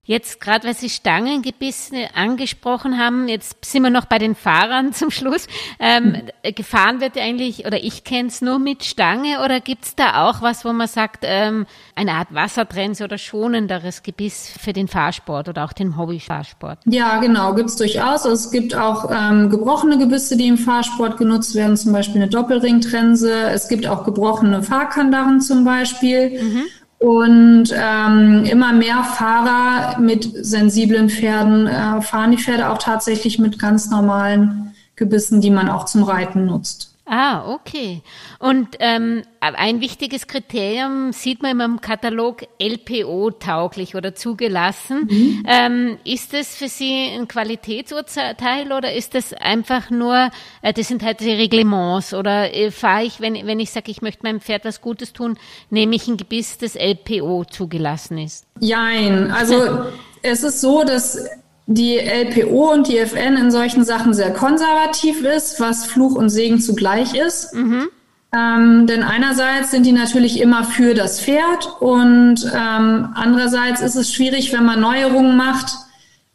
Jetzt 0.08 0.40
gerade, 0.40 0.68
weil 0.68 0.76
Sie 0.76 0.90
Stangengebisse 0.90 2.14
angesprochen 2.14 3.00
haben, 3.00 3.28
jetzt 3.28 3.66
sind 3.66 3.82
wir 3.82 3.90
noch 3.90 4.06
bei 4.06 4.20
den 4.20 4.36
Fahrern 4.36 4.94
zum 4.94 5.10
Schluss. 5.10 5.48
Ähm, 5.80 6.24
mhm. 6.44 6.54
Gefahren 6.56 7.02
wird 7.02 7.18
eigentlich, 7.18 7.66
oder 7.66 7.84
ich 7.84 8.04
kenne 8.04 8.28
es 8.28 8.42
nur 8.42 8.60
mit 8.60 8.84
Stange, 8.84 9.44
oder 9.44 9.60
gibt 9.60 9.86
es 9.86 9.96
da 9.96 10.28
auch 10.30 10.44
was, 10.44 10.64
wo 10.64 10.72
man 10.74 10.88
sagt, 10.88 11.24
ähm, 11.24 11.66
eine 11.96 12.14
Art 12.14 12.34
Wassertrense 12.34 13.04
oder 13.04 13.18
schonenderes 13.18 14.04
Gebiss 14.04 14.54
für 14.60 14.74
den 14.74 14.88
Fahrsport 14.88 15.50
oder 15.50 15.66
auch 15.66 15.74
den 15.74 15.98
Hobbyfahrsport? 15.98 16.80
Ja, 16.86 17.20
genau, 17.20 17.56
gibt 17.56 17.70
es 17.70 17.76
durchaus. 17.76 18.26
Also 18.26 18.30
es 18.30 18.52
gibt 18.52 18.76
auch 18.76 19.10
ähm, 19.12 19.50
gebrochene 19.50 19.98
Gebisse, 19.98 20.38
die 20.38 20.48
im 20.48 20.58
Fahrsport 20.58 21.18
genutzt 21.18 21.56
werden, 21.56 21.76
zum 21.78 21.92
Beispiel 21.94 22.22
eine 22.22 22.30
Doppelringtrense. 22.30 23.50
Es 23.50 23.68
gibt 23.68 23.88
auch 23.88 24.04
gebrochene 24.04 24.62
Fahrkandaren 24.62 25.42
zum 25.42 25.66
Beispiel. 25.66 26.42
Mhm. 26.42 26.64
Und 27.06 27.66
ähm, 27.72 28.46
immer 28.46 28.74
mehr 28.74 29.04
Fahrer 29.04 30.00
mit 30.00 30.28
sensiblen 30.44 31.08
Pferden 31.08 31.68
äh, 31.68 32.02
fahren 32.02 32.32
die 32.32 32.40
Pferde 32.40 32.72
auch 32.72 32.80
tatsächlich 32.80 33.38
mit 33.38 33.60
ganz 33.60 33.92
normalen 33.92 34.74
Gebissen, 34.96 35.40
die 35.40 35.52
man 35.52 35.70
auch 35.70 35.86
zum 35.86 36.02
Reiten 36.02 36.48
nutzt. 36.48 36.95
Ah, 37.08 37.54
okay. 37.54 38.02
Und 38.40 38.78
ähm, 38.80 39.22
ein 39.40 39.80
wichtiges 39.80 40.26
Kriterium 40.26 41.14
sieht 41.14 41.44
man 41.44 41.60
im 41.60 41.80
Katalog 41.80 42.42
LPO 42.60 43.30
tauglich 43.32 43.96
oder 43.96 44.16
zugelassen. 44.16 45.08
Mhm. 45.08 45.44
Ähm, 45.48 45.98
ist 46.04 46.34
das 46.34 46.56
für 46.56 46.68
Sie 46.68 47.10
ein 47.14 47.28
Qualitätsurteil 47.28 48.72
oder 48.72 48.94
ist 48.94 49.14
das 49.14 49.34
einfach 49.34 49.92
nur, 49.92 50.32
äh, 50.64 50.74
das 50.74 50.88
sind 50.88 51.04
halt 51.04 51.20
die 51.20 51.32
Reglements 51.32 52.16
oder 52.16 52.52
äh, 52.56 52.72
fahre 52.72 53.04
ich, 53.04 53.22
wenn, 53.22 53.36
wenn 53.46 53.60
ich 53.60 53.70
sage, 53.70 53.92
ich 53.92 54.02
möchte 54.02 54.24
meinem 54.24 54.42
Pferd 54.42 54.66
was 54.66 54.82
Gutes 54.82 55.14
tun, 55.14 55.38
nehme 55.70 55.96
ich 55.96 56.08
ein 56.08 56.18
Gebiss, 56.18 56.58
das 56.58 56.76
LPO 56.76 57.46
zugelassen 57.46 58.18
ist? 58.18 58.48
Jein, 58.60 59.30
also 59.30 59.86
es 60.24 60.42
ist 60.42 60.60
so, 60.60 60.84
dass 60.84 61.20
die 61.68 61.98
LPO 61.98 62.74
und 62.74 62.88
die 62.88 62.98
FN 63.00 63.38
in 63.38 63.52
solchen 63.52 63.84
Sachen 63.84 64.14
sehr 64.14 64.32
konservativ 64.32 65.24
ist, 65.24 65.60
was 65.60 65.86
Fluch 65.86 66.16
und 66.16 66.30
Segen 66.30 66.60
zugleich 66.60 67.16
ist. 67.16 67.54
Mhm. 67.54 67.88
Ähm, 68.36 68.88
denn 68.88 69.04
einerseits 69.04 69.72
sind 69.72 69.86
die 69.86 69.92
natürlich 69.92 70.42
immer 70.42 70.64
für 70.64 70.94
das 70.94 71.22
Pferd 71.22 71.70
und 71.80 72.44
ähm, 72.54 73.10
andererseits 73.16 73.82
ist 73.82 73.96
es 73.96 74.14
schwierig, 74.14 74.52
wenn 74.52 74.66
man 74.66 74.82
Neuerungen 74.82 75.38
macht, 75.38 75.74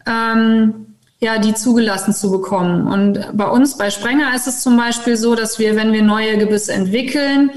ähm, 0.06 0.86
ja, 1.20 1.38
die 1.38 1.52
zugelassen 1.54 2.14
zu 2.14 2.30
bekommen. 2.30 2.86
Und 2.86 3.36
bei 3.36 3.46
uns, 3.46 3.76
bei 3.76 3.90
Sprenger, 3.90 4.34
ist 4.34 4.46
es 4.46 4.62
zum 4.62 4.76
Beispiel 4.76 5.16
so, 5.16 5.34
dass 5.34 5.58
wir, 5.58 5.76
wenn 5.76 5.92
wir 5.92 6.02
neue 6.02 6.38
Gebisse 6.38 6.72
entwickeln, 6.72 7.50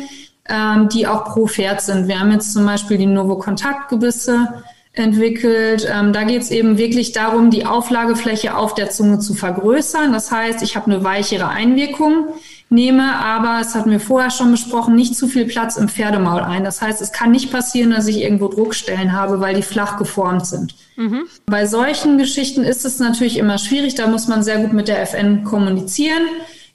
ähm, 0.50 0.90
die 0.90 1.08
auch 1.08 1.24
pro 1.24 1.48
Pferd 1.48 1.80
sind. 1.82 2.10
Wir 2.10 2.20
haben 2.20 2.32
jetzt 2.32 2.52
zum 2.52 2.66
Beispiel 2.66 2.98
die 2.98 3.06
Novo-Kontakt-Gebisse, 3.06 4.64
entwickelt. 4.94 5.88
Ähm, 5.92 6.14
da 6.14 6.24
geht 6.24 6.44
es 6.44 6.52
eben 6.52 6.78
wirklich 6.78 7.14
darum, 7.14 7.50
die 7.50 7.66
Auflagefläche 7.66 8.56
auf 8.56 8.76
der 8.76 8.92
Zunge 8.92 9.20
zu 9.20 9.34
vergrößern. 9.34 10.14
Das 10.14 10.32
heißt, 10.32 10.62
ich 10.62 10.76
habe 10.76 10.92
eine 10.92 11.04
weichere 11.04 11.50
Einwirkung, 11.50 12.28
nehme 12.70 13.16
aber, 13.16 13.60
es 13.60 13.74
hatten 13.74 13.90
wir 13.90 14.00
vorher 14.00 14.30
schon 14.30 14.52
besprochen, 14.52 14.94
nicht 14.96 15.16
zu 15.16 15.28
viel 15.28 15.46
Platz 15.46 15.78
im 15.78 15.90
Pferdemaul 15.90 16.42
ein. 16.42 16.64
Das 16.64 16.82
heißt, 16.82 17.02
es 17.02 17.12
kann 17.12 17.32
nicht 17.32 17.52
passieren, 17.52 17.90
dass 17.90 18.08
ich 18.08 18.22
irgendwo 18.22 18.48
Druckstellen 18.50 19.14
habe, 19.14 19.40
weil 19.40 19.56
die 19.56 19.64
flach 19.64 19.98
geformt 19.98 20.46
sind. 20.46 20.76
Mhm. 20.96 21.24
Bei 21.48 21.66
solchen 21.66 22.20
Geschichten 22.20 22.64
ist 22.64 22.86
es 22.86 23.00
natürlich 23.00 23.38
immer 23.38 23.58
schwierig. 23.58 23.96
Da 23.96 24.06
muss 24.06 24.28
man 24.28 24.44
sehr 24.44 24.60
gut 24.60 24.74
mit 24.74 24.88
der 24.88 25.02
FN 25.02 25.44
kommunizieren 25.44 26.24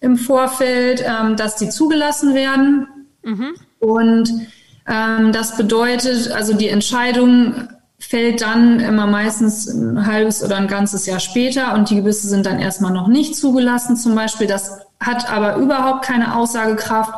im 0.01 0.17
Vorfeld, 0.17 1.05
ähm, 1.07 1.37
dass 1.37 1.55
die 1.55 1.69
zugelassen 1.69 2.35
werden. 2.35 2.89
Mhm. 3.23 3.55
Und 3.79 4.33
ähm, 4.89 5.33
das 5.33 5.57
bedeutet, 5.57 6.33
also 6.33 6.55
die 6.55 6.69
Entscheidung 6.69 7.69
fällt 7.99 8.43
dann 8.43 8.81
immer 8.81 9.07
meistens 9.07 9.67
ein 9.67 10.07
halbes 10.07 10.43
oder 10.45 10.57
ein 10.57 10.69
ganzes 10.69 11.07
Jahr 11.07 11.21
später 11.21 11.75
und 11.75 11.91
die 11.91 11.97
Gebisse 11.97 12.29
sind 12.29 12.47
dann 12.47 12.61
erstmal 12.61 12.93
noch 12.93 13.09
nicht 13.09 13.37
zugelassen 13.37 13.97
zum 13.97 14.15
Beispiel. 14.15 14.47
Das 14.47 14.79
hat 15.01 15.31
aber 15.31 15.57
überhaupt 15.57 16.05
keine 16.05 16.37
Aussagekraft, 16.37 17.13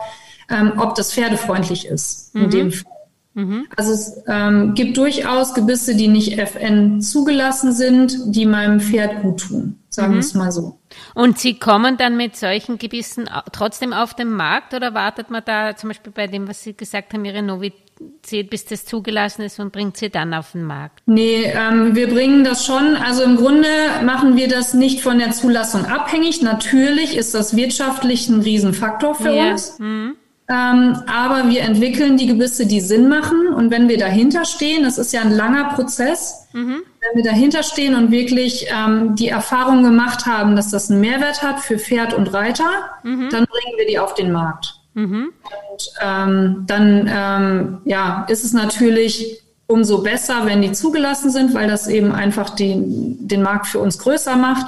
ähm, 0.49 0.73
ob 0.79 0.95
das 0.95 1.13
pferdefreundlich 1.13 1.87
ist 1.87 2.35
mhm. 2.35 2.45
in 2.45 2.51
dem 2.51 2.73
Fall. 2.73 2.93
Mhm. 3.35 3.69
Also 3.77 3.93
es 3.93 4.23
ähm, 4.27 4.75
gibt 4.75 4.97
durchaus 4.97 5.55
Gebisse, 5.55 5.95
die 5.95 6.09
nicht 6.09 6.39
FN 6.39 7.01
zugelassen 7.01 7.73
sind, 7.73 8.35
die 8.35 8.45
meinem 8.45 8.81
Pferd 8.81 9.23
gut 9.23 9.41
tun, 9.41 9.79
sagen 9.89 10.13
mhm. 10.13 10.17
wir 10.17 10.21
es 10.21 10.35
mal 10.35 10.51
so. 10.51 10.79
Und 11.15 11.39
Sie 11.39 11.59
kommen 11.59 11.97
dann 11.97 12.17
mit 12.17 12.37
solchen 12.37 12.79
Gebissen 12.79 13.31
trotzdem 13.53 13.93
auf 13.93 14.15
den 14.15 14.31
Markt 14.31 14.75
oder 14.75 14.95
wartet 14.95 15.31
man 15.31 15.43
da 15.45 15.77
zum 15.77 15.91
Beispiel 15.91 16.13
bei 16.13 16.27
dem, 16.27 16.49
was 16.49 16.63
Sie 16.63 16.75
gesagt 16.75 17.13
haben, 17.13 17.25
Ihre 17.25 17.43
Novität? 17.43 17.90
Zählt, 18.23 18.51
bis 18.51 18.65
das 18.65 18.85
zugelassen 18.85 19.43
ist 19.43 19.59
und 19.59 19.73
bringt 19.73 19.97
sie 19.97 20.11
dann 20.11 20.35
auf 20.35 20.53
den 20.53 20.65
Markt? 20.65 21.01
Nee, 21.07 21.45
ähm, 21.45 21.95
wir 21.95 22.09
bringen 22.09 22.45
das 22.45 22.65
schon. 22.65 22.97
Also 22.97 23.23
im 23.23 23.37
Grunde 23.37 23.69
machen 24.05 24.37
wir 24.37 24.49
das 24.49 24.75
nicht 24.75 25.01
von 25.01 25.19
der 25.19 25.33
Zulassung 25.33 25.85
abhängig. 25.87 26.43
Natürlich 26.43 27.17
ist 27.17 27.35
das 27.35 27.57
wirtschaftlich 27.57 28.29
ein 28.29 28.41
Riesenfaktor 28.41 29.15
für 29.15 29.33
ja. 29.33 29.51
uns. 29.53 29.79
Mhm. 29.79 30.17
Ähm, 30.51 30.97
aber 31.07 31.49
wir 31.49 31.63
entwickeln 31.63 32.17
die 32.17 32.27
Gebisse, 32.27 32.67
die 32.67 32.81
Sinn 32.81 33.09
machen. 33.09 33.49
Und 33.49 33.71
wenn 33.71 33.89
wir 33.89 33.99
dahinter 33.99 34.45
stehen, 34.45 34.83
das 34.83 34.99
ist 34.99 35.13
ja 35.13 35.21
ein 35.21 35.31
langer 35.31 35.75
Prozess, 35.75 36.49
mhm. 36.53 36.83
wenn 37.01 37.23
wir 37.23 37.31
dahinter 37.31 37.63
stehen 37.63 37.95
und 37.95 38.11
wirklich 38.11 38.67
ähm, 38.69 39.15
die 39.15 39.29
Erfahrung 39.29 39.85
gemacht 39.85 40.27
haben, 40.27 40.57
dass 40.57 40.71
das 40.71 40.91
einen 40.91 41.01
Mehrwert 41.01 41.43
hat 41.43 41.61
für 41.61 41.79
Pferd 41.79 42.15
und 42.15 42.33
Reiter, 42.33 42.69
mhm. 43.05 43.29
dann 43.31 43.45
bringen 43.45 43.79
wir 43.79 43.87
die 43.87 44.01
auf 44.01 44.15
den 44.15 44.33
Markt. 44.33 44.80
Mhm. 45.01 45.33
Und 45.71 45.93
ähm, 46.03 46.65
dann 46.67 47.11
ähm, 47.13 47.79
ja, 47.85 48.27
ist 48.29 48.45
es 48.45 48.53
natürlich 48.53 49.43
umso 49.67 50.03
besser, 50.03 50.47
wenn 50.47 50.63
die 50.63 50.73
zugelassen 50.73 51.31
sind, 51.31 51.55
weil 51.55 51.69
das 51.69 51.87
eben 51.87 52.13
einfach 52.13 52.51
den, 52.51 53.29
den 53.29 53.43
Markt 53.43 53.69
für 53.69 53.79
uns 53.79 53.99
größer 53.99 54.37
macht. 54.37 54.67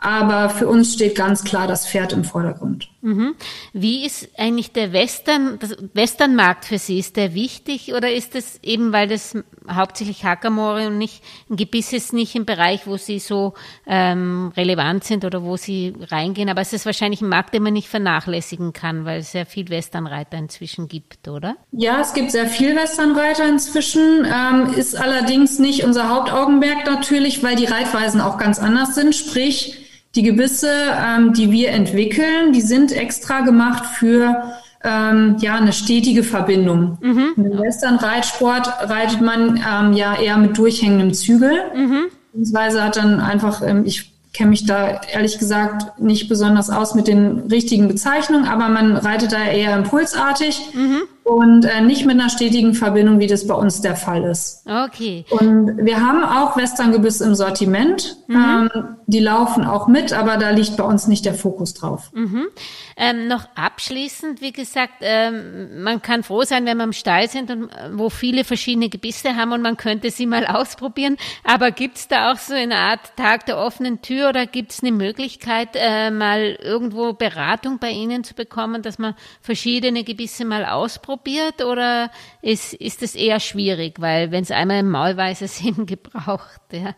Aber 0.00 0.48
für 0.48 0.66
uns 0.66 0.94
steht 0.94 1.14
ganz 1.14 1.44
klar 1.44 1.66
das 1.66 1.86
Pferd 1.86 2.12
im 2.12 2.24
Vordergrund. 2.24 2.88
Mhm. 3.02 3.34
Wie 3.72 4.04
ist 4.04 4.28
eigentlich 4.36 4.72
der 4.72 4.92
Western, 4.92 5.58
das 5.58 5.76
Westernmarkt 5.94 6.66
für 6.66 6.78
Sie? 6.78 6.98
Ist 6.98 7.16
der 7.16 7.34
wichtig 7.34 7.94
oder 7.94 8.12
ist 8.12 8.34
es 8.34 8.62
eben, 8.62 8.92
weil 8.92 9.08
das 9.08 9.36
hauptsächlich 9.70 10.24
Hackermoore 10.24 10.88
und 10.88 10.98
nicht 10.98 11.22
ein 11.48 11.56
Gebiss 11.56 11.92
ist, 11.92 12.12
nicht 12.12 12.34
im 12.34 12.44
Bereich, 12.44 12.86
wo 12.86 12.98
Sie 12.98 13.18
so 13.18 13.54
ähm, 13.86 14.52
relevant 14.56 15.04
sind 15.04 15.24
oder 15.24 15.42
wo 15.42 15.56
Sie 15.56 15.94
reingehen? 15.98 16.50
Aber 16.50 16.60
es 16.60 16.72
ist 16.72 16.84
wahrscheinlich 16.84 17.22
ein 17.22 17.28
Markt, 17.28 17.54
den 17.54 17.62
man 17.62 17.72
nicht 17.72 17.88
vernachlässigen 17.88 18.72
kann, 18.72 19.04
weil 19.06 19.20
es 19.20 19.32
sehr 19.32 19.46
viel 19.46 19.68
Westernreiter 19.70 20.36
inzwischen 20.36 20.88
gibt, 20.88 21.28
oder? 21.28 21.56
Ja, 21.72 22.00
es 22.00 22.12
gibt 22.12 22.30
sehr 22.30 22.46
viel 22.46 22.76
Westernreiter 22.76 23.48
inzwischen, 23.48 24.26
ähm, 24.26 24.74
ist 24.74 24.94
allerdings 24.94 25.58
nicht 25.58 25.84
unser 25.84 26.10
Hauptaugenmerk 26.10 26.84
natürlich, 26.84 27.42
weil 27.42 27.56
die 27.56 27.66
Reitweisen 27.66 28.20
auch 28.20 28.36
ganz 28.36 28.58
anders 28.58 28.94
sind. 28.94 29.14
Sprich, 29.14 29.89
die 30.14 30.22
Gebisse, 30.22 30.70
ähm, 30.70 31.32
die 31.32 31.50
wir 31.50 31.70
entwickeln, 31.70 32.52
die 32.52 32.60
sind 32.60 32.92
extra 32.92 33.40
gemacht 33.40 33.86
für 33.86 34.54
ähm, 34.82 35.36
ja 35.40 35.56
eine 35.56 35.72
stetige 35.72 36.24
Verbindung. 36.24 36.98
Mhm. 37.00 37.32
Im 37.36 37.58
Western-Reitsport 37.58 38.66
reitet 38.90 39.20
man 39.20 39.56
ähm, 39.56 39.92
ja 39.92 40.18
eher 40.18 40.38
mit 40.38 40.56
durchhängendem 40.56 41.14
Zügel. 41.14 41.52
Mhm. 41.74 42.06
Beziehungsweise 42.32 42.82
hat 42.82 42.96
dann 42.96 43.20
einfach, 43.20 43.62
ähm, 43.62 43.84
ich 43.84 44.12
kenne 44.32 44.50
mich 44.50 44.64
da 44.64 45.00
ehrlich 45.12 45.38
gesagt 45.38 46.00
nicht 46.00 46.28
besonders 46.28 46.70
aus 46.70 46.94
mit 46.94 47.08
den 47.08 47.40
richtigen 47.50 47.88
Bezeichnungen, 47.88 48.46
aber 48.46 48.68
man 48.68 48.96
reitet 48.96 49.32
da 49.32 49.44
eher 49.44 49.76
impulsartig. 49.76 50.60
Mhm 50.72 51.02
und 51.30 51.64
äh, 51.64 51.80
nicht 51.80 52.06
mit 52.06 52.18
einer 52.18 52.28
stetigen 52.28 52.74
Verbindung, 52.74 53.20
wie 53.20 53.28
das 53.28 53.46
bei 53.46 53.54
uns 53.54 53.80
der 53.80 53.94
Fall 53.94 54.24
ist. 54.24 54.64
Okay. 54.66 55.24
Und 55.30 55.78
wir 55.84 56.04
haben 56.04 56.24
auch 56.24 56.56
Westerngebiss 56.56 57.20
im 57.20 57.36
Sortiment. 57.36 58.16
Mhm. 58.26 58.36
Ähm, 58.36 58.96
die 59.06 59.20
laufen 59.20 59.64
auch 59.64 59.86
mit, 59.86 60.12
aber 60.12 60.36
da 60.38 60.50
liegt 60.50 60.76
bei 60.76 60.84
uns 60.84 61.06
nicht 61.06 61.24
der 61.24 61.34
Fokus 61.34 61.74
drauf. 61.74 62.10
Mhm. 62.12 62.48
Ähm, 62.96 63.28
noch 63.28 63.46
abschließend, 63.54 64.40
wie 64.40 64.52
gesagt, 64.52 64.94
ähm, 65.02 65.82
man 65.82 66.02
kann 66.02 66.24
froh 66.24 66.42
sein, 66.42 66.66
wenn 66.66 66.76
wir 66.76 66.84
im 66.84 66.92
Stall 66.92 67.28
sind 67.28 67.50
und 67.50 67.70
äh, 67.70 67.90
wo 67.92 68.10
viele 68.10 68.42
verschiedene 68.42 68.88
Gebisse 68.88 69.36
haben 69.36 69.52
und 69.52 69.62
man 69.62 69.76
könnte 69.76 70.10
sie 70.10 70.26
mal 70.26 70.46
ausprobieren. 70.48 71.16
Aber 71.44 71.70
gibt 71.70 71.96
es 71.96 72.08
da 72.08 72.32
auch 72.32 72.38
so 72.38 72.54
eine 72.54 72.76
Art 72.76 73.16
Tag 73.16 73.46
der 73.46 73.58
offenen 73.58 74.02
Tür 74.02 74.30
oder 74.30 74.46
gibt 74.46 74.72
es 74.72 74.82
eine 74.82 74.92
Möglichkeit, 74.92 75.70
äh, 75.74 76.10
mal 76.10 76.58
irgendwo 76.60 77.12
Beratung 77.12 77.78
bei 77.78 77.90
Ihnen 77.90 78.24
zu 78.24 78.34
bekommen, 78.34 78.82
dass 78.82 78.98
man 78.98 79.14
verschiedene 79.40 80.02
Gebisse 80.02 80.44
mal 80.44 80.64
ausprobiert? 80.64 81.19
Ausprobiert 81.24 81.64
oder 81.64 82.10
ist, 82.42 82.74
ist 82.74 83.02
es 83.02 83.14
eher 83.14 83.40
schwierig, 83.40 84.00
weil 84.00 84.30
wenn 84.30 84.42
es 84.42 84.50
einmal 84.50 84.80
im 84.80 84.90
Maul 84.90 85.16
weiß, 85.16 85.42
es 85.42 85.60
eben 85.64 85.86
gebraucht, 85.86 86.60
ja? 86.72 86.94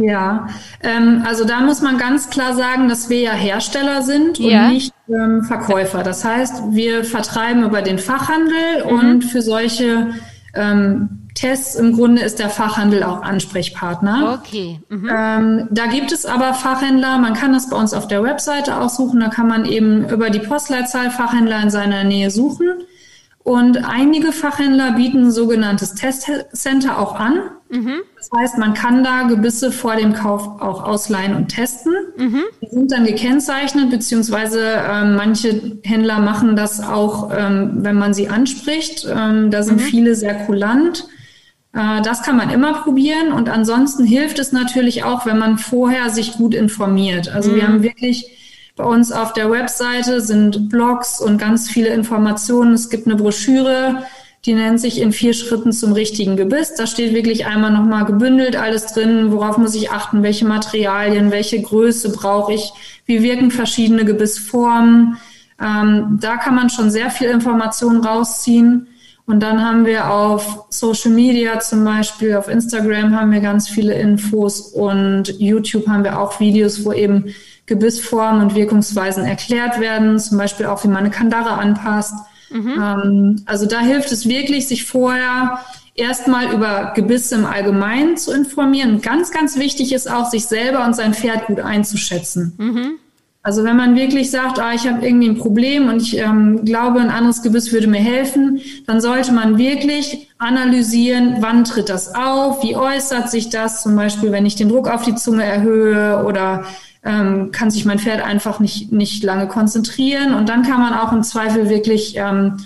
Ja, 0.00 0.46
ähm, 0.84 1.24
also 1.26 1.44
da 1.44 1.60
muss 1.60 1.82
man 1.82 1.98
ganz 1.98 2.30
klar 2.30 2.54
sagen, 2.54 2.88
dass 2.88 3.08
wir 3.10 3.18
ja 3.20 3.32
Hersteller 3.32 4.02
sind 4.02 4.38
und 4.38 4.44
Ja. 4.46 4.68
nicht 4.68 4.92
ähm, 5.08 5.42
Verkäufer. 5.42 6.04
Das 6.04 6.24
heißt, 6.24 6.62
wir 6.70 7.04
vertreiben 7.04 7.64
über 7.64 7.82
den 7.82 7.98
Fachhandel 7.98 8.84
Mhm. 8.84 8.90
und 8.92 9.22
für 9.22 9.42
solche 9.42 10.14
ähm, 10.54 11.26
Tests 11.34 11.74
im 11.74 11.94
Grunde 11.96 12.22
ist 12.22 12.38
der 12.38 12.48
Fachhandel 12.48 13.02
auch 13.02 13.22
Ansprechpartner. 13.22 14.38
Okay. 14.40 14.78
Mhm. 14.88 15.10
Ähm, 15.12 15.68
da 15.72 15.86
gibt 15.86 16.12
es 16.12 16.26
aber 16.26 16.54
Fachhändler, 16.54 17.18
man 17.18 17.34
kann 17.34 17.52
das 17.52 17.68
bei 17.68 17.76
uns 17.76 17.92
auf 17.92 18.06
der 18.06 18.22
Webseite 18.22 18.80
auch 18.80 18.88
suchen, 18.90 19.18
da 19.18 19.28
kann 19.30 19.48
man 19.48 19.64
eben 19.64 20.08
über 20.08 20.30
die 20.30 20.38
Postleitzahl 20.40 21.10
Fachhändler 21.10 21.60
in 21.60 21.70
seiner 21.70 22.04
Nähe 22.04 22.30
suchen. 22.30 22.68
Und 23.48 23.78
einige 23.78 24.30
Fachhändler 24.32 24.92
bieten 24.92 25.24
ein 25.26 25.30
sogenanntes 25.30 25.94
Testcenter 25.94 26.98
auch 26.98 27.14
an. 27.18 27.40
Das 28.16 28.28
heißt, 28.36 28.58
man 28.58 28.74
kann 28.74 29.02
da 29.04 29.22
Gebisse 29.22 29.72
vor 29.72 29.96
dem 29.96 30.12
Kauf 30.12 30.60
auch 30.60 30.84
ausleihen 30.84 31.34
und 31.34 31.48
testen. 31.48 31.94
Die 32.62 32.68
sind 32.68 32.92
dann 32.92 33.04
gekennzeichnet, 33.06 33.88
beziehungsweise 33.90 34.60
ähm, 34.90 35.16
manche 35.16 35.78
Händler 35.82 36.18
machen 36.18 36.56
das 36.56 36.80
auch, 36.82 37.30
ähm, 37.34 37.78
wenn 37.78 37.96
man 37.96 38.12
sie 38.12 38.28
anspricht. 38.28 39.06
Ähm, 39.10 39.50
da 39.50 39.62
sind 39.62 39.80
viele 39.80 40.14
sehr 40.14 40.34
kulant. 40.46 41.06
Äh, 41.74 42.02
Das 42.02 42.22
kann 42.22 42.36
man 42.36 42.50
immer 42.50 42.72
probieren 42.82 43.32
und 43.32 43.48
ansonsten 43.48 44.04
hilft 44.04 44.38
es 44.38 44.52
natürlich 44.52 45.04
auch, 45.04 45.24
wenn 45.26 45.38
man 45.38 45.56
vorher 45.58 46.10
sich 46.10 46.32
gut 46.36 46.54
informiert. 46.54 47.28
Also 47.34 47.54
wir 47.54 47.66
haben 47.66 47.82
wirklich 47.82 48.26
bei 48.78 48.84
uns 48.84 49.10
auf 49.10 49.32
der 49.32 49.50
Webseite 49.50 50.20
sind 50.20 50.68
Blogs 50.68 51.20
und 51.20 51.36
ganz 51.36 51.68
viele 51.68 51.88
Informationen. 51.88 52.74
Es 52.74 52.88
gibt 52.88 53.06
eine 53.06 53.16
Broschüre, 53.16 54.04
die 54.46 54.54
nennt 54.54 54.80
sich 54.80 55.00
in 55.00 55.10
vier 55.10 55.34
Schritten 55.34 55.72
zum 55.72 55.92
richtigen 55.92 56.36
Gebiss. 56.36 56.74
Da 56.76 56.86
steht 56.86 57.12
wirklich 57.12 57.44
einmal 57.44 57.72
nochmal 57.72 58.04
gebündelt 58.04 58.54
alles 58.54 58.86
drin. 58.86 59.32
Worauf 59.32 59.58
muss 59.58 59.74
ich 59.74 59.90
achten? 59.90 60.22
Welche 60.22 60.46
Materialien? 60.46 61.32
Welche 61.32 61.60
Größe 61.60 62.12
brauche 62.12 62.54
ich? 62.54 62.72
Wie 63.04 63.20
wirken 63.20 63.50
verschiedene 63.50 64.04
Gebissformen? 64.04 65.18
Ähm, 65.60 66.18
da 66.20 66.36
kann 66.36 66.54
man 66.54 66.70
schon 66.70 66.92
sehr 66.92 67.10
viel 67.10 67.30
Information 67.30 68.04
rausziehen. 68.04 68.86
Und 69.26 69.40
dann 69.40 69.62
haben 69.62 69.86
wir 69.86 70.08
auf 70.10 70.66
Social 70.70 71.10
Media 71.10 71.58
zum 71.58 71.84
Beispiel, 71.84 72.36
auf 72.36 72.48
Instagram 72.48 73.14
haben 73.14 73.32
wir 73.32 73.40
ganz 73.40 73.68
viele 73.68 73.94
Infos 73.94 74.60
und 74.60 75.38
YouTube 75.38 75.88
haben 75.88 76.04
wir 76.04 76.18
auch 76.18 76.38
Videos, 76.38 76.84
wo 76.84 76.92
eben 76.92 77.34
Gebissformen 77.68 78.42
und 78.42 78.54
Wirkungsweisen 78.54 79.24
erklärt 79.24 79.78
werden, 79.78 80.18
zum 80.18 80.38
Beispiel 80.38 80.66
auch, 80.66 80.82
wie 80.82 80.88
man 80.88 80.98
eine 80.98 81.10
Kandare 81.10 81.50
anpasst. 81.50 82.14
Ähm, 82.80 83.42
also 83.46 83.66
da 83.66 83.80
hilft 83.80 84.10
es 84.10 84.28
wirklich, 84.28 84.66
sich 84.66 84.84
vorher 84.84 85.60
erstmal 85.94 86.52
über 86.52 86.92
Gebisse 86.94 87.34
im 87.34 87.46
Allgemeinen 87.46 88.16
zu 88.16 88.32
informieren. 88.32 89.00
Ganz, 89.02 89.30
ganz 89.30 89.58
wichtig 89.58 89.92
ist 89.92 90.10
auch, 90.10 90.30
sich 90.30 90.46
selber 90.46 90.84
und 90.84 90.96
sein 90.96 91.14
Pferd 91.14 91.46
gut 91.46 91.60
einzuschätzen. 91.60 92.54
Also 93.42 93.64
wenn 93.64 93.76
man 93.76 93.96
wirklich 93.96 94.30
sagt, 94.30 94.58
ah, 94.58 94.74
ich 94.74 94.86
habe 94.86 95.06
irgendwie 95.06 95.28
ein 95.28 95.38
Problem 95.38 95.88
und 95.88 96.02
ich 96.02 96.18
ähm, 96.18 96.64
glaube, 96.64 97.00
ein 97.00 97.08
anderes 97.08 97.42
Gebiss 97.42 97.72
würde 97.72 97.86
mir 97.86 98.00
helfen, 98.00 98.60
dann 98.86 99.00
sollte 99.00 99.32
man 99.32 99.56
wirklich 99.58 100.28
analysieren, 100.38 101.36
wann 101.40 101.64
tritt 101.64 101.88
das 101.88 102.14
auf, 102.14 102.62
wie 102.62 102.76
äußert 102.76 103.30
sich 103.30 103.48
das, 103.48 103.82
zum 103.82 103.96
Beispiel, 103.96 104.32
wenn 104.32 104.44
ich 104.44 104.56
den 104.56 104.68
Druck 104.68 104.88
auf 104.88 105.02
die 105.02 105.14
Zunge 105.14 105.44
erhöhe 105.44 106.24
oder 106.26 106.64
ähm, 107.04 107.50
kann 107.52 107.70
sich 107.70 107.84
mein 107.84 107.98
Pferd 107.98 108.22
einfach 108.22 108.60
nicht, 108.60 108.92
nicht 108.92 109.22
lange 109.22 109.48
konzentrieren. 109.48 110.34
Und 110.34 110.48
dann 110.48 110.62
kann 110.62 110.80
man 110.80 110.94
auch 110.94 111.12
im 111.12 111.22
Zweifel 111.22 111.68
wirklich 111.68 112.16
ähm, 112.16 112.58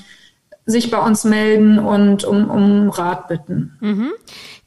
sich 0.64 0.90
bei 0.90 0.98
uns 0.98 1.24
melden 1.24 1.78
und 1.78 2.24
um, 2.24 2.48
um 2.48 2.90
Rat 2.90 3.28
bitten. 3.28 3.76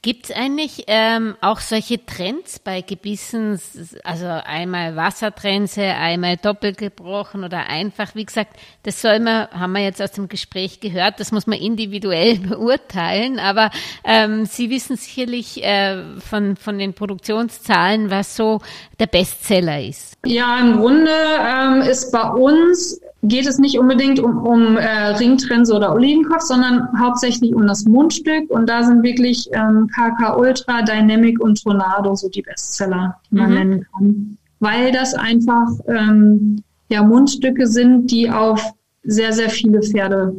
Gibt 0.06 0.26
es 0.26 0.36
eigentlich 0.36 0.84
ähm, 0.86 1.34
auch 1.42 1.60
solche 1.60 2.06
Trends 2.06 2.60
bei 2.60 2.82
Gebissen, 2.82 3.60
also 4.04 4.28
einmal 4.28 4.96
Wassertrense, 4.96 5.82
einmal 5.82 6.38
doppelt 6.38 6.78
gebrochen 6.78 7.44
oder 7.44 7.66
einfach? 7.70 8.14
Wie 8.14 8.24
gesagt, 8.24 8.56
das 8.84 9.02
soll 9.02 9.20
man, 9.20 9.50
haben 9.50 9.72
wir 9.72 9.82
jetzt 9.82 10.04
aus 10.04 10.12
dem 10.12 10.28
Gespräch 10.28 10.80
gehört, 10.80 11.20
das 11.20 11.32
muss 11.32 11.48
man 11.48 11.58
individuell 11.58 12.38
beurteilen, 12.50 13.40
aber 13.40 13.72
ähm, 14.04 14.46
Sie 14.46 14.70
wissen 14.70 14.96
sicherlich 14.96 15.64
äh, 15.64 16.04
von, 16.20 16.56
von 16.56 16.78
den 16.78 16.94
Produktionszahlen, 16.94 18.12
was 18.12 18.36
so 18.36 18.62
der 19.00 19.08
Bestseller 19.08 19.82
ist. 19.82 20.20
Ja, 20.24 20.60
im 20.60 20.78
Grunde 20.78 21.10
ähm, 21.40 21.82
ist 21.82 22.12
bei 22.12 22.30
uns 22.30 23.02
geht 23.28 23.48
es 23.48 23.58
nicht 23.58 23.78
unbedingt 23.80 24.20
um, 24.20 24.38
um 24.38 24.78
äh, 24.78 25.08
Ringtrense 25.10 25.74
oder 25.74 25.94
Olivenkopf, 25.94 26.42
sondern 26.42 26.88
hauptsächlich 27.00 27.54
um 27.54 27.68
das 27.68 27.86
Mundstück. 27.86 28.50
Und 28.50 28.70
da 28.70 28.84
sind 28.84 29.04
wirklich 29.04 29.50
ähm, 29.54 29.88
KK 29.94 30.38
Ultra, 30.38 30.82
Dynamic 30.82 31.40
und 31.42 31.62
Tornado 31.62 32.16
so 32.16 32.30
die 32.30 32.42
Bestseller, 32.42 33.16
die 33.30 33.36
man 33.36 33.54
nennen 33.54 33.86
kann. 33.94 34.38
Weil 34.60 34.92
das 34.92 35.14
einfach 35.14 35.68
ähm, 35.88 36.64
ja, 36.90 37.04
Mundstücke 37.04 37.68
sind, 37.68 38.12
die 38.12 38.30
auf 38.30 38.74
sehr, 39.04 39.34
sehr 39.34 39.50
viele 39.50 39.82
Pferde 39.82 40.34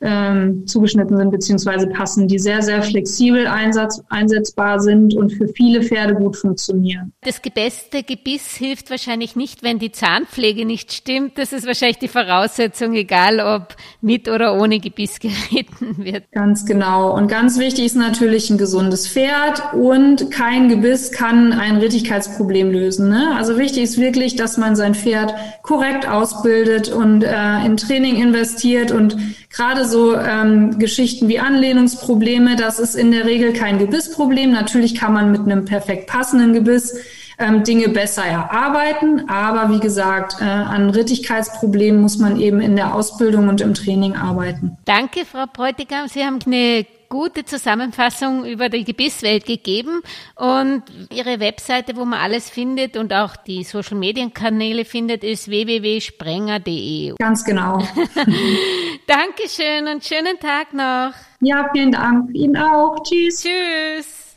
ähm, 0.00 0.66
zugeschnitten 0.66 1.16
sind 1.16 1.30
beziehungsweise 1.30 1.88
passen, 1.88 2.28
die 2.28 2.38
sehr, 2.38 2.62
sehr 2.62 2.82
flexibel 2.82 3.46
einsatz, 3.46 4.00
einsetzbar 4.08 4.80
sind 4.80 5.14
und 5.14 5.32
für 5.32 5.48
viele 5.48 5.82
Pferde 5.82 6.14
gut 6.14 6.36
funktionieren. 6.36 7.12
Das 7.22 7.40
beste 7.40 8.04
Gebiss 8.04 8.54
hilft 8.54 8.90
wahrscheinlich 8.90 9.34
nicht, 9.34 9.62
wenn 9.62 9.78
die 9.78 9.90
Zahnpflege 9.90 10.64
nicht 10.64 10.92
stimmt. 10.92 11.38
Das 11.38 11.52
ist 11.52 11.66
wahrscheinlich 11.66 11.98
die 11.98 12.08
Voraussetzung, 12.08 12.94
egal 12.94 13.40
ob 13.40 13.74
mit 14.00 14.28
oder 14.28 14.60
ohne 14.60 14.78
Gebiss 14.78 15.18
geritten 15.20 15.96
wird. 15.98 16.30
Ganz 16.30 16.64
genau. 16.64 17.16
Und 17.16 17.28
ganz 17.28 17.58
wichtig 17.58 17.86
ist 17.86 17.96
natürlich 17.96 18.50
ein 18.50 18.58
gesundes 18.58 19.08
Pferd 19.08 19.74
und 19.74 20.30
kein 20.30 20.68
Gebiss 20.68 21.10
kann 21.10 21.52
ein 21.52 21.76
Rittigkeitsproblem 21.76 22.70
lösen. 22.70 23.08
Ne? 23.08 23.34
Also 23.36 23.58
wichtig 23.58 23.82
ist 23.82 23.98
wirklich, 23.98 24.36
dass 24.36 24.58
man 24.58 24.76
sein 24.76 24.94
Pferd 24.94 25.34
korrekt 25.62 26.08
ausbildet 26.08 26.88
und 26.88 27.24
äh, 27.24 27.64
in 27.66 27.76
Training 27.76 28.16
investiert 28.16 28.92
und 28.92 29.16
gerade 29.50 29.84
so 29.86 30.14
ähm, 30.16 30.78
Geschichten 30.78 31.28
wie 31.28 31.38
Anlehnungsprobleme, 31.38 32.56
das 32.56 32.78
ist 32.78 32.94
in 32.94 33.12
der 33.12 33.24
Regel 33.24 33.52
kein 33.52 33.78
Gebissproblem. 33.78 34.52
Natürlich 34.52 34.94
kann 34.94 35.12
man 35.12 35.32
mit 35.32 35.40
einem 35.40 35.64
perfekt 35.64 36.06
passenden 36.06 36.52
Gebiss 36.52 36.98
ähm, 37.38 37.62
Dinge 37.62 37.88
besser 37.88 38.24
erarbeiten, 38.24 39.28
aber 39.28 39.72
wie 39.72 39.80
gesagt, 39.80 40.36
äh, 40.40 40.44
an 40.44 40.90
Rittigkeitsproblemen 40.90 42.00
muss 42.00 42.18
man 42.18 42.40
eben 42.40 42.60
in 42.60 42.76
der 42.76 42.94
Ausbildung 42.94 43.48
und 43.48 43.60
im 43.60 43.74
Training 43.74 44.16
arbeiten. 44.16 44.76
Danke, 44.84 45.24
Frau 45.24 45.44
Bräutigam. 45.52 46.08
Sie 46.08 46.24
haben 46.24 46.40
eine 46.44 46.84
gute 47.08 47.44
Zusammenfassung 47.44 48.44
über 48.44 48.68
die 48.68 48.84
Gebisswelt 48.84 49.46
gegeben 49.46 50.02
und 50.34 50.82
Ihre 51.12 51.40
Webseite, 51.40 51.96
wo 51.96 52.04
man 52.04 52.20
alles 52.20 52.50
findet 52.50 52.96
und 52.96 53.12
auch 53.12 53.36
die 53.36 53.64
Social 53.64 53.96
Media 53.96 54.28
Kanäle 54.32 54.84
findet, 54.84 55.24
ist 55.24 55.48
www.sprenger.de. 55.48 57.14
Ganz 57.18 57.44
genau. 57.44 57.78
Dankeschön 59.06 59.88
und 59.92 60.04
schönen 60.04 60.38
Tag 60.38 60.72
noch. 60.72 61.12
Ja, 61.40 61.68
vielen 61.72 61.92
Dank. 61.92 62.34
Ihnen 62.34 62.56
auch. 62.56 63.02
Tschüss. 63.04 63.42
Tschüss. 63.42 64.36